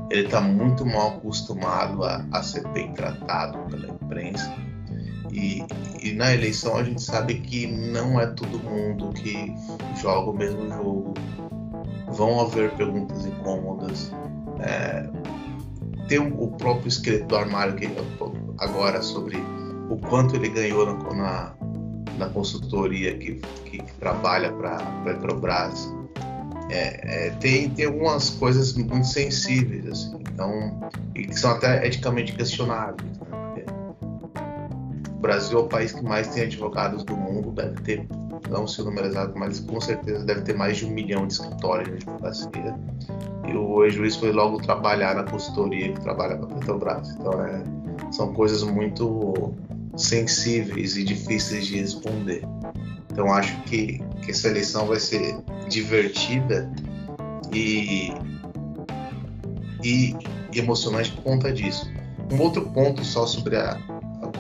ele 0.10 0.26
está 0.26 0.40
muito 0.40 0.86
mal 0.86 1.18
acostumado 1.18 2.04
a, 2.04 2.26
a, 2.32 2.44
ser 2.44 2.66
bem 2.70 2.94
tratado 2.94 3.58
pela 3.70 3.88
imprensa. 3.88 4.54
E, 5.38 5.64
e, 6.02 6.14
na 6.14 6.34
eleição 6.34 6.76
a 6.76 6.84
gente 6.84 7.00
sabe 7.00 7.36
que 7.36 7.68
não 7.68 8.20
é 8.20 8.26
todo 8.26 8.58
mundo 8.58 9.10
que 9.14 9.54
joga 10.02 10.32
o 10.32 10.34
mesmo 10.34 10.68
jogo. 10.68 11.14
Vão 12.14 12.42
haver 12.42 12.72
perguntas 12.72 13.24
incômodas. 13.24 14.12
É, 14.60 15.08
tem 16.08 16.18
o 16.18 16.48
próprio 16.58 16.88
esqueleto 16.88 17.28
do 17.28 17.36
armário 17.36 17.76
que 17.76 17.88
agora 18.58 19.00
sobre 19.04 19.38
o 19.92 19.98
quanto 20.10 20.36
ele 20.36 20.50
ganhou 20.50 20.88
na, 20.88 21.14
na, 21.14 21.56
na 22.18 22.30
consultoria 22.30 23.16
que, 23.16 23.36
que, 23.66 23.78
que 23.78 23.94
trabalha 24.00 24.52
para 24.52 24.78
a 24.78 25.04
Petrobras. 25.04 25.94
É, 26.72 27.28
é, 27.28 27.30
tem, 27.40 27.70
tem 27.70 27.86
algumas 27.86 28.32
coisas 28.32 28.74
muito 28.74 29.06
sensíveis, 29.06 29.86
assim, 29.86 30.18
então, 30.34 30.90
e 31.16 31.28
que 31.28 31.40
são 31.40 31.52
até 31.52 31.86
eticamente 31.86 32.34
questionáveis. 32.34 33.20
Né? 33.20 33.47
O 35.18 35.20
Brasil 35.20 35.58
é 35.58 35.62
o 35.62 35.68
país 35.68 35.92
que 35.92 36.04
mais 36.04 36.28
tem 36.28 36.44
advogados 36.44 37.04
do 37.04 37.18
mundo, 37.18 37.52
deve 37.52 37.82
ter, 37.82 38.08
não 38.50 38.68
sei 38.68 38.84
o 38.84 38.88
número 38.88 39.08
exato, 39.08 39.34
mas 39.36 39.60
com 39.60 39.82
certeza 39.82 40.24
deve 40.24 40.42
ter 40.42 40.56
mais 40.56 40.78
de 40.78 40.86
um 40.86 40.92
milhão 40.92 41.26
de 41.26 41.34
escritórios 41.34 41.88
de 41.88 41.96
advocacia. 41.96 42.76
E 43.48 43.54
o 43.56 43.84
ex-juiz 43.84 44.16
foi 44.16 44.32
logo 44.32 44.62
trabalhar 44.62 45.16
na 45.16 45.24
consultoria 45.24 45.92
que 45.92 46.02
trabalha 46.02 46.38
para 46.38 46.46
a 46.46 46.60
Petrobras. 46.60 47.10
Então, 47.10 47.34
é, 47.44 47.64
são 48.12 48.32
coisas 48.32 48.62
muito 48.62 49.56
sensíveis 49.96 50.96
e 50.96 51.04
difíceis 51.04 51.66
de 51.66 51.80
responder. 51.80 52.44
Então 53.12 53.34
acho 53.34 53.60
que, 53.64 54.00
que 54.22 54.30
essa 54.30 54.48
eleição 54.48 54.86
vai 54.86 55.00
ser 55.00 55.40
divertida 55.68 56.72
e, 57.52 58.14
e 59.84 60.16
emocionante 60.54 61.12
por 61.14 61.24
conta 61.24 61.52
disso. 61.52 61.92
Um 62.32 62.40
outro 62.40 62.70
ponto 62.70 63.04
só 63.04 63.26
sobre 63.26 63.56
a, 63.56 63.80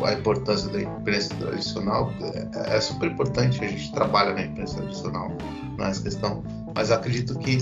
a, 0.05 0.13
importância 0.13 0.69
da 0.69 0.81
imprensa 0.81 1.33
tradicional 1.35 2.11
é, 2.21 2.75
é, 2.75 2.81
super 2.81 3.11
importante, 3.11 3.63
a 3.63 3.67
gente 3.67 3.91
trabalha 3.91 4.33
na 4.33 4.43
imprensa 4.43 4.77
tradicional, 4.77 5.31
não 5.77 5.85
é 5.85 5.89
essa 5.89 6.03
questão, 6.03 6.43
mas 6.75 6.91
acredito 6.91 7.37
que, 7.39 7.57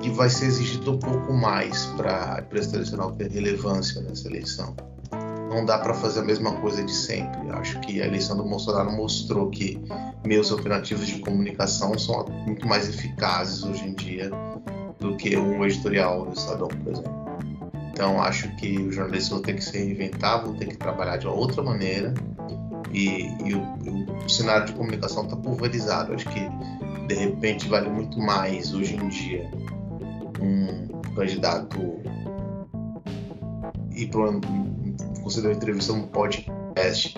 que 0.00 0.10
vai 0.10 0.28
ser 0.28 0.46
exigido 0.46 0.92
um 0.92 0.98
pouco 0.98 1.32
mais 1.32 1.86
para 1.96 2.36
a 2.36 2.40
imprensa 2.40 2.70
tradicional 2.70 3.12
ter 3.12 3.30
relevância 3.30 4.00
nessa 4.02 4.28
eleição 4.28 4.74
não 5.52 5.64
dá 5.64 5.78
para 5.78 5.92
fazer 5.94 6.20
a 6.20 6.24
mesma 6.24 6.52
coisa 6.56 6.82
de 6.82 6.92
sempre. 6.92 7.50
Acho 7.50 7.78
que 7.80 8.00
a 8.00 8.06
eleição 8.06 8.36
do 8.36 8.44
Bolsonaro 8.44 8.90
mostrou 8.92 9.50
que 9.50 9.78
meios 10.24 10.50
alternativos 10.50 11.06
de 11.06 11.18
comunicação 11.20 11.96
são 11.98 12.24
muito 12.46 12.66
mais 12.66 12.88
eficazes 12.88 13.62
hoje 13.62 13.86
em 13.86 13.94
dia 13.94 14.30
do 14.98 15.16
que 15.16 15.36
um 15.36 15.64
editorial 15.64 16.24
do 16.24 16.32
Estadão, 16.32 16.68
por 16.68 16.92
exemplo. 16.92 17.21
Então 17.92 18.20
acho 18.22 18.48
que 18.56 18.78
os 18.78 18.94
jornalistas 18.94 19.30
vão 19.30 19.42
ter 19.42 19.54
que 19.54 19.64
se 19.64 19.76
reinventar, 19.76 20.44
vão 20.44 20.54
ter 20.54 20.66
que 20.66 20.76
trabalhar 20.76 21.18
de 21.18 21.26
uma 21.26 21.36
outra 21.36 21.62
maneira 21.62 22.14
e, 22.90 23.28
e 23.44 23.54
o, 23.54 24.24
o, 24.24 24.28
cenário 24.28 24.66
de 24.66 24.72
comunicação 24.72 25.24
está 25.24 25.36
pulverizado. 25.36 26.14
Acho 26.14 26.28
que 26.28 26.40
de 27.06 27.14
repente 27.14 27.68
vale 27.68 27.90
muito 27.90 28.18
mais 28.18 28.72
hoje 28.72 28.96
em 28.96 29.08
dia 29.08 29.50
um 30.40 30.88
candidato 31.14 31.78
ir 33.94 34.08
para 34.08 34.30
você 35.22 35.40
deu 35.40 35.50
uma 35.50 35.56
entrevista 35.56 35.92
num 35.92 36.06
podcast, 36.08 37.14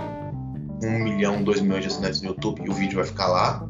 um 0.83 0.99
milhão, 1.05 1.43
dois 1.43 1.61
milhões 1.61 1.83
de 1.83 1.89
assinantes 1.89 2.21
no 2.21 2.29
YouTube 2.29 2.63
e 2.65 2.69
o 2.69 2.75
vídeo 2.75 2.97
vai 2.97 3.07
ficar 3.07 3.29
lá, 3.29 3.67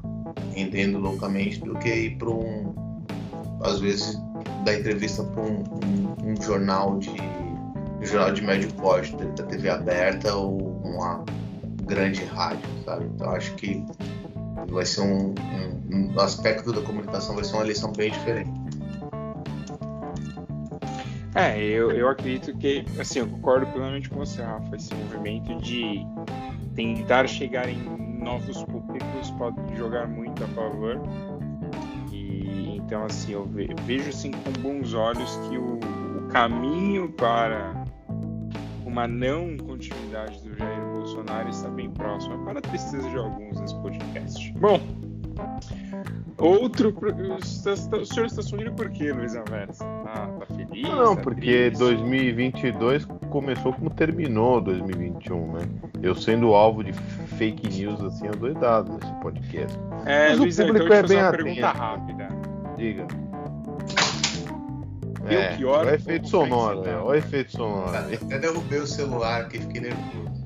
rendendo 0.52 0.98
loucamente, 0.98 1.60
do 1.60 1.74
que 1.78 1.88
ir 1.88 2.18
para 2.18 2.30
um, 2.30 2.74
às 3.62 3.78
vezes, 3.78 4.20
dar 4.64 4.74
entrevista 4.74 5.22
para 5.22 5.42
um, 5.42 5.64
um, 5.82 6.30
um, 6.30 6.42
jornal 6.42 6.98
de 6.98 7.10
um 7.10 8.04
jornal 8.04 8.32
de 8.32 8.42
médio 8.42 8.72
porte, 8.74 9.16
da 9.16 9.44
TV 9.44 9.68
aberta 9.68 10.34
ou 10.34 10.80
uma 10.84 11.24
grande 11.84 12.24
rádio, 12.24 12.68
sabe? 12.84 13.06
Então 13.06 13.30
acho 13.30 13.54
que 13.54 13.84
vai 14.68 14.84
ser 14.84 15.02
um, 15.02 15.34
um, 15.92 16.12
um 16.14 16.20
aspecto 16.20 16.72
da 16.72 16.80
comunicação 16.82 17.34
vai 17.34 17.44
ser 17.44 17.54
uma 17.54 17.64
eleição 17.64 17.92
bem 17.92 18.10
diferente. 18.10 18.50
É, 21.34 21.58
eu, 21.60 21.90
eu 21.90 22.08
acredito 22.08 22.56
que, 22.58 22.84
assim, 22.98 23.18
eu 23.18 23.26
concordo 23.26 23.66
plenamente 23.66 24.08
com 24.08 24.16
você, 24.16 24.40
Rafa, 24.40 24.76
esse 24.76 24.94
movimento 24.94 25.56
de 25.60 26.06
tentar 26.76 27.26
chegar 27.26 27.68
em 27.68 27.76
novos 28.22 28.62
públicos 28.64 29.30
pode 29.32 29.56
jogar 29.76 30.06
muito 30.06 30.44
a 30.44 30.48
favor. 30.48 31.00
Então, 32.84 33.04
assim, 33.06 33.32
eu 33.32 33.48
vejo 33.86 34.10
assim 34.10 34.30
com 34.30 34.52
bons 34.60 34.92
olhos 34.94 35.36
que 35.48 35.56
o, 35.56 35.78
o 36.18 36.28
caminho 36.28 37.10
para 37.12 37.84
uma 38.84 39.08
não 39.08 39.56
continuidade 39.56 40.38
do 40.42 40.56
Jair 40.56 40.84
Bolsonaro 40.92 41.48
está 41.48 41.68
bem 41.68 41.90
próximo, 41.90 42.44
para 42.44 42.58
a 42.58 42.62
tristeza 42.62 43.08
de 43.08 43.16
alguns 43.16 43.58
nesse 43.58 43.74
podcast. 43.76 44.52
Bom, 44.52 44.80
Outro. 46.38 46.94
O 47.00 48.04
senhor 48.04 48.26
está 48.26 48.42
sorrindo 48.42 48.72
por 48.72 48.90
quê, 48.90 49.12
Luiz 49.12 49.36
Aversa? 49.36 49.84
Tá, 49.84 50.26
tá 50.26 50.46
feliz? 50.54 50.82
Não, 50.82 51.14
tá 51.14 51.22
porque 51.22 51.70
triste? 51.70 51.78
2022 51.78 53.04
começou 53.30 53.72
como 53.72 53.90
terminou 53.90 54.60
2021, 54.60 55.52
né? 55.52 55.60
Eu 56.02 56.14
sendo 56.14 56.54
alvo 56.54 56.82
de 56.82 56.92
fake 57.38 57.68
news 57.68 58.00
assim, 58.02 58.26
adoidado 58.28 58.92
nesse 58.94 59.12
podcast. 59.20 59.78
É, 60.06 60.30
Mas 60.30 60.38
Luiz, 60.38 60.58
o 60.58 60.66
público 60.66 60.86
então, 60.86 60.96
é 60.96 61.02
bem 61.02 61.18
uma 61.18 61.32
Diga. 62.76 63.06
É, 65.26 65.48
Belchior, 65.48 65.86
o 65.86 65.90
efeito 65.90 66.28
sonoro, 66.28 66.82
né? 66.82 66.96
O 66.98 67.14
efeito 67.14 67.52
sonoro. 67.52 67.96
Até 67.96 68.38
derrubei 68.38 68.80
o 68.80 68.86
celular 68.86 69.42
aqui, 69.42 69.58
fiquei 69.58 69.80
nervoso. 69.80 70.44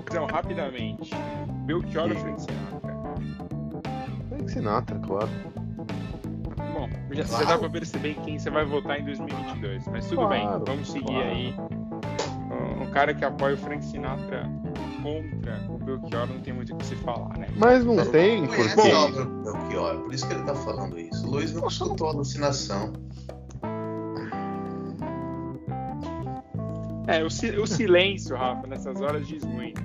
Então, 0.00 0.26
rapidamente. 0.26 1.10
Belchior 1.64 2.10
ou 2.10 2.16
Frank 2.16 2.40
Sinatra? 2.42 2.94
Frank 4.28 4.50
Sinatra, 4.50 4.98
claro. 4.98 5.30
Bom, 6.74 6.88
já, 7.12 7.24
claro. 7.24 7.44
já 7.44 7.50
dá 7.50 7.58
pra 7.58 7.70
perceber 7.70 8.14
quem 8.22 8.38
você 8.38 8.50
vai 8.50 8.64
votar 8.64 9.00
em 9.00 9.04
2022. 9.04 9.88
Mas 9.88 10.06
tudo 10.06 10.26
claro, 10.26 10.30
bem, 10.30 10.64
vamos 10.66 10.90
seguir 10.90 11.06
claro. 11.06 11.30
aí. 11.30 11.54
Um, 12.50 12.90
cara 12.90 13.14
que 13.14 13.24
apoia 13.24 13.54
o 13.54 13.58
Frank 13.58 13.82
Sinatra 13.84 14.50
contra 15.02 15.60
o 15.68 15.78
Belchior 15.78 16.26
não 16.26 16.40
tem 16.40 16.52
muito 16.52 16.74
o 16.74 16.76
que 16.76 16.86
se 16.86 16.96
falar, 16.96 17.36
né? 17.36 17.48
Mas 17.56 17.84
não 17.84 17.96
tem, 18.10 18.46
porque... 18.46 18.74
Bom, 18.74 19.42
Belchior, 19.42 19.98
por 20.02 20.14
isso 20.14 20.26
que 20.26 20.34
ele 20.34 20.44
tá 20.44 20.54
falando 20.54 20.98
isso. 20.98 21.26
O 21.26 21.30
Luiz 21.30 21.52
não 21.52 21.66
escutou 21.66 22.08
a 22.08 22.10
alucinação. 22.10 22.92
É, 27.08 27.22
o, 27.22 27.26
o 27.26 27.66
silêncio, 27.66 28.36
Rafa, 28.36 28.66
nessas 28.66 29.00
horas 29.00 29.26
diz 29.26 29.44
muito. 29.44 29.82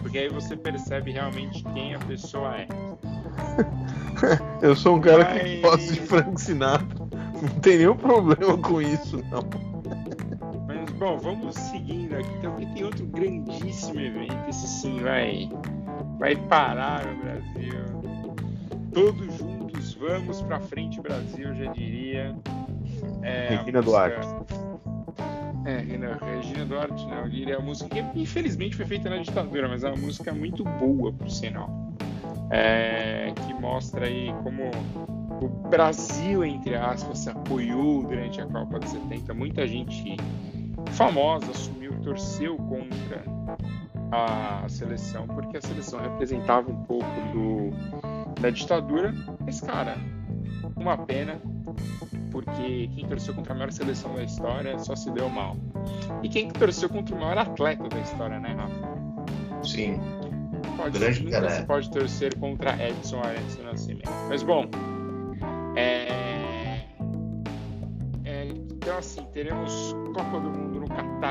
Porque 0.00 0.18
aí 0.18 0.28
você 0.28 0.56
percebe 0.56 1.12
realmente 1.12 1.62
quem 1.74 1.94
a 1.94 1.98
pessoa 1.98 2.56
é. 2.56 2.66
Eu 4.62 4.74
sou 4.74 4.96
um 4.96 5.00
cara 5.00 5.24
Mas... 5.24 5.42
que 5.42 5.60
gosta 5.60 5.92
de 5.92 6.00
Frank 6.00 6.40
Sinatra. 6.40 6.86
Não 7.42 7.60
tem 7.60 7.78
nenhum 7.78 7.96
problema 7.96 8.56
com 8.58 8.80
isso, 8.80 9.22
não. 9.30 9.73
Bom, 10.98 11.18
vamos 11.18 11.54
seguindo 11.54 12.14
aqui. 12.14 12.28
Então, 12.38 12.52
porque 12.52 12.66
tem 12.72 12.84
outro 12.84 13.06
grandíssimo 13.06 14.00
evento. 14.00 14.48
Esse 14.48 14.66
sim 14.66 15.00
vai, 15.00 15.50
vai 16.18 16.36
parar 16.36 17.04
no 17.06 17.22
Brasil. 17.22 17.74
Todos 18.92 19.34
juntos, 19.38 19.94
vamos 19.94 20.42
pra 20.42 20.60
frente, 20.60 21.00
Brasil, 21.00 21.48
eu 21.48 21.54
já 21.54 21.72
diria. 21.72 22.36
É, 23.22 23.48
Regina 23.50 23.80
música... 23.80 23.82
Duarte. 23.82 24.28
É, 25.66 25.78
Regina 26.36 26.64
Duarte 26.66 27.06
não, 27.06 27.22
eu 27.22 27.28
diria 27.30 27.56
a 27.56 27.60
música 27.60 27.88
que 27.88 28.20
infelizmente 28.20 28.76
foi 28.76 28.84
feita 28.84 29.08
na 29.08 29.16
ditadura, 29.18 29.66
mas 29.66 29.82
é 29.82 29.88
uma 29.88 29.96
música 29.96 30.32
muito 30.32 30.62
boa, 30.62 31.10
por 31.10 31.30
sinal 31.30 31.84
é, 32.50 33.32
que 33.46 33.54
mostra 33.54 34.06
aí 34.06 34.32
como 34.42 34.70
o 35.40 35.48
Brasil, 35.68 36.44
entre 36.44 36.74
aspas, 36.76 37.18
se 37.18 37.30
apoiou 37.30 38.02
durante 38.02 38.40
a 38.40 38.46
Copa 38.46 38.78
de 38.78 38.88
70. 38.88 39.34
Muita 39.34 39.66
gente 39.66 40.16
famosa 40.92 41.50
assumiu, 41.50 41.92
torceu 42.02 42.56
contra 42.56 43.24
a 44.12 44.68
seleção, 44.68 45.26
porque 45.26 45.56
a 45.56 45.60
seleção 45.60 46.00
representava 46.00 46.70
um 46.70 46.84
pouco 46.84 47.06
do, 47.32 48.40
da 48.40 48.50
ditadura. 48.50 49.14
Mas, 49.44 49.60
cara, 49.60 49.96
uma 50.76 50.96
pena, 50.96 51.40
porque 52.30 52.88
quem 52.94 53.06
torceu 53.08 53.34
contra 53.34 53.52
a 53.52 53.56
maior 53.56 53.72
seleção 53.72 54.14
da 54.14 54.22
história 54.22 54.78
só 54.78 54.94
se 54.94 55.10
deu 55.10 55.28
mal. 55.28 55.56
E 56.22 56.28
quem 56.28 56.50
torceu 56.50 56.88
contra 56.88 57.14
o 57.14 57.20
maior 57.20 57.38
atleta 57.38 57.88
da 57.88 57.98
história, 58.00 58.38
né, 58.38 58.54
Rafa? 58.54 59.64
Sim 59.66 60.00
pode, 60.76 60.98
Grande 60.98 61.24
nunca 61.24 61.40
cara. 61.40 61.50
se 61.50 61.62
pode 61.64 61.90
torcer 61.90 62.38
contra 62.38 62.72
Edson 62.88 63.20
Arantes 63.20 63.56
do 63.56 63.62
Nascimento. 63.64 64.10
Mas 64.28 64.42
bom, 64.42 64.66
é... 65.76 66.08
É, 68.24 68.46
então 68.46 68.98
assim, 68.98 69.24
teremos 69.32 69.94
Copa 70.14 70.40
do 70.40 70.50
Mundo 70.50 70.63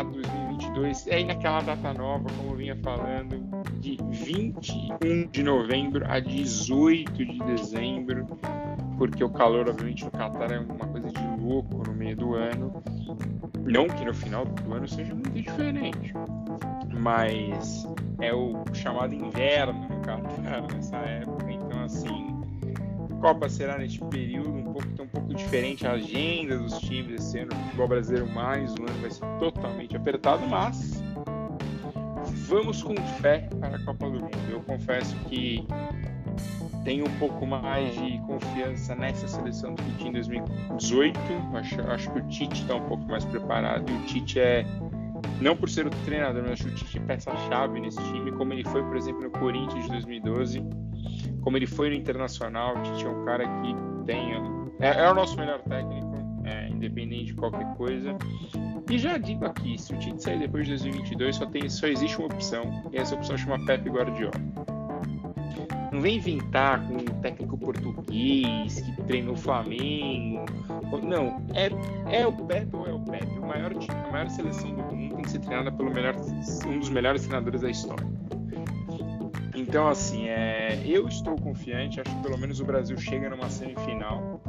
no 0.03 0.21
Qatar 0.21 0.47
2022. 0.47 1.07
É 1.07 1.23
naquela 1.23 1.61
data 1.61 1.93
nova, 1.93 2.25
como 2.37 2.51
eu 2.51 2.57
vinha 2.57 2.75
falando, 2.83 3.41
de 3.79 3.97
21 4.11 5.27
de 5.31 5.43
novembro 5.43 6.05
a 6.07 6.19
18 6.19 7.13
de 7.13 7.39
dezembro, 7.39 8.27
porque 8.97 9.23
o 9.23 9.29
calor, 9.29 9.69
obviamente, 9.69 10.05
no 10.05 10.11
Qatar 10.11 10.51
é 10.51 10.59
uma 10.59 10.87
coisa 10.87 11.09
de 11.09 11.41
louco 11.41 11.83
no 11.87 11.93
meio 11.93 12.15
do 12.15 12.35
ano. 12.35 12.83
Não 13.65 13.87
que 13.87 14.05
no 14.05 14.13
final 14.13 14.45
do 14.45 14.73
ano 14.73 14.87
seja 14.87 15.13
muito 15.13 15.31
diferente 15.31 16.13
mas 17.03 17.87
é 18.21 18.33
o 18.33 18.63
chamado 18.73 19.13
inverno 19.13 19.87
no 19.89 20.01
Catar 20.01 20.61
nessa 20.73 20.97
época. 20.97 21.51
Então, 21.51 21.83
assim, 21.83 22.22
Copa 23.23 23.47
será 23.47 23.77
neste 23.77 24.03
período 24.07 24.49
um 24.49 24.63
pouco, 24.63 25.01
um 25.01 25.07
pouco 25.07 25.33
diferente. 25.33 25.87
A 25.87 25.93
agenda 25.93 26.57
dos 26.57 26.77
times 26.79 27.21
esse 27.21 27.39
ano, 27.39 27.53
o 27.53 27.55
futebol 27.55 27.87
brasileiro 27.87 28.29
mais 28.29 28.71
um 28.73 28.83
ano 28.83 28.99
vai 28.99 29.09
ser 29.09 29.25
totalmente 29.39 29.95
apertado, 29.95 30.45
mas 30.45 31.01
vamos 32.49 32.83
com 32.83 32.93
fé 33.21 33.47
para 33.61 33.77
a 33.77 33.79
Copa 33.85 34.09
do 34.09 34.19
Mundo. 34.19 34.37
Eu 34.51 34.59
confesso 34.63 35.15
que 35.29 35.65
tenho 36.83 37.07
um 37.07 37.17
pouco 37.17 37.47
mais 37.47 37.95
de 37.95 38.19
confiança 38.27 38.93
nessa 38.93 39.25
seleção 39.25 39.73
do 39.73 39.83
que 39.97 40.05
em 40.05 40.11
2018. 40.11 41.17
Acho, 41.53 41.81
acho 41.81 42.11
que 42.11 42.19
o 42.19 42.27
Tite 42.27 42.61
está 42.63 42.75
um 42.75 42.85
pouco 42.89 43.05
mais 43.05 43.23
preparado 43.23 43.89
e 43.89 43.95
o 43.95 44.01
Tite 44.01 44.37
é, 44.37 44.65
não 45.39 45.55
por 45.55 45.69
ser 45.69 45.87
o 45.87 45.89
treinador, 46.03 46.41
mas 46.41 46.51
acho 46.51 46.65
que 46.65 46.71
o 46.71 46.75
Tite 46.75 46.97
é 46.97 47.01
peça-chave 47.03 47.79
nesse 47.79 48.03
time, 48.03 48.33
como 48.33 48.51
ele 48.51 48.65
foi, 48.65 48.83
por 48.83 48.97
exemplo, 48.97 49.23
no 49.23 49.31
Corinthians 49.31 49.85
de 49.85 49.91
2012, 49.91 50.61
como 51.43 51.57
ele 51.57 51.67
foi 51.67 51.89
no 51.89 51.95
Internacional. 51.95 52.77
O 52.77 52.81
Tite 52.81 53.05
é 53.05 53.09
um 53.09 53.25
cara 53.25 53.45
que 53.45 53.75
tem. 54.05 54.33
É, 54.79 55.05
é 55.05 55.11
o 55.11 55.13
nosso 55.13 55.37
melhor 55.37 55.61
técnico, 55.61 56.15
é, 56.45 56.69
independente 56.69 57.25
de 57.25 57.33
qualquer 57.35 57.75
coisa. 57.75 58.17
E 58.89 58.97
já 58.97 59.17
digo 59.17 59.45
aqui, 59.45 59.77
se 59.79 59.93
o 59.93 59.97
Tite 59.99 60.23
sair 60.23 60.39
depois 60.39 60.65
de 60.65 60.71
2022, 60.71 61.35
só, 61.35 61.45
tem, 61.45 61.69
só 61.69 61.87
existe 61.87 62.17
uma 62.17 62.27
opção, 62.27 62.83
e 62.91 62.97
essa 62.97 63.15
opção 63.15 63.37
chama 63.37 63.63
Pepe 63.65 63.89
Guardiola. 63.89 64.33
Não 65.91 66.01
vem 66.01 66.17
inventar 66.17 66.85
com 66.87 66.95
um 66.95 67.21
técnico 67.21 67.55
português 67.55 68.81
que 68.81 69.03
treinou 69.03 69.35
o 69.35 69.37
Flamengo. 69.37 70.43
Não, 71.03 71.39
é, 71.53 71.69
é 72.11 72.25
o 72.25 72.33
Pepe 72.33 72.75
ou 72.75 72.87
é 72.87 72.93
o 72.93 72.99
Pepe. 72.99 73.37
O 73.37 73.45
maior, 73.45 73.71
a 73.71 74.11
maior 74.11 74.29
seleção 74.29 74.73
do 74.73 74.81
mundo 74.83 75.15
tem 75.15 75.23
que 75.23 75.29
ser 75.29 75.39
treinada 75.39 75.71
pelo 75.71 75.91
melhor, 75.91 76.15
um 76.67 76.79
dos 76.79 76.89
melhores 76.89 77.21
treinadores 77.21 77.61
da 77.61 77.69
história. 77.69 78.07
Então, 79.55 79.87
assim, 79.87 80.27
é, 80.27 80.81
eu 80.85 81.07
estou 81.07 81.35
confiante, 81.35 82.01
acho 82.01 82.15
que 82.15 82.21
pelo 82.23 82.37
menos 82.37 82.59
o 82.59 82.65
Brasil 82.65 82.97
chega 82.97 83.29
numa 83.29 83.49
semifinal. 83.49 84.41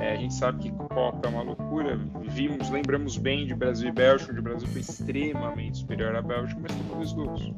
É, 0.00 0.12
a 0.12 0.16
gente 0.16 0.34
sabe 0.34 0.62
que 0.62 0.70
Copa 0.70 1.26
é 1.26 1.28
uma 1.28 1.42
loucura. 1.42 1.98
Vimos, 2.22 2.70
lembramos 2.70 3.16
bem 3.16 3.46
de 3.46 3.54
Brasil 3.54 3.88
e 3.88 3.92
Bélgica, 3.92 4.30
onde 4.30 4.40
o 4.40 4.42
Brasil 4.42 4.68
foi 4.68 4.80
extremamente 4.80 5.78
superior 5.78 6.14
à 6.14 6.22
Bélgica, 6.22 6.60
mas 6.60 6.74
tomou 6.74 6.96
dois 6.96 7.12
gols. 7.12 7.52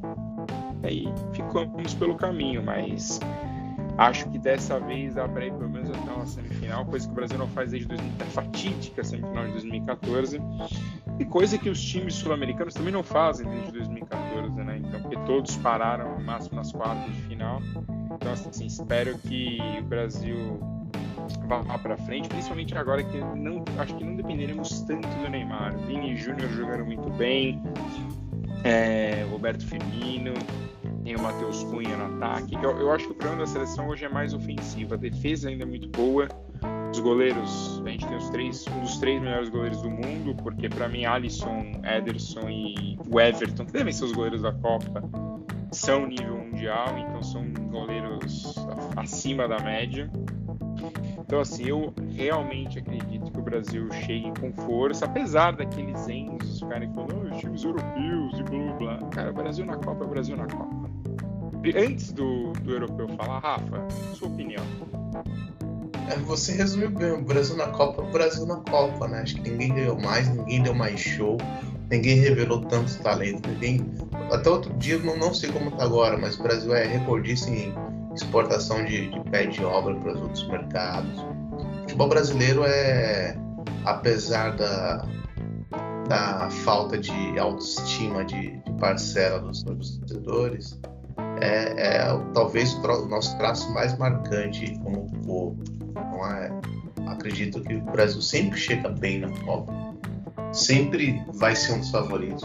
Aí 0.83 1.05
ficamos 1.33 1.93
pelo 1.93 2.15
caminho, 2.15 2.63
mas 2.63 3.19
acho 3.97 4.29
que 4.29 4.37
dessa 4.37 4.79
vez 4.79 5.15
dá 5.15 5.27
para 5.27 5.45
ir 5.45 5.53
pelo 5.53 5.69
menos 5.69 5.89
até 5.89 6.11
uma 6.11 6.25
semifinal, 6.25 6.85
coisa 6.85 7.05
que 7.05 7.11
o 7.11 7.15
Brasil 7.15 7.37
não 7.37 7.47
faz 7.47 7.71
desde 7.71 7.87
2000, 7.87 8.11
a 8.19 8.25
fatídica 8.25 9.03
semifinal 9.03 9.45
de 9.45 9.51
2014, 9.53 10.41
e 11.19 11.25
coisa 11.25 11.57
que 11.57 11.69
os 11.69 11.81
times 11.81 12.15
sul-americanos 12.15 12.73
também 12.73 12.91
não 12.91 13.03
fazem 13.03 13.47
desde 13.49 13.71
2014, 13.71 14.63
né? 14.63 14.81
Então, 14.85 15.01
porque 15.01 15.17
todos 15.25 15.55
pararam 15.57 16.17
no 16.17 16.23
máximo 16.23 16.57
nas 16.57 16.71
quartas 16.71 17.05
de 17.13 17.21
final. 17.23 17.61
Então, 18.15 18.31
assim, 18.31 18.65
espero 18.65 19.17
que 19.19 19.59
o 19.79 19.83
Brasil 19.83 20.59
vá 21.47 21.77
para 21.77 21.97
frente, 21.97 22.27
principalmente 22.27 22.77
agora 22.77 23.03
que 23.03 23.17
não 23.17 23.63
acho 23.79 23.95
que 23.95 24.03
não 24.03 24.15
dependeremos 24.15 24.81
tanto 24.81 25.07
do 25.07 25.29
Neymar. 25.29 25.77
Vini 25.87 26.15
Júnior 26.15 26.49
jogando 26.49 26.85
muito 26.85 27.09
bem, 27.11 27.61
é, 28.63 29.25
Roberto 29.29 29.65
Firmino, 29.65 30.33
tem 31.05 31.15
o 31.15 31.21
Matheus 31.21 31.63
Cunha 31.65 31.95
no 31.95 32.15
ataque. 32.15 32.55
Eu, 32.55 32.79
eu, 32.79 32.91
acho 32.91 33.05
que 33.05 33.11
o 33.11 33.15
problema 33.15 33.45
da 33.45 33.47
seleção 33.47 33.87
hoje 33.87 34.05
é 34.05 34.09
mais 34.09 34.33
ofensiva. 34.33 34.95
A 34.95 34.97
defesa 34.97 35.49
ainda 35.49 35.63
é 35.63 35.65
muito 35.65 35.87
boa. 35.89 36.27
Os 36.91 36.99
goleiros, 36.99 37.81
a 37.85 37.89
gente 37.89 38.07
tem 38.07 38.17
os 38.17 38.29
três, 38.29 38.65
um 38.67 38.81
dos 38.81 38.97
três 38.97 39.21
melhores 39.21 39.49
goleiros 39.49 39.81
do 39.83 39.89
mundo, 39.89 40.35
porque 40.41 40.67
para 40.67 40.89
mim 40.89 41.05
Alisson, 41.05 41.79
Ederson 41.83 42.49
e 42.49 42.97
o 43.07 43.19
Everton, 43.19 43.65
que 43.65 43.73
devem 43.73 43.93
ser 43.93 44.05
os 44.05 44.13
goleiros 44.13 44.41
da 44.41 44.51
Copa, 44.53 45.03
são 45.71 46.07
nível 46.07 46.37
mundial, 46.37 46.97
então 46.97 47.21
são 47.21 47.53
goleiros 47.69 48.55
acima 48.95 49.47
da 49.47 49.59
média. 49.59 50.09
Então, 51.19 51.39
assim, 51.39 51.67
eu 51.67 51.93
realmente 52.15 52.79
acredito 52.79 53.31
que 53.31 53.39
o 53.39 53.43
Brasil 53.43 53.91
chegue 53.91 54.31
com 54.39 54.53
força, 54.53 55.05
apesar 55.05 55.55
daqueles 55.55 56.07
enzos 56.07 56.59
ficarem 56.59 56.91
falando, 56.93 57.27
oh, 57.29 57.35
os 57.35 57.39
times 57.39 57.63
europeus 57.63 58.39
e 58.39 58.43
blá 58.43 58.73
blá. 58.73 59.09
Cara, 59.09 59.31
Brasil 59.31 59.65
na 59.65 59.75
Copa 59.75 60.05
é 60.05 60.07
Brasil 60.07 60.37
na 60.37 60.47
Copa. 60.47 60.84
Antes 61.73 62.11
do, 62.11 62.51
do 62.53 62.71
europeu 62.71 63.07
falar, 63.09 63.39
Rafa, 63.39 63.87
sua 64.13 64.27
opinião. 64.27 64.63
É, 66.09 66.15
você 66.17 66.53
resumiu 66.53 66.91
bem, 66.91 67.13
o 67.13 67.23
Brasil 67.23 67.55
na 67.57 67.67
Copa 67.67 68.03
o 68.03 68.11
Brasil 68.11 68.45
na 68.45 68.57
Copa, 68.57 69.07
né? 69.07 69.21
Acho 69.21 69.35
que 69.35 69.49
ninguém 69.49 69.73
ganhou 69.73 69.99
mais, 69.99 70.29
ninguém 70.29 70.61
deu 70.61 70.75
mais 70.75 70.99
show, 70.99 71.37
ninguém 71.89 72.19
revelou 72.19 72.61
tantos 72.61 72.95
talentos, 72.97 73.41
ninguém. 73.51 73.85
Até 74.31 74.49
outro 74.49 74.73
dia, 74.75 74.99
não, 74.99 75.17
não 75.17 75.33
sei 75.33 75.51
como 75.51 75.71
tá 75.71 75.83
agora, 75.83 76.17
mas 76.17 76.39
o 76.39 76.43
Brasil 76.43 76.75
é 76.75 76.85
recordista 76.85 77.49
em 77.49 77.73
exportação 78.13 78.83
de, 78.85 79.09
de 79.09 79.19
pé 79.31 79.45
de 79.47 79.63
obra 79.63 79.95
para 79.95 80.13
os 80.13 80.21
outros 80.21 80.47
mercados. 80.47 81.19
O 81.19 81.81
futebol 81.81 82.09
brasileiro 82.09 82.63
é, 82.65 83.35
apesar 83.83 84.55
da, 84.55 85.07
da 86.07 86.49
falta 86.49 86.97
de 86.97 87.39
autoestima 87.39 88.23
de, 88.23 88.57
de 88.57 88.73
parcela 88.79 89.39
dos 89.39 89.63
torcedores, 89.63 90.79
é, 91.41 91.97
é 91.97 92.19
talvez 92.33 92.73
o 92.73 93.07
nosso 93.07 93.37
traço 93.37 93.71
mais 93.73 93.97
marcante 93.97 94.77
como 94.79 95.09
povo. 95.25 95.57
É? 96.41 96.51
Acredito 97.07 97.61
que 97.61 97.75
o 97.75 97.81
Brasil 97.81 98.21
sempre 98.21 98.57
chega 98.57 98.89
bem 98.89 99.19
na 99.19 99.29
Copa, 99.41 99.73
sempre 100.51 101.21
vai 101.33 101.55
ser 101.55 101.73
um 101.73 101.79
dos 101.79 101.91
favoritos. 101.91 102.43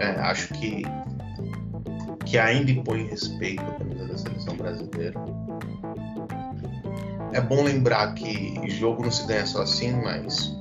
É, 0.00 0.10
acho 0.20 0.52
que 0.54 0.82
que 2.26 2.38
ainda 2.38 2.72
impõe 2.72 3.06
respeito 3.06 3.62
à 3.62 3.74
camisa 3.74 4.08
da 4.08 4.18
seleção 4.18 4.56
brasileira. 4.56 5.14
É 7.32 7.40
bom 7.40 7.62
lembrar 7.62 8.14
que 8.14 8.68
jogo 8.68 9.04
não 9.04 9.10
se 9.10 9.26
ganha 9.26 9.46
só 9.46 9.62
assim, 9.62 9.92
mas 10.02 10.56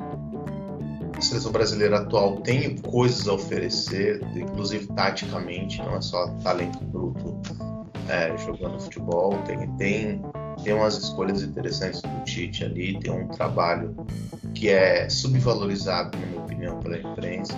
a 1.18 1.22
seleção 1.22 1.51
brasileira 1.51 1.99
atual 1.99 2.41
tem 2.41 2.78
coisas 2.78 3.28
a 3.28 3.34
oferecer, 3.34 4.22
inclusive 4.36 4.88
taticamente, 4.88 5.78
não 5.80 5.95
é 5.95 6.01
só 6.01 6.28
talento 6.43 6.84
bruto 6.86 7.38
é, 8.09 8.36
jogando 8.38 8.80
futebol, 8.80 9.38
tem, 9.43 9.68
tem, 9.78 10.22
tem 10.63 10.74
umas 10.74 10.97
escolhas 10.97 11.41
interessantes 11.41 12.01
do 12.01 12.24
Tite 12.24 12.63
ali, 12.63 12.99
tem 12.99 13.11
um 13.11 13.28
trabalho 13.28 13.95
que 14.53 14.70
é 14.70 15.09
subvalorizado, 15.09 16.18
na 16.18 16.26
minha 16.28 16.41
opinião, 16.41 16.80
pela 16.80 16.97
imprensa. 16.97 17.53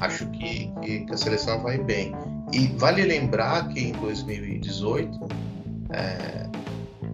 Acho 0.00 0.26
que, 0.30 0.70
que, 0.82 1.00
que 1.00 1.14
a 1.14 1.16
seleção 1.16 1.62
vai 1.62 1.78
bem. 1.78 2.14
E 2.52 2.66
vale 2.78 3.02
lembrar 3.04 3.68
que 3.68 3.80
em 3.80 3.92
2018 3.92 5.18
é, 5.90 6.48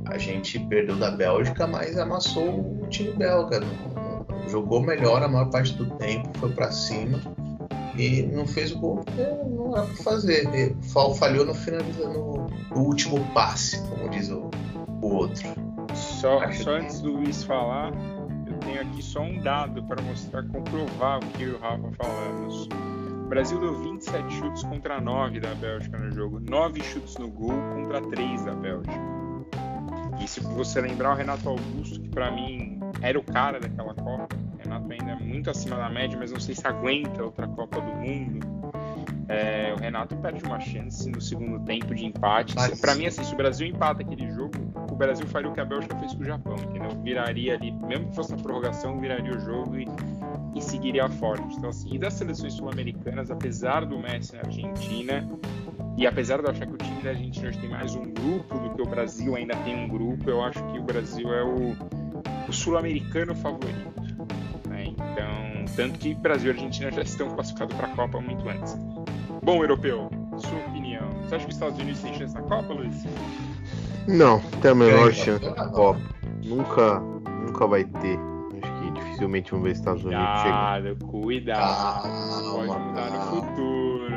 a 0.07 0.19
gente 0.19 0.59
perdeu 0.59 0.97
da 0.97 1.11
Bélgica, 1.11 1.67
mas 1.67 1.97
amassou 1.99 2.83
o 2.83 2.87
time 2.89 3.13
belga. 3.13 3.61
Jogou 4.51 4.81
melhor 4.81 5.23
a 5.23 5.29
maior 5.29 5.49
parte 5.51 5.75
do 5.75 5.87
tempo, 5.97 6.29
foi 6.39 6.51
para 6.53 6.73
cima 6.73 7.21
e 7.97 8.23
não 8.23 8.47
fez 8.47 8.73
o 8.73 8.79
gol 8.79 8.97
porque 8.97 9.23
não 9.49 9.77
era 9.77 9.87
para 9.87 9.97
fazer. 9.97 10.77
falhou 11.19 11.45
no, 11.45 11.53
no, 11.55 12.47
no, 12.75 12.83
último 12.83 13.25
passe, 13.33 13.81
como 13.89 14.09
diz 14.09 14.31
o, 14.31 14.51
o 15.03 15.15
outro. 15.15 15.47
Só, 15.95 16.51
só 16.53 16.71
antes 16.73 17.01
do 17.01 17.13
Luiz 17.13 17.45
falar, 17.45 17.93
eu 18.47 18.57
tenho 18.59 18.81
aqui 18.81 19.03
só 19.03 19.21
um 19.21 19.41
dado 19.41 19.83
para 19.85 20.01
mostrar, 20.03 20.43
comprovar 20.49 21.19
o 21.19 21.27
que 21.33 21.47
o 21.47 21.59
Rafa 21.59 21.91
falamos. 21.97 22.69
O 23.25 23.29
Brasil 23.29 23.61
deu 23.61 23.79
27 23.81 24.33
chutes 24.35 24.63
contra 24.65 25.01
9 25.01 25.41
da 25.41 25.55
Bélgica 25.55 25.99
no 25.99 26.11
jogo, 26.11 26.41
9 26.41 26.83
chutes 26.83 27.17
no 27.19 27.29
gol 27.29 27.55
contra 27.75 28.01
3 28.03 28.45
da 28.45 28.55
Bélgica. 28.55 29.01
E 30.21 30.27
se 30.27 30.41
você 30.41 30.81
lembrar 30.81 31.13
o 31.13 31.17
Renato 31.17 31.49
Augusto, 31.49 32.01
que 32.01 32.09
para 32.09 32.31
mim 32.31 32.80
era 33.01 33.19
o 33.19 33.23
cara 33.23 33.59
daquela 33.59 33.95
Copa, 33.95 34.29
o 34.55 34.59
Renato 34.59 34.93
ainda 34.93 35.13
é 35.13 35.17
muito 35.17 35.51
acima 35.51 35.77
da 35.77 35.89
média, 35.89 36.19
mas 36.19 36.33
não 36.33 36.41
sei 36.41 36.55
se 36.55 36.67
aguenta 36.67 37.23
outra 37.23 37.47
Copa 37.49 37.81
do 37.81 37.93
Mundo. 37.93 38.61
É, 39.29 39.73
o 39.73 39.81
Renato 39.81 40.17
perde 40.17 40.45
uma 40.45 40.59
chance 40.59 41.09
no 41.09 41.21
segundo 41.21 41.65
tempo 41.65 41.95
de 41.95 42.05
empate. 42.05 42.55
Para 42.81 42.97
mim, 42.97 43.07
assim, 43.07 43.23
se 43.23 43.33
o 43.33 43.37
Brasil 43.37 43.69
empata 43.69 44.03
aquele 44.03 44.29
jogo, 44.33 44.53
o 44.91 44.97
Brasil 44.97 45.27
faria 45.29 45.49
o 45.49 45.55
que 45.55 45.61
a 45.61 45.65
Bélgica 45.65 45.97
fez 45.99 46.13
com 46.15 46.23
o 46.23 46.25
Japão, 46.25 46.57
entendeu? 46.57 46.91
Viraria 47.03 47.55
ali, 47.55 47.71
mesmo 47.71 48.09
que 48.09 48.17
fosse 48.17 48.33
na 48.33 48.39
prorrogação, 48.39 48.99
viraria 48.99 49.33
o 49.33 49.41
jogo 49.41 49.79
e 49.79 49.87
e 50.55 50.61
seguiria 50.61 51.09
forte. 51.09 51.57
Então, 51.57 51.71
assim, 51.71 51.95
e 51.95 51.99
das 51.99 52.15
seleções 52.15 52.55
sul-americanas, 52.55 53.31
apesar 53.31 53.85
do 53.85 53.99
Messi 53.99 54.35
na 54.35 54.43
Argentina, 54.43 55.29
e 55.97 56.07
apesar 56.07 56.39
de 56.39 56.45
eu 56.45 56.51
achar 56.51 56.67
que 56.67 56.75
o 56.75 56.79
time 56.79 57.03
da 57.03 57.11
Argentina 57.11 57.49
hoje 57.49 57.59
tem 57.59 57.71
mais 57.71 57.95
um 57.95 58.03
grupo 58.13 58.59
do 58.59 58.71
que 58.75 58.83
o 58.83 58.87
Brasil 58.87 59.37
ainda 59.37 59.57
tem 59.57 59.77
um 59.77 59.89
grupo, 59.89 60.29
eu 60.29 60.43
acho 60.43 60.63
que 60.67 60.79
o 60.79 60.83
Brasil 60.83 61.33
é 61.33 61.43
o, 61.43 61.77
o 62.49 62.53
sul-americano 62.53 63.35
favorito. 63.35 63.93
Né? 64.69 64.87
Então, 64.87 65.65
tanto 65.77 65.99
que 65.99 66.15
Brasil 66.15 66.53
e 66.53 66.55
Argentina 66.55 66.91
já 66.91 67.03
estão 67.03 67.31
classificados 67.31 67.77
para 67.77 67.87
a 67.87 67.97
Copa 67.97 68.21
muito 68.21 68.49
antes. 68.49 68.77
Bom, 69.43 69.63
europeu, 69.63 70.11
sua 70.39 70.59
opinião. 70.69 71.09
Você 71.23 71.37
acha 71.37 71.45
que 71.45 71.51
os 71.51 71.57
Estados 71.57 71.79
Unidos 71.79 72.01
têm 72.01 72.15
chance 72.15 72.35
na 72.35 72.43
Copa, 72.43 72.73
Luiz? 72.73 73.05
Não, 74.07 74.41
tem 74.61 74.71
a 74.71 74.75
menor 74.75 75.13
chance 75.13 75.45
na 75.45 75.69
Copa. 75.69 76.01
Nunca, 76.45 77.01
nunca 77.47 77.67
vai 77.67 77.85
ter 77.85 78.19
dificilmente 79.21 79.51
vamos 79.51 79.67
ver 79.67 79.73
Estados 79.73 80.05
Unidos 80.05 80.43
cuidado, 80.43 80.97
Cuidado, 81.07 82.09
Pode 82.55 82.81
mudar 82.81 83.11
no 83.11 83.21
futuro. 83.21 84.15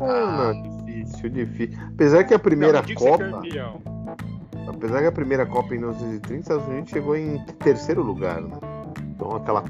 Ah, 0.00 0.52
não, 0.54 0.84
difícil, 0.84 1.30
difícil. 1.30 1.78
Apesar 1.94 2.24
que 2.24 2.34
a 2.34 2.38
primeira 2.38 2.82
não, 2.82 2.94
Copa. 2.94 3.42
Apesar 4.66 5.00
que 5.00 5.06
a 5.06 5.12
primeira 5.12 5.46
Copa 5.46 5.74
em 5.74 5.78
1930, 5.78 6.34
os 6.34 6.40
Estados 6.40 6.66
Unidos 6.66 6.90
chegou 6.90 7.16
em 7.16 7.38
terceiro 7.58 8.02
lugar, 8.02 8.40
né? 8.40 8.56
Então 9.14 9.30
aquela 9.36 9.64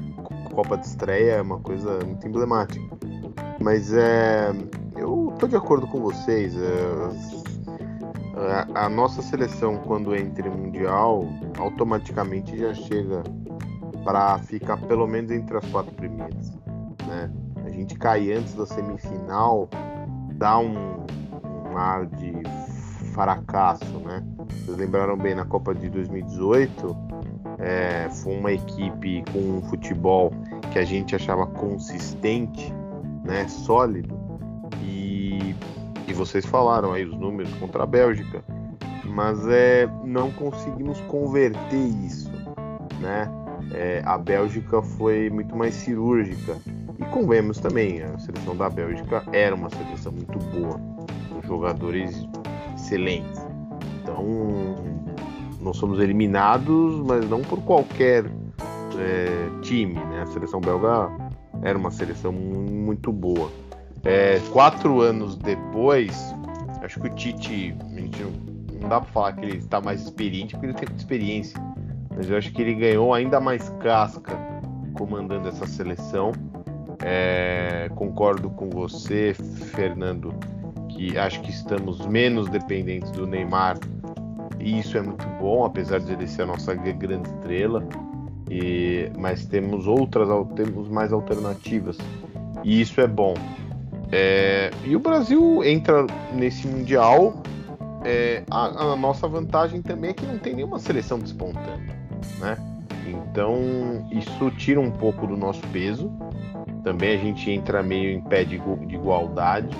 Copa 0.53 0.77
de 0.77 0.85
estreia 0.85 1.33
é 1.33 1.41
uma 1.41 1.59
coisa 1.59 1.99
muito 2.05 2.27
emblemática. 2.27 2.83
Mas 3.61 3.93
é. 3.93 4.51
Eu 4.95 5.33
tô 5.37 5.47
de 5.47 5.55
acordo 5.55 5.85
com 5.87 5.99
vocês. 5.99 6.55
É, 6.55 7.25
a, 8.73 8.85
a 8.85 8.89
nossa 8.89 9.21
seleção, 9.21 9.77
quando 9.77 10.15
entra 10.15 10.47
em 10.47 10.51
Mundial, 10.51 11.25
automaticamente 11.57 12.57
já 12.57 12.73
chega 12.73 13.23
para 14.03 14.37
ficar 14.39 14.77
pelo 14.77 15.07
menos 15.07 15.31
entre 15.31 15.57
as 15.57 15.65
quatro 15.65 15.93
primeiras. 15.95 16.53
Né? 17.07 17.31
A 17.65 17.69
gente 17.69 17.95
cai 17.95 18.31
antes 18.31 18.53
da 18.53 18.65
semifinal, 18.65 19.69
dá 20.33 20.59
um, 20.59 21.05
um 21.71 21.77
ar 21.77 22.05
de 22.05 22.33
fracasso, 23.15 23.99
né? 23.99 24.21
Vocês 24.65 24.77
lembraram 24.77 25.17
bem 25.17 25.33
na 25.33 25.45
Copa 25.45 25.73
de 25.73 25.89
2018, 25.89 26.95
é, 27.57 28.09
foi 28.09 28.37
uma 28.37 28.51
equipe 28.51 29.23
com 29.31 29.39
um 29.39 29.61
futebol 29.69 30.33
que 30.73 30.77
a 30.77 30.83
gente 30.83 31.15
achava 31.15 31.47
consistente, 31.47 32.73
né, 33.23 33.47
sólido, 33.47 34.13
e, 34.83 35.55
e 36.07 36.13
vocês 36.13 36.45
falaram 36.45 36.91
aí 36.91 37.05
os 37.05 37.17
números 37.17 37.51
contra 37.55 37.83
a 37.83 37.85
Bélgica, 37.85 38.43
mas 39.05 39.39
é, 39.47 39.87
não 40.03 40.29
conseguimos 40.31 40.99
converter 41.01 41.87
isso, 42.05 42.29
né? 42.99 43.31
É, 43.71 44.03
a 44.05 44.17
Bélgica 44.17 44.81
foi 44.81 45.29
muito 45.29 45.55
mais 45.55 45.73
cirúrgica 45.73 46.57
e 46.99 47.05
convenhamos 47.05 47.59
também, 47.59 48.03
a 48.03 48.19
seleção 48.19 48.55
da 48.55 48.69
Bélgica 48.69 49.23
era 49.31 49.55
uma 49.55 49.69
seleção 49.69 50.11
muito 50.11 50.37
boa, 50.49 50.79
com 51.29 51.41
jogadores 51.47 52.27
excelentes. 52.85 53.41
Então, 54.01 54.75
nós 55.59 55.77
somos 55.77 55.99
eliminados, 55.99 57.01
mas 57.05 57.27
não 57.27 57.41
por 57.41 57.61
qualquer 57.63 58.25
é, 58.99 59.61
time. 59.61 59.95
Né? 59.95 60.21
A 60.21 60.25
seleção 60.27 60.61
belga 60.61 61.09
era 61.63 61.77
uma 61.77 61.91
seleção 61.91 62.31
muito 62.31 63.11
boa. 63.11 63.49
É, 64.03 64.39
quatro 64.51 65.01
anos 65.01 65.35
depois, 65.35 66.33
acho 66.83 66.99
que 66.99 67.07
o 67.07 67.15
Tite, 67.15 67.75
a 67.81 67.99
gente 67.99 68.21
não, 68.21 68.31
não 68.81 68.89
dá 68.89 69.01
para 69.01 69.11
falar 69.11 69.33
que 69.33 69.45
ele 69.45 69.57
está 69.57 69.81
mais 69.81 70.03
experiente, 70.03 70.53
porque 70.53 70.67
ele 70.67 70.73
tem 70.75 70.95
experiência. 70.95 71.59
Mas 72.15 72.29
eu 72.29 72.37
acho 72.37 72.51
que 72.53 72.61
ele 72.61 72.75
ganhou 72.75 73.13
ainda 73.13 73.39
mais 73.39 73.67
casca 73.79 74.37
comandando 74.93 75.49
essa 75.49 75.65
seleção. 75.65 76.31
É, 77.03 77.89
concordo 77.95 78.49
com 78.51 78.69
você, 78.69 79.33
Fernando, 79.33 80.33
que 80.95 81.17
acho 81.17 81.41
que 81.41 81.51
estamos 81.51 82.05
menos 82.05 82.49
dependentes 82.49 83.11
do 83.11 83.27
Neymar 83.27 83.77
e 84.59 84.79
isso 84.79 84.97
é 84.97 85.01
muito 85.01 85.27
bom, 85.39 85.63
apesar 85.65 85.99
de 85.99 86.11
ele 86.11 86.27
ser 86.27 86.43
a 86.43 86.45
nossa 86.47 86.73
grande 86.73 87.29
estrela. 87.29 87.87
E, 88.49 89.11
mas 89.17 89.45
temos 89.45 89.87
outras, 89.87 90.27
temos 90.55 90.87
mais 90.87 91.11
alternativas 91.11 91.97
e 92.63 92.81
isso 92.81 92.99
é 93.01 93.07
bom. 93.07 93.35
É, 94.11 94.71
e 94.83 94.95
o 94.95 94.99
Brasil 94.99 95.63
entra 95.63 96.05
nesse 96.33 96.67
mundial. 96.67 97.43
É, 98.03 98.43
a, 98.49 98.93
a, 98.93 98.95
nossa 98.95 99.27
vantagem 99.27 99.81
também 99.81 100.11
é 100.11 100.13
que 100.13 100.25
não 100.25 100.37
tem 100.37 100.55
nenhuma 100.55 100.77
seleção 100.77 101.17
despontando, 101.19 101.91
né? 102.39 102.55
Então 103.07 104.07
isso 104.11 104.51
tira 104.51 104.79
um 104.79 104.91
pouco 104.91 105.27
do 105.27 105.35
nosso 105.35 105.61
peso. 105.67 106.11
Também 106.83 107.15
a 107.15 107.17
gente 107.17 107.49
entra 107.49 107.81
meio 107.81 108.11
em 108.11 108.21
pé 108.21 108.43
de, 108.43 108.59
de 108.59 108.95
igualdade. 108.95 109.75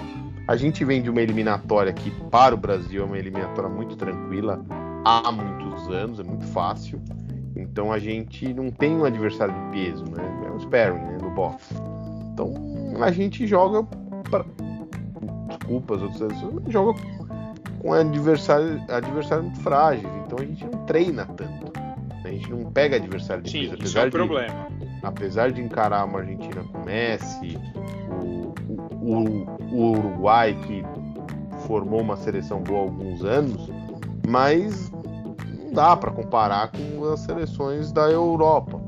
A 0.48 0.56
gente 0.56 0.86
vem 0.86 1.02
de 1.02 1.10
uma 1.10 1.22
eliminatória 1.22 1.92
que, 1.92 2.12
para 2.30 2.54
o 2.54 2.58
Brasil, 2.58 3.02
é 3.02 3.06
uma 3.06 3.18
eliminatória 3.18 3.70
muito 3.70 3.96
tranquila 3.96 4.64
há 5.04 5.32
muitos 5.32 5.90
anos, 5.90 6.20
é 6.20 6.24
muito 6.24 6.46
fácil. 6.46 7.02
Então 7.56 7.92
a 7.92 7.98
gente 7.98 8.54
não 8.54 8.70
tem 8.70 8.96
um 8.96 9.06
adversário 9.06 9.54
de 9.54 9.72
peso, 9.72 10.04
né? 10.06 10.24
É 10.46 10.52
um 10.52 10.60
sparring 10.60 11.00
né? 11.00 11.18
no 11.22 11.32
boxe. 11.32 11.74
Então 12.34 12.54
a 13.02 13.12
gente 13.12 13.48
joga 13.48 13.84
para. 14.30 14.46
Desculpa 15.48 15.96
as 15.96 16.02
outras 16.02 16.34
joga 16.68 17.00
com 17.80 17.94
adversário, 17.94 18.84
adversário 18.90 19.46
muito 19.46 19.60
frágeis. 19.62 20.08
Então 20.26 20.40
a 20.40 20.46
gente 20.46 20.66
não 20.66 20.86
treina 20.86 21.26
tanto. 21.26 21.74
A 22.24 22.30
gente 22.30 22.50
não 22.50 22.72
pega 22.72 22.98
adversário 22.98 23.44
de 23.44 23.52
Sim, 23.52 23.60
peso. 23.62 23.74
Apesar 23.76 23.88
isso 23.88 24.00
é 24.00 24.02
um 24.02 24.06
de, 24.06 24.12
problema. 24.12 24.68
Apesar 25.04 25.52
de 25.52 25.62
encarar 25.62 26.06
uma 26.06 26.20
Argentina 26.20 26.64
com 26.64 26.84
Messi, 26.84 27.58
o, 28.10 28.54
o 29.02 29.55
Uruguai, 29.76 30.58
que 30.66 30.84
formou 31.66 32.02
uma 32.02 32.18
seleção 32.18 32.62
boa 32.62 32.80
há 32.80 32.84
alguns 32.84 33.24
anos, 33.24 33.70
mas 34.28 34.92
não 34.92 35.74
dá 35.74 35.96
para 35.96 36.12
comparar 36.12 36.72
com 36.72 37.06
as 37.06 37.22
seleções 37.22 37.92
da 37.92 38.10
Europa. 38.10 38.82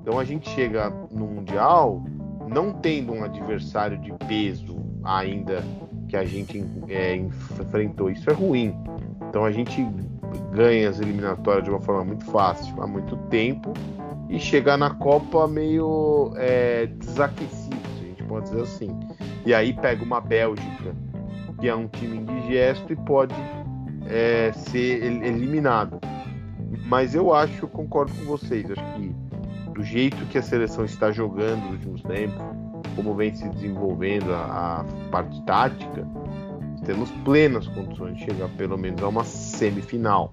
Então 0.00 0.18
a 0.18 0.24
gente 0.24 0.48
chega 0.50 0.90
no 1.10 1.26
Mundial 1.26 2.02
não 2.48 2.72
tendo 2.72 3.12
um 3.12 3.22
adversário 3.22 3.98
de 3.98 4.12
peso 4.26 4.76
ainda 5.04 5.62
que 6.08 6.16
a 6.16 6.24
gente 6.24 6.64
é, 6.88 7.14
enfrentou. 7.14 8.10
Isso 8.10 8.28
é 8.28 8.32
ruim. 8.32 8.74
Então 9.28 9.44
a 9.44 9.52
gente 9.52 9.86
ganha 10.52 10.88
as 10.88 11.00
eliminatórias 11.00 11.64
de 11.64 11.70
uma 11.70 11.80
forma 11.80 12.04
muito 12.04 12.24
fácil 12.26 12.82
há 12.82 12.86
muito 12.86 13.16
tempo 13.28 13.72
e 14.28 14.38
chegar 14.38 14.76
na 14.76 14.90
Copa 14.90 15.46
meio 15.46 16.32
é, 16.36 16.86
desaquecido, 16.86 17.76
a 17.98 18.04
gente 18.04 18.22
pode 18.24 18.48
dizer 18.48 18.62
assim. 18.62 18.98
E 19.44 19.54
aí 19.54 19.72
pega 19.72 20.04
uma 20.04 20.20
Bélgica, 20.20 20.94
que 21.58 21.68
é 21.68 21.74
um 21.74 21.88
time 21.88 22.18
indigesto 22.18 22.92
e 22.92 22.96
pode 22.96 23.34
é, 24.06 24.52
ser 24.52 25.02
eliminado. 25.02 25.98
Mas 26.86 27.14
eu 27.14 27.32
acho, 27.32 27.64
eu 27.64 27.68
concordo 27.68 28.12
com 28.12 28.24
vocês, 28.24 28.70
acho 28.70 28.94
que 28.94 29.14
do 29.72 29.82
jeito 29.82 30.16
que 30.26 30.38
a 30.38 30.42
seleção 30.42 30.84
está 30.84 31.10
jogando 31.10 31.62
nos 31.62 31.72
últimos 31.72 32.02
tempos, 32.02 32.42
como 32.96 33.14
vem 33.14 33.34
se 33.34 33.48
desenvolvendo 33.48 34.32
a, 34.32 34.80
a 34.80 35.10
parte 35.10 35.42
tática, 35.44 36.06
temos 36.84 37.10
plenas 37.24 37.66
condições 37.68 38.16
de 38.16 38.24
chegar 38.24 38.48
pelo 38.50 38.76
menos 38.76 39.02
a 39.02 39.08
uma 39.08 39.24
semifinal, 39.24 40.32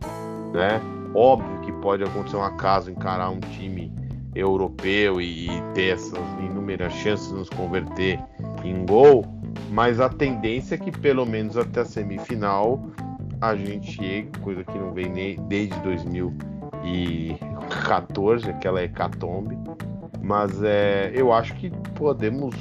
né? 0.53 0.81
Óbvio 1.13 1.61
que 1.61 1.71
pode 1.73 2.03
acontecer 2.03 2.37
um 2.37 2.43
acaso 2.43 2.91
encarar 2.91 3.29
um 3.29 3.39
time 3.39 3.93
europeu 4.37 5.21
e, 5.21 5.47
e 5.47 5.61
ter 5.73 5.93
essas 5.93 6.19
inúmeras 6.39 6.93
chances 6.93 7.29
de 7.29 7.33
nos 7.33 7.49
converter 7.49 8.19
em 8.63 8.85
gol, 8.85 9.25
mas 9.71 9.99
a 9.99 10.09
tendência 10.09 10.75
é 10.75 10.77
que 10.77 10.91
pelo 10.91 11.25
menos 11.25 11.57
até 11.57 11.81
a 11.81 11.85
semifinal 11.85 12.79
a 13.41 13.55
gente 13.55 13.91
chegue, 13.91 14.29
coisa 14.39 14.63
que 14.63 14.77
não 14.77 14.93
vem 14.93 15.09
nem 15.09 15.35
desde 15.47 15.75
2014, 15.81 18.49
aquela 18.49 18.83
hecatombe. 18.83 19.57
Mas 20.21 20.61
é, 20.63 21.11
eu 21.15 21.31
acho 21.31 21.55
que 21.55 21.71
podemos 21.95 22.53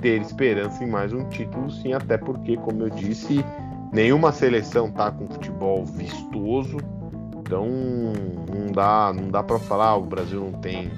ter 0.00 0.20
esperança 0.20 0.84
em 0.84 0.88
mais 0.88 1.12
um 1.12 1.28
título, 1.28 1.68
sim, 1.70 1.92
até 1.92 2.16
porque, 2.18 2.56
como 2.56 2.82
eu 2.82 2.90
disse, 2.90 3.44
nenhuma 3.92 4.32
seleção 4.32 4.90
tá 4.90 5.10
com 5.10 5.26
futebol 5.26 5.84
vistoso, 5.84 6.78
então 7.52 7.66
não 8.48 8.72
dá, 8.72 9.12
não 9.12 9.28
dá 9.28 9.42
para 9.42 9.58
falar 9.58 9.88
ah, 9.88 9.96
o 9.96 10.04
Brasil 10.04 10.40
não 10.40 10.52
tem, 10.60 10.90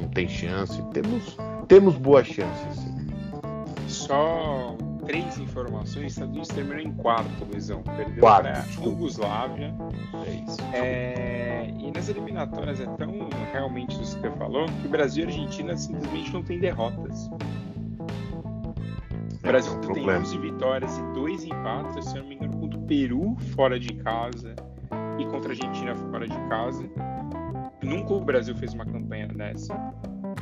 não 0.00 0.08
tem 0.10 0.28
chance. 0.28 0.80
Temos, 0.92 1.36
temos 1.66 1.96
boas 1.96 2.26
chances 2.26 2.86
só 3.88 4.76
três 5.04 5.38
informações. 5.38 6.12
Estados 6.12 6.30
Unidos 6.30 6.48
terminou 6.48 6.80
em 6.80 6.92
quarto, 6.92 7.44
Luizão. 7.44 7.82
Perdeu 7.82 8.20
para 8.20 8.64
Yugoslávia. 8.80 9.74
É 10.26 10.30
isso. 10.30 10.58
É... 10.72 11.70
E 11.78 11.90
nas 11.90 12.08
eliminatórias 12.08 12.80
é 12.80 12.86
tão 12.86 13.28
realmente 13.52 14.00
isso 14.00 14.16
que 14.16 14.28
você 14.28 14.36
falou 14.36 14.66
que 14.66 14.86
o 14.86 14.90
Brasil 14.90 15.24
e 15.24 15.26
a 15.26 15.30
Argentina 15.30 15.76
simplesmente 15.76 16.32
não 16.32 16.42
tem 16.42 16.58
derrotas. 16.58 17.28
O 19.32 19.42
Brasil 19.42 19.72
é 19.72 19.76
um 19.76 19.92
tem 19.92 20.10
11 20.10 20.38
vitórias 20.38 20.98
e 20.98 21.02
2 21.14 21.44
empates, 21.44 22.04
se 22.04 22.16
eu 22.16 22.22
não 22.22 22.28
me 22.28 22.34
engano, 22.34 22.56
contra 22.58 22.78
o 22.78 22.82
Peru 22.82 23.36
fora 23.54 23.78
de 23.78 23.94
casa 23.94 24.54
e 25.18 25.26
contra 25.26 25.50
a 25.50 25.52
Argentina 25.52 25.94
fora 25.94 26.26
de 26.26 26.38
casa. 26.48 26.84
Nunca 27.82 28.14
o 28.14 28.20
Brasil 28.20 28.56
fez 28.56 28.74
uma 28.74 28.84
campanha 28.84 29.28
dessa. 29.28 29.74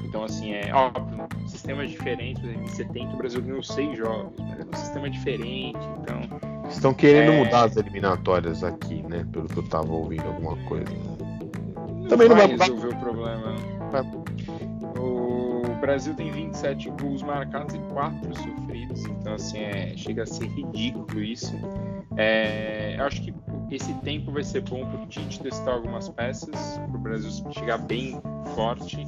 Então, 0.04 0.24
assim, 0.24 0.52
é 0.52 0.72
óbvio, 0.74 1.26
sistemas 1.46 1.90
diferentes. 1.90 2.42
Em 2.44 2.66
70 2.66 3.14
o 3.14 3.16
Brasil 3.16 3.42
ganhou 3.42 3.62
seis 3.62 3.96
jogos, 3.98 4.32
mas 4.38 4.60
é 4.60 4.64
um 4.64 4.78
sistema 4.78 5.10
diferente, 5.10 5.78
então. 6.00 6.68
Estão 6.68 6.94
querendo 6.94 7.32
é... 7.32 7.44
mudar 7.44 7.64
as 7.64 7.76
eliminatórias 7.76 8.64
aqui, 8.64 9.02
né? 9.02 9.26
Pelo 9.32 9.48
que 9.48 9.58
eu 9.58 9.68
tava 9.68 9.92
ouvindo 9.92 10.26
alguma 10.26 10.56
coisa. 10.64 10.92
Não 11.76 12.08
Também 12.08 12.28
vai 12.28 12.48
não 12.48 12.56
vai 12.56 12.68
resolver 12.68 12.88
o 12.88 12.96
problema. 12.96 13.54
O 14.98 15.62
Brasil 15.80 16.14
tem 16.14 16.30
27 16.30 16.90
gols 16.90 17.22
marcados 17.22 17.74
e 17.74 17.78
4 17.92 18.34
sofridos, 18.34 19.04
então 19.04 19.34
assim 19.34 19.58
é, 19.58 19.94
chega 19.96 20.22
a 20.22 20.26
ser 20.26 20.46
ridículo 20.46 21.22
isso. 21.22 21.54
É, 22.16 22.96
eu 22.98 23.04
acho 23.04 23.22
que 23.22 23.34
esse 23.76 23.94
tempo 24.00 24.30
vai 24.30 24.44
ser 24.44 24.60
bom 24.62 24.86
para 24.86 25.02
o 25.02 25.06
Tite 25.06 25.40
testar 25.40 25.72
algumas 25.72 26.08
peças, 26.08 26.78
para 26.78 26.96
o 26.96 26.98
Brasil 26.98 27.30
chegar 27.52 27.78
bem 27.78 28.20
forte 28.54 29.04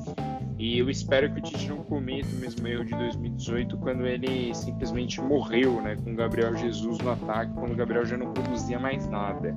E 0.58 0.78
eu 0.78 0.90
espero 0.90 1.32
que 1.32 1.40
o 1.40 1.42
Tite 1.42 1.68
não 1.68 1.78
cometa 1.78 2.28
o 2.28 2.40
mesmo 2.40 2.66
erro 2.66 2.84
de 2.84 2.94
2018, 2.96 3.76
quando 3.78 4.06
ele 4.06 4.54
simplesmente 4.54 5.20
morreu, 5.20 5.80
né, 5.82 5.96
com 5.96 6.12
o 6.12 6.16
Gabriel 6.16 6.56
Jesus 6.56 6.98
no 6.98 7.10
ataque, 7.10 7.52
quando 7.54 7.72
o 7.72 7.76
Gabriel 7.76 8.04
já 8.04 8.16
não 8.16 8.32
produzia 8.32 8.78
mais 8.78 9.06
nada. 9.08 9.56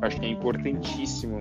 Acho 0.00 0.18
que 0.18 0.26
é 0.26 0.30
importantíssimo 0.30 1.40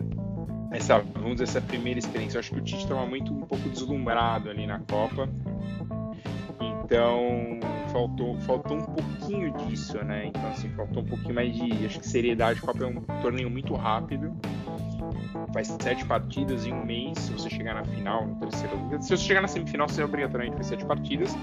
essa, 0.71 0.99
vamos 0.99 1.33
dizer, 1.33 1.43
essa 1.43 1.61
primeira 1.61 1.99
experiência. 1.99 2.37
Eu 2.37 2.39
acho 2.39 2.51
que 2.51 2.59
o 2.59 2.63
Tite 2.63 2.83
estava 2.83 3.05
muito 3.05 3.33
um 3.33 3.41
pouco 3.41 3.67
deslumbrado 3.69 4.49
ali 4.49 4.67
na 4.67 4.79
Copa. 4.79 5.27
Então 6.59 7.59
faltou, 7.91 8.39
faltou 8.41 8.77
um 8.77 8.81
pouquinho 8.81 9.20
disso, 9.51 9.97
né? 10.03 10.27
Então 10.27 10.47
assim, 10.49 10.69
faltou 10.69 11.03
um 11.03 11.05
pouquinho 11.05 11.36
mais 11.36 11.53
de, 11.53 11.86
acho 11.86 11.99
que 11.99 12.07
seriedade. 12.07 12.59
A 12.59 12.61
Copa 12.61 12.84
é 12.84 12.88
um 12.88 13.01
torneio 13.21 13.49
muito 13.49 13.73
rápido 13.75 14.36
faz 15.53 15.67
sete 15.82 16.05
partidas 16.05 16.65
em 16.65 16.73
um 16.73 16.86
mês. 16.86 17.17
Se 17.19 17.32
você 17.32 17.49
chegar 17.49 17.75
na 17.75 17.84
final, 17.84 18.25
no 18.25 18.36
terceiro 18.36 18.77
Se 19.01 19.09
você 19.09 19.17
chegar 19.17 19.41
na 19.41 19.47
semifinal, 19.47 19.88
você 19.88 20.03
obrigatoriamente 20.03 20.55
faz 20.55 20.67
sete 20.67 20.86
partidas. 20.86 21.36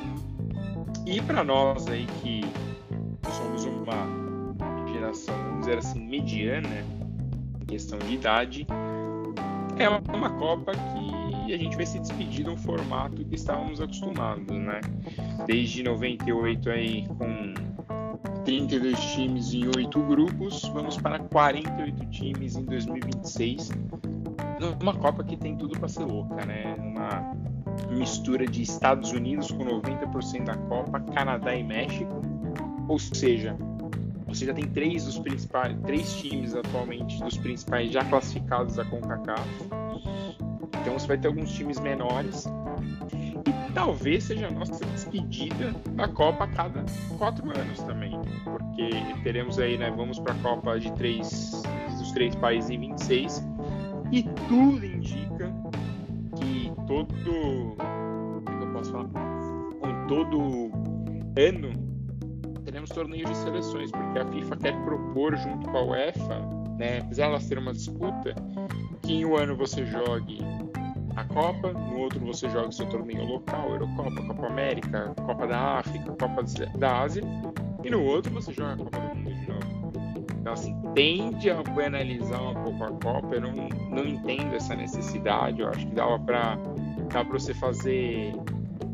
E 1.06 1.20
para 1.22 1.44
nós 1.44 1.86
aí 1.88 2.06
que 2.22 2.40
somos 3.30 3.64
uma 3.64 4.92
geração, 4.92 5.34
vamos 5.34 5.60
dizer 5.60 5.78
assim, 5.78 6.00
mediana 6.00 6.84
em 7.60 7.66
questão 7.66 7.98
de 7.98 8.14
idade, 8.14 8.66
é 9.78 9.88
uma 9.88 10.30
Copa 10.30 10.72
que 10.72 11.17
a 11.52 11.58
gente 11.58 11.76
vai 11.76 11.86
se 11.86 11.98
despedir 11.98 12.44
de 12.44 12.50
um 12.50 12.56
formato 12.56 13.24
que 13.24 13.34
estávamos 13.34 13.80
acostumados, 13.80 14.46
né? 14.46 14.80
Desde 15.46 15.82
98 15.82 16.70
aí 16.70 17.06
com 17.06 17.54
32 18.44 18.98
times 19.12 19.52
em 19.52 19.66
8 19.66 20.00
grupos, 20.04 20.62
vamos 20.72 20.96
para 20.96 21.18
48 21.18 22.06
times 22.06 22.56
em 22.56 22.64
2026. 22.64 23.70
Uma 24.80 24.94
Copa 24.94 25.22
que 25.22 25.36
tem 25.36 25.56
tudo 25.56 25.78
para 25.78 25.88
ser 25.88 26.04
louca, 26.04 26.44
né? 26.44 26.74
Uma 26.78 27.36
mistura 27.90 28.46
de 28.46 28.62
Estados 28.62 29.12
Unidos 29.12 29.50
com 29.50 29.64
90% 29.64 30.44
da 30.44 30.56
Copa, 30.56 31.00
Canadá 31.00 31.54
e 31.54 31.62
México. 31.62 32.20
Ou 32.88 32.98
seja, 32.98 33.56
você 34.26 34.46
já 34.46 34.54
tem 34.54 34.64
três 34.64 35.04
dos 35.04 35.18
principais, 35.18 35.76
três 35.84 36.12
times 36.14 36.54
atualmente 36.54 37.22
dos 37.22 37.36
principais 37.36 37.90
já 37.90 38.04
classificados 38.04 38.76
da 38.76 38.84
CONCACAF. 38.84 39.48
Então 40.88 40.98
você 40.98 41.06
vai 41.06 41.18
ter 41.18 41.28
alguns 41.28 41.52
times 41.52 41.78
menores. 41.80 42.46
Talvez 43.74 44.24
seja 44.24 44.46
a 44.46 44.50
nossa 44.50 44.82
despedida 44.86 45.74
da 45.90 46.08
Copa 46.08 46.44
a 46.44 46.48
cada 46.48 46.82
quatro 47.18 47.44
anos 47.50 47.78
também, 47.82 48.18
porque 48.42 48.88
teremos 49.22 49.58
aí, 49.58 49.76
né, 49.76 49.90
vamos 49.94 50.18
para 50.18 50.32
a 50.32 50.38
Copa 50.38 50.80
de 50.80 50.90
três, 50.92 51.62
dos 51.98 52.10
três 52.12 52.34
países 52.36 52.70
em 52.70 52.80
26 52.80 53.46
e 54.10 54.22
tudo 54.48 54.86
indica 54.86 55.52
que 56.36 56.72
todo, 56.86 57.76
como 58.46 58.62
eu 58.62 58.72
posso 58.72 58.90
falar, 58.90 59.08
com 59.08 60.06
todo 60.08 60.72
ano 61.38 61.70
teremos 62.64 62.88
torneios 62.88 63.28
de 63.28 63.36
seleções, 63.36 63.90
porque 63.90 64.18
a 64.18 64.26
FIFA 64.26 64.56
quer 64.56 64.84
propor 64.84 65.36
junto 65.36 65.68
com 65.68 65.76
a 65.76 65.82
UEFA, 65.84 66.40
né, 66.78 67.00
apesar 67.00 67.24
de 67.24 67.30
elas 67.32 67.46
terem 67.46 67.62
uma 67.62 67.74
disputa, 67.74 68.34
que 69.02 69.12
em 69.12 69.26
um 69.26 69.36
ano 69.36 69.54
você 69.54 69.84
jogue 69.84 70.38
a 71.18 71.24
Copa, 71.24 71.72
no 71.72 71.98
outro 71.98 72.20
você 72.20 72.48
joga 72.48 72.68
o 72.68 72.72
seu 72.72 72.86
torneio 72.86 73.24
local, 73.24 73.70
Eurocopa, 73.70 74.22
Copa 74.22 74.46
América, 74.46 75.12
Copa 75.26 75.46
da 75.46 75.78
África, 75.78 76.12
Copa 76.12 76.44
da 76.78 77.00
Ásia, 77.00 77.22
e 77.82 77.90
no 77.90 78.02
outro 78.04 78.32
você 78.32 78.52
joga 78.52 78.74
a 78.74 78.76
Copa 78.76 79.00
do 79.00 79.16
Mundo 79.16 79.34
de 79.34 79.48
novo. 79.48 79.92
Então, 80.40 80.52
assim, 80.52 80.80
tende 80.94 81.50
a 81.50 81.62
banalizar 81.62 82.40
um 82.40 82.54
pouco 82.62 82.84
a 82.84 82.88
Copa, 82.88 83.34
eu 83.34 83.40
não, 83.40 83.52
não 83.90 84.06
entendo 84.06 84.54
essa 84.54 84.76
necessidade, 84.76 85.60
eu 85.60 85.68
acho 85.68 85.86
que 85.86 85.94
dava 85.94 86.18
para 86.20 86.56
dá 87.12 87.22
você 87.24 87.52
fazer 87.52 88.32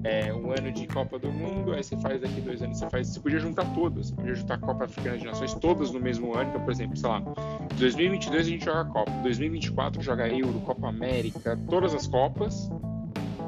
é, 0.04 0.32
um 0.32 0.52
ano 0.52 0.70
de 0.70 0.86
Copa 0.86 1.18
do 1.18 1.32
Mundo, 1.32 1.72
aí 1.72 1.82
você 1.82 1.96
faz 1.96 2.20
daqui 2.20 2.40
dois 2.42 2.62
anos, 2.62 2.78
você 2.78 2.90
faz. 2.90 3.08
Você 3.08 3.20
podia 3.20 3.38
juntar 3.38 3.64
todas, 3.74 4.08
você 4.08 4.14
podia 4.14 4.34
juntar 4.34 4.54
a 4.54 4.58
Copa 4.58 4.84
Africana 4.84 5.18
de 5.18 5.24
Nações 5.24 5.54
todas 5.54 5.90
no 5.90 5.98
mesmo 5.98 6.34
ano. 6.34 6.50
Então, 6.50 6.60
por 6.62 6.72
exemplo, 6.72 6.96
sei 6.96 7.08
lá, 7.08 7.20
2022 7.78 8.46
a 8.46 8.50
gente 8.50 8.64
joga 8.64 8.80
a 8.82 8.84
Copa, 8.84 9.10
2024 9.22 10.02
joga 10.02 10.28
Euro, 10.28 10.60
Copa 10.60 10.88
América, 10.88 11.58
todas 11.68 11.94
as 11.94 12.06
Copas. 12.06 12.70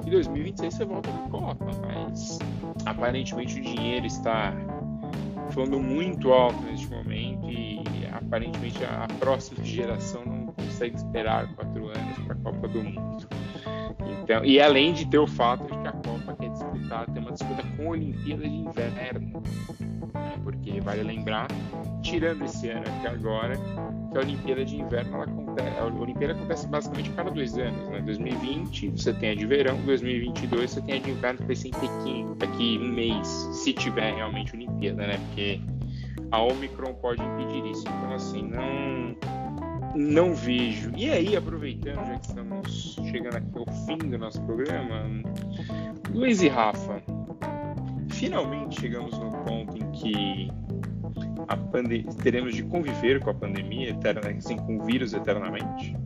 E 0.06 0.10
2026 0.10 0.74
você 0.74 0.84
volta 0.84 1.10
na 1.10 1.28
Copa, 1.28 1.66
mas 1.86 2.38
aparentemente 2.86 3.58
o 3.58 3.62
dinheiro 3.62 4.06
está 4.06 4.54
falando 5.50 5.78
muito 5.80 6.32
alto 6.32 6.62
neste 6.62 6.88
momento 6.88 7.50
e 7.50 7.82
aparentemente 8.12 8.84
a 8.84 9.06
próxima 9.18 9.64
geração 9.64 10.24
não 10.24 10.46
consegue 10.46 10.96
esperar 10.96 11.52
quatro 11.54 11.88
anos 11.88 12.18
para 12.24 12.34
a 12.34 12.38
Copa 12.38 12.68
do 12.68 12.82
Mundo. 12.82 13.28
Então, 14.22 14.44
e 14.44 14.60
além 14.60 14.92
de 14.92 15.06
ter 15.06 15.18
o 15.18 15.26
fato 15.26 15.64
de 15.64 15.80
que 15.80 15.88
a 15.88 15.92
com 17.86 17.92
a 17.92 17.92
Olimpíada 17.92 18.42
de 18.42 18.56
Inverno, 18.56 19.42
né? 20.12 20.34
porque 20.42 20.80
vale 20.80 21.04
lembrar, 21.04 21.46
tirando 22.02 22.44
esse 22.44 22.68
ano 22.68 22.84
aqui 22.86 23.06
agora, 23.06 23.56
que 24.10 24.18
a 24.18 24.20
Olimpíada 24.20 24.64
de 24.64 24.80
Inverno 24.80 25.14
ela 25.14 25.24
acontece, 25.24 25.78
a 25.78 25.84
Olimpíada 25.84 26.34
acontece 26.34 26.66
basicamente 26.66 27.10
cada 27.10 27.30
dois 27.30 27.56
anos, 27.56 27.88
né? 27.88 28.00
2020 28.00 28.90
você 28.90 29.12
tem 29.12 29.30
a 29.30 29.34
de 29.36 29.46
verão, 29.46 29.76
2022 29.82 30.70
você 30.70 30.80
tem 30.82 30.96
a 30.96 30.98
de 30.98 31.10
inverno 31.10 31.38
que 31.38 31.46
vai 31.46 31.56
ser 31.56 31.68
em 31.68 31.72
Pequim, 31.72 32.34
daqui 32.36 32.78
um 32.82 32.92
mês, 32.92 33.28
se 33.52 33.72
tiver 33.72 34.14
realmente 34.14 34.54
Olimpíada, 34.54 35.06
né? 35.06 35.18
Porque 35.28 35.60
a 36.32 36.42
Omicron 36.42 36.94
pode 36.94 37.22
impedir 37.22 37.70
isso. 37.70 37.82
Então 37.82 38.14
assim, 38.14 38.42
não 38.42 39.16
não 39.94 40.34
vejo. 40.34 40.92
E 40.94 41.10
aí, 41.10 41.36
aproveitando, 41.36 42.06
já 42.06 42.18
que 42.18 42.26
estamos 42.26 42.98
chegando 43.10 43.36
aqui 43.36 43.58
ao 43.58 43.66
fim 43.86 43.96
do 43.96 44.18
nosso 44.18 44.42
programa, 44.42 45.06
Luiz 46.12 46.42
e 46.42 46.48
Rafa, 46.48 47.02
finalmente 48.10 48.80
chegamos 48.80 49.18
no 49.18 49.30
ponto 49.30 49.76
em 49.76 49.90
que 49.92 50.50
teremos 52.22 52.54
de 52.54 52.62
conviver 52.64 53.20
com 53.20 53.30
a 53.30 53.34
pandemia 53.34 53.90
eternamente, 53.90 54.38
assim, 54.38 54.56
com 54.56 54.78
o 54.78 54.84
vírus 54.84 55.12
eternamente? 55.12 55.96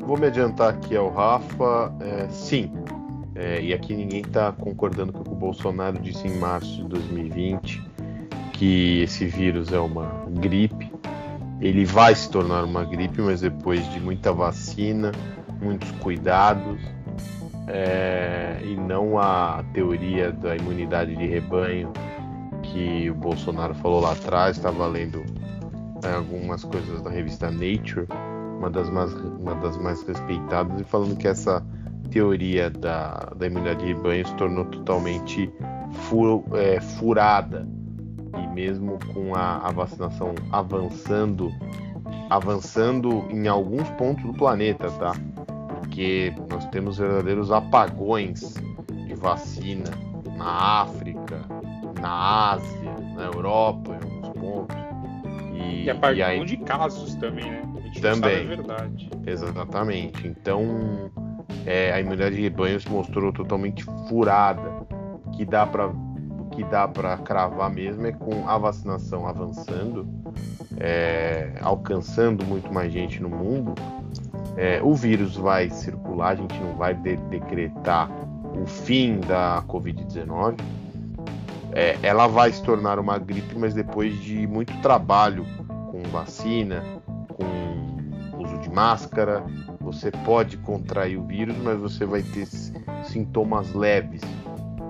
Vou 0.00 0.18
me 0.18 0.26
adiantar 0.26 0.70
aqui 0.70 0.96
ao 0.96 1.10
Rafa. 1.10 1.92
É, 2.00 2.28
sim. 2.28 2.72
É, 3.34 3.60
e 3.60 3.72
aqui 3.72 3.94
ninguém 3.94 4.22
está 4.22 4.50
concordando 4.50 5.12
com 5.12 5.20
o 5.20 5.24
que 5.24 5.30
o 5.30 5.34
Bolsonaro 5.34 5.98
disse 6.00 6.26
em 6.26 6.38
março 6.38 6.82
de 6.82 6.88
2020, 6.88 7.82
que 8.52 9.02
esse 9.02 9.26
vírus 9.26 9.72
é 9.72 9.78
uma 9.78 10.26
gripe 10.30 10.90
ele 11.60 11.84
vai 11.84 12.14
se 12.14 12.30
tornar 12.30 12.64
uma 12.64 12.84
gripe, 12.84 13.20
mas 13.20 13.40
depois 13.40 13.88
de 13.92 14.00
muita 14.00 14.32
vacina, 14.32 15.10
muitos 15.60 15.90
cuidados, 15.92 16.80
é, 17.68 18.60
e 18.64 18.76
não 18.76 19.18
a 19.18 19.64
teoria 19.72 20.32
da 20.32 20.56
imunidade 20.56 21.14
de 21.14 21.26
rebanho 21.26 21.92
que 22.62 23.10
o 23.10 23.14
Bolsonaro 23.14 23.74
falou 23.74 24.00
lá 24.00 24.12
atrás. 24.12 24.56
Estava 24.56 24.86
lendo 24.86 25.24
é, 26.04 26.14
algumas 26.14 26.64
coisas 26.64 27.02
da 27.02 27.10
revista 27.10 27.50
Nature, 27.50 28.06
uma 28.58 28.70
das 28.70 28.90
mais, 28.90 29.12
uma 29.14 29.54
das 29.56 29.76
mais 29.78 30.02
respeitadas, 30.02 30.80
e 30.80 30.84
falando 30.84 31.16
que 31.16 31.28
essa 31.28 31.64
teoria 32.10 32.70
da, 32.70 33.32
da 33.36 33.46
imunidade 33.46 33.80
de 33.80 33.92
rebanho 33.92 34.26
se 34.26 34.34
tornou 34.34 34.64
totalmente 34.64 35.52
fur, 35.92 36.42
é, 36.54 36.80
furada 36.80 37.68
e 38.36 38.46
mesmo 38.54 38.98
com 39.12 39.34
a, 39.34 39.58
a 39.58 39.70
vacinação 39.72 40.34
avançando, 40.50 41.50
avançando 42.30 43.26
em 43.30 43.48
alguns 43.48 43.88
pontos 43.90 44.24
do 44.24 44.32
planeta, 44.32 44.90
tá? 44.92 45.12
Porque 45.78 46.32
nós 46.50 46.66
temos 46.66 46.98
verdadeiros 46.98 47.50
apagões 47.50 48.54
de 49.06 49.14
vacina 49.14 49.90
na 50.36 50.82
África, 50.82 51.40
na 52.00 52.52
Ásia, 52.52 52.94
na 53.14 53.24
Europa, 53.24 53.98
em 54.00 54.04
alguns 54.04 54.28
pontos. 54.30 54.76
E, 55.54 55.84
e 55.84 55.90
apagão 55.90 56.16
e 56.18 56.22
aí... 56.22 56.44
de 56.44 56.56
casos 56.58 57.14
também, 57.16 57.50
né? 57.50 57.62
também. 58.00 58.42
é 58.42 58.44
verdade. 58.44 59.10
Exatamente. 59.26 60.26
Então, 60.26 61.10
é, 61.66 61.92
a 61.92 62.00
imunidade 62.00 62.36
de 62.36 62.42
rebanho 62.42 62.80
se 62.80 62.88
mostrou 62.88 63.32
totalmente 63.32 63.84
furada, 64.08 64.86
que 65.36 65.44
dá 65.44 65.66
para 65.66 65.90
que 66.52 66.64
dá 66.64 66.88
para 66.88 67.16
cravar 67.18 67.70
mesmo 67.70 68.04
é 68.04 68.10
com 68.10 68.48
a 68.48 68.58
vacinação 68.58 69.28
avançando, 69.28 70.08
é, 70.76 71.52
alcançando 71.60 72.44
muito 72.44 72.72
mais 72.72 72.92
gente 72.92 73.22
no 73.22 73.28
mundo, 73.28 73.74
é, 74.58 74.80
o 74.82 74.92
vírus 74.92 75.36
vai 75.36 75.70
circular, 75.70 76.32
a 76.32 76.34
gente 76.34 76.58
não 76.58 76.74
vai 76.74 76.92
de 76.92 77.16
decretar 77.16 78.10
o 78.60 78.66
fim 78.66 79.20
da 79.20 79.62
Covid-19. 79.68 80.56
É, 81.72 81.96
ela 82.02 82.26
vai 82.26 82.50
se 82.50 82.60
tornar 82.62 82.98
uma 82.98 83.18
gripe, 83.18 83.56
mas 83.56 83.72
depois 83.72 84.18
de 84.20 84.48
muito 84.48 84.76
trabalho 84.82 85.46
com 85.92 86.02
vacina, 86.10 86.82
com 87.28 88.42
uso 88.42 88.58
de 88.58 88.68
máscara, 88.68 89.44
você 89.80 90.10
pode 90.10 90.56
contrair 90.56 91.18
o 91.18 91.24
vírus, 91.24 91.56
mas 91.58 91.78
você 91.78 92.04
vai 92.04 92.22
ter 92.22 92.46
sintomas 93.04 93.72
leves 93.72 94.22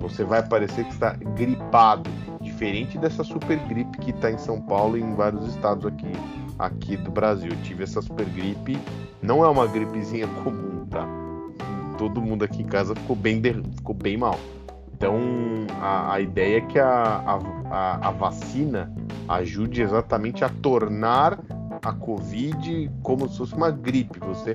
você 0.01 0.25
vai 0.25 0.43
parecer 0.43 0.85
que 0.85 0.93
está 0.93 1.11
gripado, 1.11 2.09
diferente 2.41 2.97
dessa 2.99 3.25
super 3.25 3.59
gripe 3.67 3.99
que 3.99 4.11
está 4.11 4.31
em 4.31 4.39
São 4.39 4.61
Paulo 4.61 4.97
e 4.97 5.03
em 5.03 5.15
vários 5.15 5.47
estados 5.49 5.85
aqui, 5.87 6.11
aqui 6.59 6.97
do 6.97 7.11
Brasil. 7.11 7.51
Eu 7.51 7.63
tive 7.63 7.85
essa 7.85 8.03
super 8.03 8.27
gripe, 8.27 8.79
não 9.23 9.45
é 9.45 9.49
uma 9.49 9.67
gripezinha 9.67 10.27
comum, 10.43 10.87
tá? 10.87 11.07
todo 11.99 12.23
mundo 12.23 12.45
aqui 12.45 12.63
em 12.63 12.67
casa 12.67 12.95
ficou 12.95 13.17
bem, 13.17 13.43
ficou 13.77 13.95
bem 13.95 14.17
mal. 14.17 14.39
Então, 14.95 15.19
a, 15.81 16.15
a 16.15 16.21
ideia 16.21 16.59
é 16.59 16.61
que 16.61 16.79
a, 16.79 17.41
a, 17.71 18.09
a, 18.09 18.11
vacina 18.13 18.93
ajude 19.29 19.83
exatamente 19.83 20.45
a 20.45 20.49
tornar 20.49 21.39
a 21.85 21.93
Covid 21.93 22.91
como 23.03 23.29
se 23.29 23.39
fosse 23.39 23.55
uma 23.55 23.71
gripe. 23.71 24.19
Você 24.21 24.55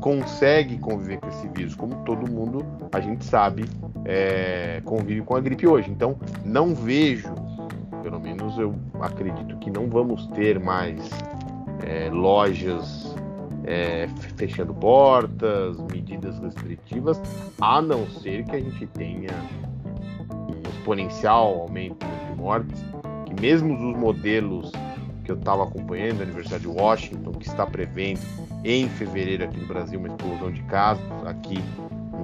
consegue 0.00 0.78
conviver 0.78 1.18
com 1.18 1.28
esse 1.28 1.48
vírus, 1.48 1.74
como 1.74 1.96
todo 2.04 2.30
mundo, 2.30 2.64
a 2.92 3.00
gente 3.00 3.24
sabe, 3.24 3.64
é, 4.04 4.80
convive 4.84 5.22
com 5.22 5.36
a 5.36 5.40
gripe 5.40 5.66
hoje. 5.66 5.90
Então, 5.90 6.16
não 6.44 6.74
vejo, 6.74 7.32
pelo 8.02 8.20
menos 8.20 8.58
eu 8.58 8.74
acredito 9.00 9.56
que 9.58 9.70
não 9.70 9.88
vamos 9.88 10.26
ter 10.28 10.58
mais 10.58 11.08
é, 11.82 12.10
lojas 12.10 13.14
é, 13.64 14.08
fechando 14.36 14.74
portas, 14.74 15.78
medidas 15.90 16.38
restritivas, 16.38 17.20
a 17.60 17.80
não 17.80 18.06
ser 18.08 18.44
que 18.44 18.56
a 18.56 18.60
gente 18.60 18.86
tenha 18.88 19.30
um 20.30 20.68
exponencial 20.68 21.60
aumento 21.60 22.06
de 22.06 22.36
mortes, 22.36 22.84
que 23.26 23.40
mesmo 23.40 23.74
os 23.74 23.96
modelos 23.96 24.70
que 25.24 25.30
eu 25.30 25.36
estava 25.36 25.64
acompanhando, 25.64 26.20
a 26.20 26.24
Universidade 26.24 26.62
de 26.62 26.68
Washington, 26.68 27.32
que 27.32 27.48
está 27.48 27.66
prevendo 27.66 28.20
em 28.62 28.88
fevereiro 28.88 29.44
aqui 29.44 29.58
no 29.58 29.66
Brasil 29.66 29.98
uma 29.98 30.08
explosão 30.08 30.52
de 30.52 30.62
casos, 30.64 31.02
aqui 31.26 31.58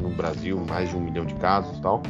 no 0.01 0.11
Brasil 0.11 0.63
mais 0.69 0.91
de 0.91 0.97
um 0.97 1.01
milhão 1.01 1.25
de 1.25 1.35
casos 1.37 1.79
tal. 1.81 2.03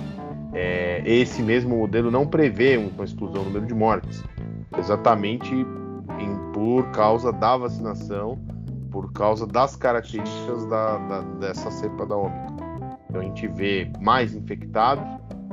É, 0.53 1.03
esse 1.07 1.41
mesmo 1.43 1.77
modelo 1.77 2.11
não 2.11 2.27
prevê 2.27 2.77
uma 2.77 3.05
explosão 3.05 3.43
no 3.43 3.51
número 3.51 3.67
de 3.67 3.75
mortes, 3.75 4.23
exatamente 4.77 5.55
por 6.61 6.91
causa 6.91 7.33
da 7.33 7.57
vacinação, 7.57 8.39
por 8.91 9.11
causa 9.15 9.47
das 9.47 9.77
características 9.77 10.67
da, 10.67 10.99
da, 10.99 11.21
dessa 11.41 11.71
cepa 11.71 12.05
da 12.05 12.15
Ômicron. 12.15 12.99
Então 13.09 13.23
a 13.23 13.25
gente 13.25 13.49
vê 13.49 13.91
mais 13.99 14.35
infectados, 14.35 15.03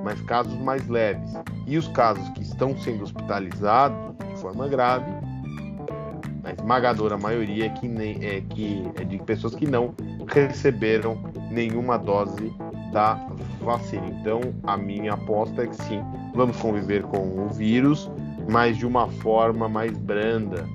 mas 0.04 0.20
casos 0.24 0.54
mais 0.60 0.86
leves. 0.90 1.32
E 1.66 1.78
os 1.78 1.88
casos 1.88 2.28
que 2.32 2.42
estão 2.42 2.78
sendo 2.80 3.04
hospitalizados 3.04 4.18
de 4.18 4.42
forma 4.42 4.68
grave 4.68 5.10
a 6.44 6.52
esmagadora 6.52 7.18
maioria 7.18 7.68
é, 7.68 7.70
que 7.70 7.88
nem, 7.88 8.26
é, 8.26 8.42
que, 8.42 8.84
é 8.96 9.06
de 9.06 9.18
pessoas 9.20 9.56
que 9.56 9.66
não 9.66 9.96
receberam 10.28 11.18
nenhuma 11.50 11.98
dose 11.98 12.54
da 12.92 13.16
vacina. 13.62 14.08
Então, 14.08 14.42
a 14.64 14.76
minha 14.76 15.14
aposta 15.14 15.64
é 15.64 15.68
que 15.68 15.76
sim, 15.76 16.02
vamos 16.36 16.58
conviver 16.58 17.04
com 17.04 17.46
o 17.46 17.48
vírus, 17.48 18.12
mas 18.50 18.78
de 18.78 18.86
uma 18.86 19.08
forma 19.08 19.70
mais 19.70 19.98
branda, 19.98 20.66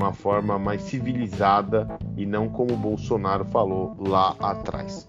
uma 0.00 0.12
forma 0.12 0.58
mais 0.58 0.82
civilizada 0.82 1.86
e 2.16 2.24
não 2.24 2.48
como 2.48 2.72
o 2.72 2.76
Bolsonaro 2.76 3.44
falou 3.44 3.94
lá 3.98 4.34
atrás. 4.40 5.06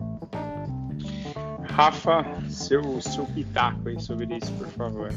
Rafa, 1.64 2.26
seu, 2.50 3.02
seu 3.02 3.26
pitaco 3.26 3.88
aí 3.88 4.00
sobre 4.02 4.38
isso, 4.38 4.52
por 4.54 4.68
favor. 4.68 5.10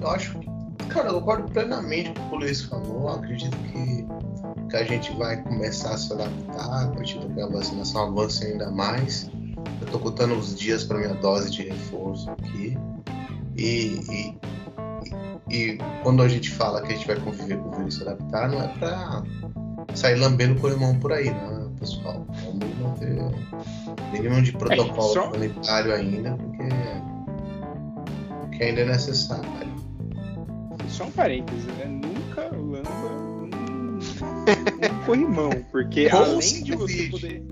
Eu 0.00 0.08
acho 0.08 0.38
que 0.38 0.56
Cara, 0.88 1.08
eu 1.08 1.14
concordo 1.14 1.50
plenamente 1.50 2.12
com 2.12 2.20
o 2.20 2.28
que 2.28 2.34
o 2.36 2.38
Luiz 2.38 2.62
falou. 2.62 3.02
Eu 3.02 3.08
acredito 3.08 3.56
que, 3.58 4.06
que 4.70 4.76
a 4.76 4.84
gente 4.84 5.12
vai 5.16 5.42
começar 5.42 5.90
a 5.90 5.98
se 5.98 6.12
adaptar 6.12 6.84
a 6.84 6.88
partir 6.88 7.18
do 7.18 7.28
que 7.34 7.40
a 7.40 7.46
vacinação 7.46 8.04
avance 8.04 8.44
ainda 8.46 8.70
mais. 8.70 9.30
Eu 9.80 9.86
tô 9.88 9.98
contando 9.98 10.34
os 10.34 10.56
dias 10.56 10.84
para 10.84 10.98
minha 10.98 11.14
dose 11.14 11.50
de 11.50 11.64
reforço 11.64 12.30
aqui. 12.30 12.78
E, 13.56 14.00
e, 14.10 14.38
e, 15.50 15.78
quando 16.02 16.22
a 16.22 16.28
gente 16.28 16.50
fala 16.50 16.82
que 16.82 16.92
a 16.92 16.96
gente 16.96 17.06
vai 17.06 17.16
conviver 17.16 17.58
com 17.58 17.68
o 17.68 17.72
vírus 17.72 17.96
se 17.96 18.02
adaptar, 18.02 18.48
não 18.48 18.62
é 18.62 18.68
pra 18.78 19.22
sair 19.94 20.16
lambendo 20.16 20.64
o 20.64 20.68
irmão 20.68 20.98
por 20.98 21.12
aí, 21.12 21.30
né, 21.30 21.68
pessoal? 21.78 22.26
Vamos 22.44 22.78
manter 22.78 23.16
mínimo 24.12 24.42
de 24.42 24.52
protocolo 24.52 25.10
é, 25.10 25.14
só... 25.14 25.30
sanitário 25.32 25.94
ainda, 25.94 26.36
porque, 26.36 26.68
porque 28.42 28.64
ainda 28.64 28.80
é 28.80 28.86
necessário 28.86 29.56
só 30.96 31.04
um 31.04 31.10
parêntese, 31.10 31.66
né? 31.72 31.84
Nunca 31.86 32.42
lamba 32.56 32.90
um, 33.42 33.98
um 33.98 35.04
corrimão, 35.04 35.50
porque 35.70 36.08
além 36.10 36.62
de 36.62 36.74
você 36.74 37.08
poder. 37.10 37.44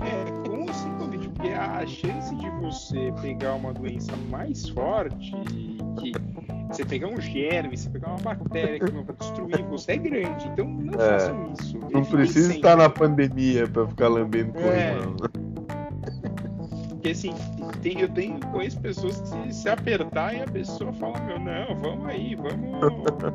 É, 0.00 0.48
com 0.48 0.64
o 0.64 0.98
Covid, 0.98 1.28
porque 1.28 1.50
a 1.50 1.86
chance 1.86 2.34
de 2.34 2.50
você 2.60 3.12
pegar 3.22 3.54
uma 3.54 3.72
doença 3.72 4.12
mais 4.30 4.68
forte, 4.70 5.32
que 5.96 6.12
você 6.70 6.84
pegar 6.84 7.08
um 7.08 7.20
germe, 7.20 7.76
você 7.76 7.88
pegar 7.88 8.08
uma 8.08 8.18
bactéria 8.18 8.78
que 8.80 8.90
vai 8.90 9.04
destruir 9.18 9.62
você 9.64 9.92
é 9.92 9.96
grande. 9.96 10.48
Então 10.48 10.68
não 10.68 10.94
é, 10.94 11.18
façam 11.18 11.52
isso. 11.58 11.78
Não 11.92 12.04
precisa 12.04 12.54
estar 12.54 12.76
na 12.76 12.88
pandemia 12.88 13.66
para 13.68 13.86
ficar 13.86 14.08
lambendo 14.08 14.58
é. 14.58 14.94
corrimão. 14.94 15.16
Porque 16.88 17.10
assim, 17.10 17.34
tem, 17.82 18.00
eu 18.00 18.08
tenho 18.08 18.40
conheço 18.50 18.80
pessoas 18.80 19.20
que 19.20 19.54
se, 19.54 19.68
apertar 19.68 20.34
e 20.34 20.42
a 20.42 20.46
pessoa 20.46 20.92
fala, 20.94 21.20
meu, 21.20 21.38
não, 21.38 21.80
vamos 21.80 22.06
aí, 22.06 22.34
vamos. 22.34 22.80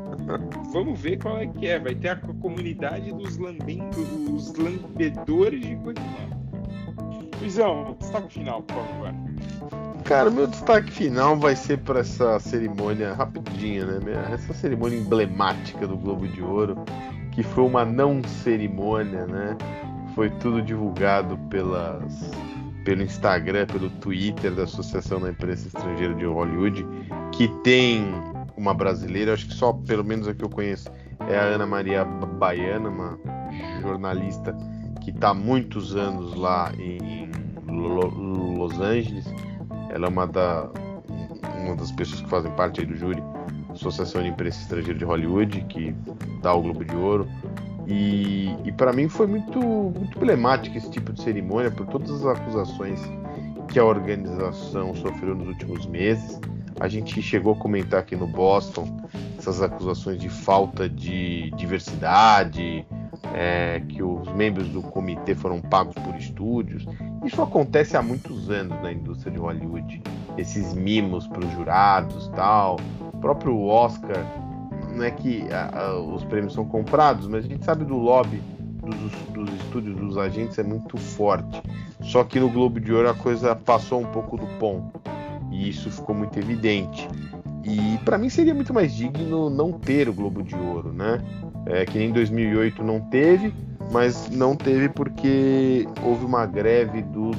vamos 0.73 0.99
ver 0.99 1.17
qual 1.19 1.37
é 1.37 1.47
que 1.47 1.67
é. 1.67 1.79
Vai 1.79 1.95
ter 1.95 2.09
a 2.09 2.15
comunidade 2.17 3.13
dos 3.13 3.37
lambendo, 3.37 4.35
os 4.35 4.53
lambedores 4.55 5.61
de 5.61 5.75
Guatemala. 5.75 6.41
Luizão, 7.39 7.95
destaque 7.99 8.33
final, 8.33 8.61
por 8.63 8.75
favor. 8.75 9.90
Cara, 10.03 10.29
meu 10.29 10.47
destaque 10.47 10.91
final 10.91 11.37
vai 11.37 11.55
ser 11.55 11.77
para 11.79 11.99
essa 11.99 12.39
cerimônia 12.39 13.13
rapidinha, 13.13 13.85
né? 13.85 13.99
Essa 14.33 14.53
cerimônia 14.53 14.97
emblemática 14.97 15.87
do 15.87 15.97
Globo 15.97 16.27
de 16.27 16.41
Ouro, 16.41 16.75
que 17.31 17.43
foi 17.43 17.63
uma 17.63 17.85
não 17.85 18.21
cerimônia, 18.23 19.25
né? 19.25 19.57
Foi 20.15 20.29
tudo 20.29 20.61
divulgado 20.61 21.37
pelas 21.49 22.31
pelo 22.83 23.03
Instagram, 23.03 23.67
pelo 23.67 23.89
Twitter 23.89 24.51
da 24.53 24.63
Associação 24.63 25.19
da 25.19 25.29
Imprensa 25.29 25.67
Estrangeira 25.67 26.15
de 26.15 26.25
Hollywood, 26.25 26.85
que 27.31 27.47
tem 27.63 28.03
uma 28.57 28.73
brasileira, 28.73 29.33
acho 29.33 29.47
que 29.47 29.53
só 29.53 29.71
pelo 29.71 30.03
menos 30.03 30.27
a 30.27 30.33
que 30.33 30.43
eu 30.43 30.49
conheço 30.49 30.89
é 31.29 31.37
a 31.37 31.43
Ana 31.43 31.65
Maria 31.65 32.03
Baiana, 32.03 32.89
uma 32.89 33.19
jornalista 33.81 34.55
que 35.01 35.11
está 35.11 35.29
há 35.29 35.33
muitos 35.33 35.95
anos 35.95 36.35
lá 36.35 36.71
em 36.77 37.29
Los 37.67 38.79
Angeles. 38.79 39.25
Ela 39.91 40.07
é 40.07 40.09
uma, 40.09 40.25
da, 40.25 40.69
uma 41.59 41.75
das 41.75 41.91
pessoas 41.91 42.21
que 42.21 42.29
fazem 42.29 42.51
parte 42.53 42.85
do 42.85 42.95
júri, 42.95 43.21
Associação 43.69 44.21
de 44.21 44.29
Imprensa 44.29 44.61
Estrangeira 44.61 44.97
de 44.97 45.05
Hollywood, 45.05 45.61
que 45.65 45.95
dá 46.41 46.53
o 46.53 46.61
Globo 46.61 46.83
de 46.83 46.95
Ouro. 46.95 47.27
E, 47.87 48.55
e 48.63 48.71
para 48.71 48.93
mim 48.93 49.09
foi 49.09 49.27
muito, 49.27 49.59
muito 49.59 50.17
emblemático 50.17 50.77
esse 50.77 50.89
tipo 50.89 51.11
de 51.11 51.21
cerimônia 51.21 51.69
por 51.71 51.85
todas 51.87 52.11
as 52.11 52.37
acusações 52.37 52.99
que 53.67 53.79
a 53.79 53.85
organização 53.85 54.95
sofreu 54.95 55.35
nos 55.35 55.47
últimos 55.47 55.85
meses. 55.85 56.39
A 56.79 56.87
gente 56.87 57.21
chegou 57.21 57.53
a 57.53 57.55
comentar 57.55 57.99
aqui 57.99 58.15
no 58.15 58.27
Boston 58.27 59.01
essas 59.37 59.61
acusações 59.61 60.19
de 60.19 60.29
falta 60.29 60.87
de 60.87 61.51
diversidade, 61.51 62.85
é, 63.33 63.81
que 63.87 64.01
os 64.03 64.31
membros 64.33 64.67
do 64.69 64.81
comitê 64.81 65.35
foram 65.35 65.61
pagos 65.61 65.95
por 65.95 66.15
estúdios. 66.15 66.85
Isso 67.23 67.41
acontece 67.41 67.95
há 67.95 68.01
muitos 68.01 68.49
anos 68.49 68.81
na 68.81 68.91
indústria 68.91 69.31
de 69.31 69.37
Hollywood. 69.37 70.01
Esses 70.37 70.73
mimos 70.73 71.27
para 71.27 71.45
os 71.45 71.51
jurados, 71.53 72.27
tal. 72.29 72.79
O 73.13 73.17
próprio 73.17 73.59
Oscar 73.65 74.25
não 74.95 75.03
é 75.03 75.11
que 75.11 75.45
a, 75.51 75.79
a, 75.79 75.99
os 75.99 76.23
prêmios 76.23 76.53
são 76.53 76.65
comprados, 76.65 77.27
mas 77.27 77.45
a 77.45 77.47
gente 77.47 77.63
sabe 77.63 77.85
do 77.85 77.95
lobby 77.95 78.41
dos, 78.81 79.11
dos, 79.33 79.53
estúdios, 79.61 79.95
dos 79.95 80.17
agentes 80.17 80.57
é 80.57 80.63
muito 80.63 80.97
forte. 80.97 81.61
Só 82.01 82.23
que 82.23 82.39
no 82.39 82.49
Globo 82.49 82.79
de 82.79 82.91
Ouro 82.91 83.09
a 83.09 83.13
coisa 83.13 83.55
passou 83.55 84.01
um 84.01 84.05
pouco 84.05 84.37
do 84.37 84.47
ponto. 84.57 84.99
E 85.51 85.69
isso 85.69 85.91
ficou 85.91 86.15
muito 86.15 86.37
evidente. 86.39 87.07
E 87.63 87.97
para 88.03 88.17
mim 88.17 88.29
seria 88.29 88.55
muito 88.55 88.73
mais 88.73 88.93
digno 88.93 89.49
não 89.49 89.71
ter 89.71 90.09
o 90.09 90.13
Globo 90.13 90.41
de 90.41 90.55
Ouro, 90.55 90.91
né? 90.91 91.21
É, 91.65 91.85
que 91.85 91.99
em 91.99 92.11
2008 92.11 92.83
não 92.83 92.99
teve, 92.99 93.53
mas 93.91 94.29
não 94.29 94.55
teve 94.55 94.89
porque 94.89 95.87
houve 96.03 96.25
uma 96.25 96.45
greve 96.45 97.01
dos 97.01 97.35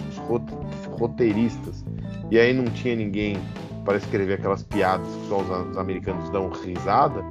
roteiristas. 0.98 1.84
E 2.30 2.38
aí 2.38 2.52
não 2.52 2.64
tinha 2.64 2.94
ninguém 2.94 3.38
para 3.84 3.96
escrever 3.96 4.34
aquelas 4.34 4.62
piadas 4.62 5.06
que 5.06 5.28
só 5.28 5.40
os 5.40 5.76
americanos 5.76 6.28
dão 6.30 6.50
risada. 6.50 7.24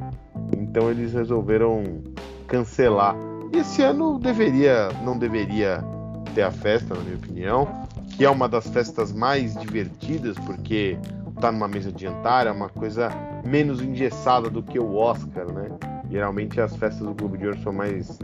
Então 0.57 0.89
eles 0.89 1.13
resolveram 1.13 2.01
cancelar. 2.47 3.15
E 3.53 3.57
esse 3.57 3.81
ano 3.81 4.19
deveria, 4.19 4.89
não 5.03 5.17
deveria 5.17 5.83
ter 6.33 6.43
a 6.43 6.51
festa, 6.51 6.95
na 6.95 7.01
minha 7.01 7.17
opinião, 7.17 7.67
que 8.15 8.25
é 8.25 8.29
uma 8.29 8.47
das 8.47 8.67
festas 8.67 9.11
mais 9.11 9.55
divertidas, 9.55 10.37
porque 10.39 10.97
tá 11.39 11.51
numa 11.51 11.67
mesa 11.67 11.91
de 11.91 12.03
jantar 12.03 12.45
é 12.45 12.51
uma 12.51 12.69
coisa 12.69 13.09
menos 13.43 13.81
engessada 13.81 14.49
do 14.49 14.61
que 14.61 14.79
o 14.79 14.95
Oscar, 14.95 15.51
né? 15.51 15.69
Geralmente 16.11 16.59
as 16.59 16.75
festas 16.75 17.07
do 17.07 17.13
Globo 17.13 17.37
de 17.37 17.45
Ouro 17.47 17.59
são 17.61 17.71
mais 17.71 18.19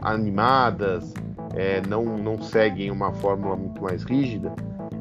animadas, 0.00 1.12
é, 1.54 1.82
não, 1.86 2.16
não 2.16 2.40
seguem 2.40 2.90
uma 2.90 3.12
fórmula 3.12 3.54
muito 3.54 3.82
mais 3.82 4.02
rígida. 4.04 4.54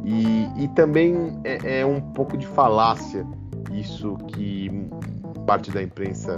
E, 0.03 0.47
e 0.63 0.67
também 0.75 1.39
é, 1.43 1.79
é 1.79 1.85
um 1.85 2.01
pouco 2.01 2.37
de 2.37 2.45
falácia 2.45 3.25
isso 3.71 4.17
que 4.27 4.69
parte 5.45 5.71
da 5.71 5.81
imprensa 5.81 6.35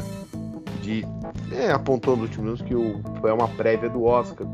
de, 0.81 1.05
é, 1.51 1.71
apontou 1.71 2.15
nos 2.15 2.25
últimos 2.25 2.47
anos 2.47 2.61
que 2.61 2.75
o, 2.75 3.01
é 3.27 3.33
uma 3.33 3.47
prévia 3.49 3.89
do 3.89 4.03
Oscar. 4.03 4.47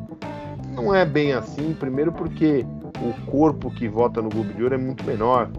Não 0.74 0.94
é 0.94 1.06
bem 1.06 1.34
assim, 1.34 1.76
primeiro 1.78 2.12
porque 2.12 2.66
o 3.02 3.32
corpo 3.32 3.70
que 3.70 3.88
vota 3.88 4.22
no 4.22 4.30
Globo 4.30 4.54
de 4.54 4.64
Ouro 4.64 4.76
é 4.76 4.78
muito 4.78 5.04
menor, 5.04 5.50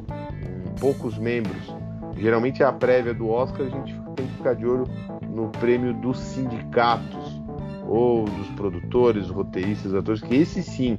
poucos 0.81 1.19
membros. 1.19 1.75
Geralmente 2.17 2.63
a 2.63 2.73
prévia 2.73 3.13
do 3.13 3.29
Oscar 3.29 3.67
a 3.67 3.71
gente 3.71 3.95
tem 4.17 4.27
que 4.27 4.37
ficar 4.37 4.55
de 4.55 4.67
olho 4.67 4.89
no 5.35 5.49
prêmio 5.49 5.93
dos 5.93 6.19
sindicatos 6.19 7.43
ou 7.87 8.25
dos 8.25 8.49
produtores, 8.51 9.29
roteiristas, 9.29 9.95
atores, 9.95 10.23
que 10.23 10.35
esses 10.35 10.65
sim, 10.65 10.97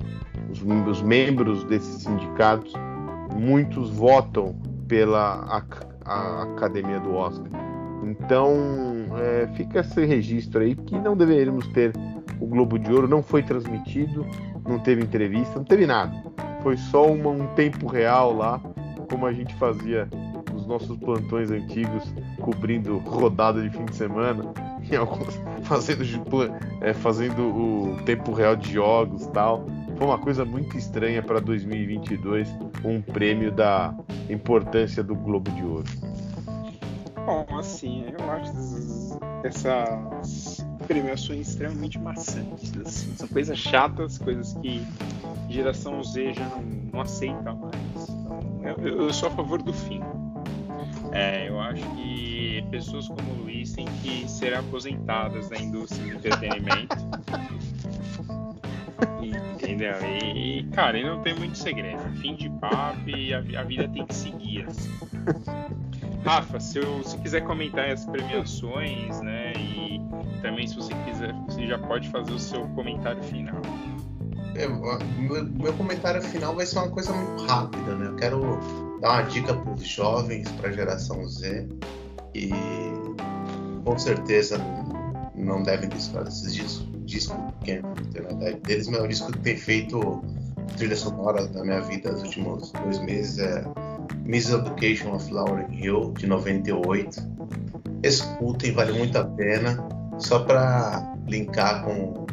os, 0.51 0.61
os 0.61 1.01
membros 1.01 1.63
desses 1.63 2.03
sindicatos, 2.03 2.73
muitos 3.35 3.89
votam 3.89 4.55
pela 4.87 5.39
a, 5.45 5.63
a 6.05 6.43
Academia 6.43 6.99
do 6.99 7.15
Oscar. 7.15 7.49
Então 8.03 8.53
é, 9.17 9.47
fica 9.55 9.79
esse 9.79 10.05
registro 10.05 10.61
aí 10.61 10.75
que 10.75 10.97
não 10.99 11.17
deveríamos 11.17 11.65
ter 11.69 11.91
o 12.39 12.45
Globo 12.45 12.77
de 12.77 12.91
Ouro, 12.91 13.07
não 13.07 13.23
foi 13.23 13.41
transmitido, 13.41 14.25
não 14.67 14.77
teve 14.79 15.01
entrevista, 15.01 15.55
não 15.55 15.65
teve 15.65 15.87
nada. 15.87 16.13
Foi 16.61 16.77
só 16.77 17.07
uma, 17.07 17.29
um 17.29 17.47
tempo 17.55 17.87
real 17.87 18.35
lá, 18.35 18.61
como 19.09 19.25
a 19.25 19.33
gente 19.33 19.55
fazia 19.55 20.07
nos 20.65 20.81
nossos 20.81 20.97
plantões 20.97 21.51
antigos, 21.51 22.03
cobrindo 22.41 22.97
rodada 22.97 23.61
de 23.61 23.69
fim 23.69 23.85
de 23.85 23.95
semana, 23.95 24.43
alguns 24.97 25.39
fazendo, 25.63 26.03
é, 26.81 26.93
fazendo 26.93 27.41
o 27.43 27.97
tempo 28.03 28.33
real 28.33 28.55
de 28.55 28.73
jogos 28.73 29.25
tal. 29.27 29.65
Foi 29.97 30.07
uma 30.07 30.17
coisa 30.17 30.43
muito 30.43 30.77
estranha 30.77 31.23
para 31.23 31.39
2022, 31.39 32.49
um 32.83 33.01
prêmio 33.01 33.51
da 33.51 33.95
importância 34.29 35.01
do 35.01 35.15
Globo 35.15 35.49
de 35.51 35.63
Ouro. 35.63 35.85
Bom, 37.25 37.45
assim, 37.57 38.05
eu 38.19 38.31
acho 38.31 38.51
essas 39.43 40.65
premiações 40.85 41.47
extremamente 41.49 41.97
maçantes. 41.97 42.73
Assim. 42.77 43.15
São 43.15 43.27
coisas 43.27 43.57
chatas, 43.57 44.17
coisas 44.17 44.53
que 44.55 44.85
geração 45.49 46.03
Z 46.03 46.33
já 46.33 46.47
não, 46.49 46.61
não 46.93 47.01
aceita 47.01 47.53
mais. 47.53 48.09
Então, 48.09 48.75
eu, 48.77 49.01
eu, 49.03 49.13
sou 49.13 49.29
a 49.29 49.31
favor 49.31 49.61
do 49.61 49.73
fim. 49.73 50.01
É, 51.15 51.47
eu 51.47 51.57
acho 51.61 51.81
que 51.95 52.61
pessoas 52.69 53.07
como 53.07 53.31
o 53.31 53.43
Luiz 53.43 53.71
têm 53.71 53.85
que 54.03 54.29
ser 54.29 54.53
aposentadas 54.53 55.47
da 55.47 55.55
indústria 55.55 56.03
do 56.03 56.17
entretenimento. 56.17 56.95
Entendeu? 59.53 59.93
E, 60.35 60.67
cara, 60.73 61.01
não 61.01 61.21
tem 61.21 61.33
muito 61.33 61.57
segredo. 61.57 62.01
Fim 62.19 62.35
de 62.35 62.49
papo 62.59 63.09
e 63.09 63.33
a, 63.33 63.39
a 63.39 63.63
vida 63.63 63.87
tem 63.87 64.05
que 64.05 64.13
seguir. 64.13 64.67
Assim. 64.67 64.89
Rafa, 66.25 66.59
se, 66.59 66.79
eu, 66.79 67.01
se 67.01 67.17
quiser 67.19 67.45
comentar 67.45 67.89
as 67.89 68.05
premiações, 68.05 69.21
né? 69.21 69.53
E 69.53 70.01
também 70.41 70.67
se 70.67 70.75
você 70.75 70.93
quiser, 71.05 71.33
você 71.47 71.65
já 71.65 71.79
pode 71.79 72.09
fazer 72.09 72.33
o 72.33 72.39
seu 72.39 72.67
comentário 72.69 73.23
final. 73.23 73.61
É, 74.53 74.67
meu, 74.67 75.45
meu, 75.45 75.73
comentário 75.73 76.21
final 76.21 76.53
vai 76.55 76.65
ser 76.65 76.79
uma 76.79 76.89
coisa 76.89 77.13
muito 77.13 77.45
rápida, 77.45 77.95
né? 77.95 78.07
Eu 78.07 78.15
quero 78.15 78.84
dar 79.01 79.21
uma 79.21 79.21
dica 79.23 79.53
para 79.53 79.73
os 79.73 79.87
jovens, 79.87 80.49
para 80.53 80.69
a 80.69 80.71
geração 80.71 81.27
Z, 81.27 81.67
e 82.33 82.49
com 83.83 83.97
certeza 83.97 84.57
não 85.35 85.63
devem 85.63 85.89
descartar 85.89 86.29
esses 86.29 86.53
discos, 86.53 86.87
discos 87.05 87.37
na 87.37 88.31
idade 88.31 88.59
deles, 88.61 88.87
mas 88.87 88.99
é 88.99 89.03
um 89.03 89.07
disco 89.07 89.31
que 89.31 89.39
tem 89.39 89.57
feito 89.57 90.23
trilha 90.77 90.95
sonora 90.95 91.47
da 91.47 91.63
minha 91.63 91.81
vida 91.81 92.11
nos 92.11 92.23
últimos 92.23 92.71
dois 92.71 92.99
meses 92.99 93.39
é 93.39 93.65
Miseducation 94.25 95.13
of 95.15 95.31
Lauryn 95.31 95.71
Hill, 95.71 96.11
de 96.17 96.27
98. 96.27 97.21
Escutem, 98.03 98.73
vale 98.73 98.93
muito 98.93 99.17
a 99.17 99.23
pena. 99.23 99.87
Só 100.17 100.39
para 100.39 101.15
linkar 101.27 101.83
com 101.83 102.25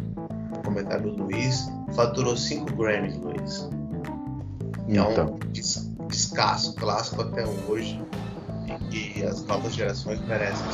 o 0.56 0.62
comentário 0.64 1.12
do 1.12 1.24
Luiz, 1.24 1.68
faturou 1.94 2.36
5 2.36 2.74
Grammys, 2.76 3.16
Luiz. 3.18 3.68
É 4.88 5.02
um 5.02 5.38
des 6.12 6.26
descasso 6.26 6.74
clássico 6.74 7.22
até 7.22 7.44
hoje 7.46 7.98
e 8.66 9.12
que 9.12 9.24
as 9.24 9.44
novas 9.46 9.74
gerações 9.74 10.20
merecem. 10.26 10.64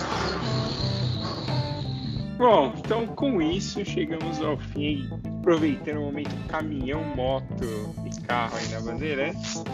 Bom, 2.37 2.73
então 2.77 3.07
com 3.07 3.41
isso 3.41 3.85
chegamos 3.85 4.41
ao 4.43 4.57
fim, 4.59 5.09
aproveitando 5.41 5.99
o 5.99 6.05
momento 6.07 6.35
caminhão, 6.49 7.03
moto 7.17 7.95
e 8.05 8.21
carro 8.23 8.57
aí 8.57 8.69
na 8.69 8.81
Bandeirantes. 8.81 9.65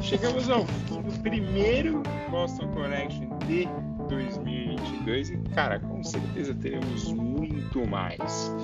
Chegamos 0.00 0.50
ao 0.50 0.66
fim 0.66 1.02
do 1.02 1.20
primeiro 1.20 2.02
Boston 2.30 2.68
Connection 2.72 3.28
de 3.46 3.68
2022 4.08 5.30
e, 5.30 5.36
cara, 5.54 5.78
com 5.80 6.02
certeza 6.02 6.54
teremos 6.54 7.12
muito 7.12 7.86
mais. 7.86 8.54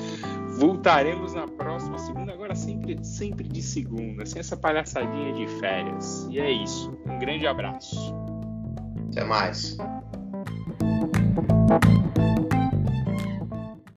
Voltaremos 0.59 1.35
na 1.35 1.47
próxima 1.47 1.99
segunda, 1.99 2.33
agora 2.33 2.55
sempre, 2.55 2.99
sempre 3.05 3.49
de 3.49 3.63
segunda, 3.63 4.27
sem 4.27 4.41
essa 4.41 4.57
palhaçadinha 4.57 5.33
de 5.33 5.47
férias. 5.59 6.27
E 6.31 6.39
é 6.39 6.51
isso. 6.51 6.97
Um 7.07 7.19
grande 7.19 7.47
abraço. 7.47 8.15
Até 9.11 9.25
mais. 9.25 9.77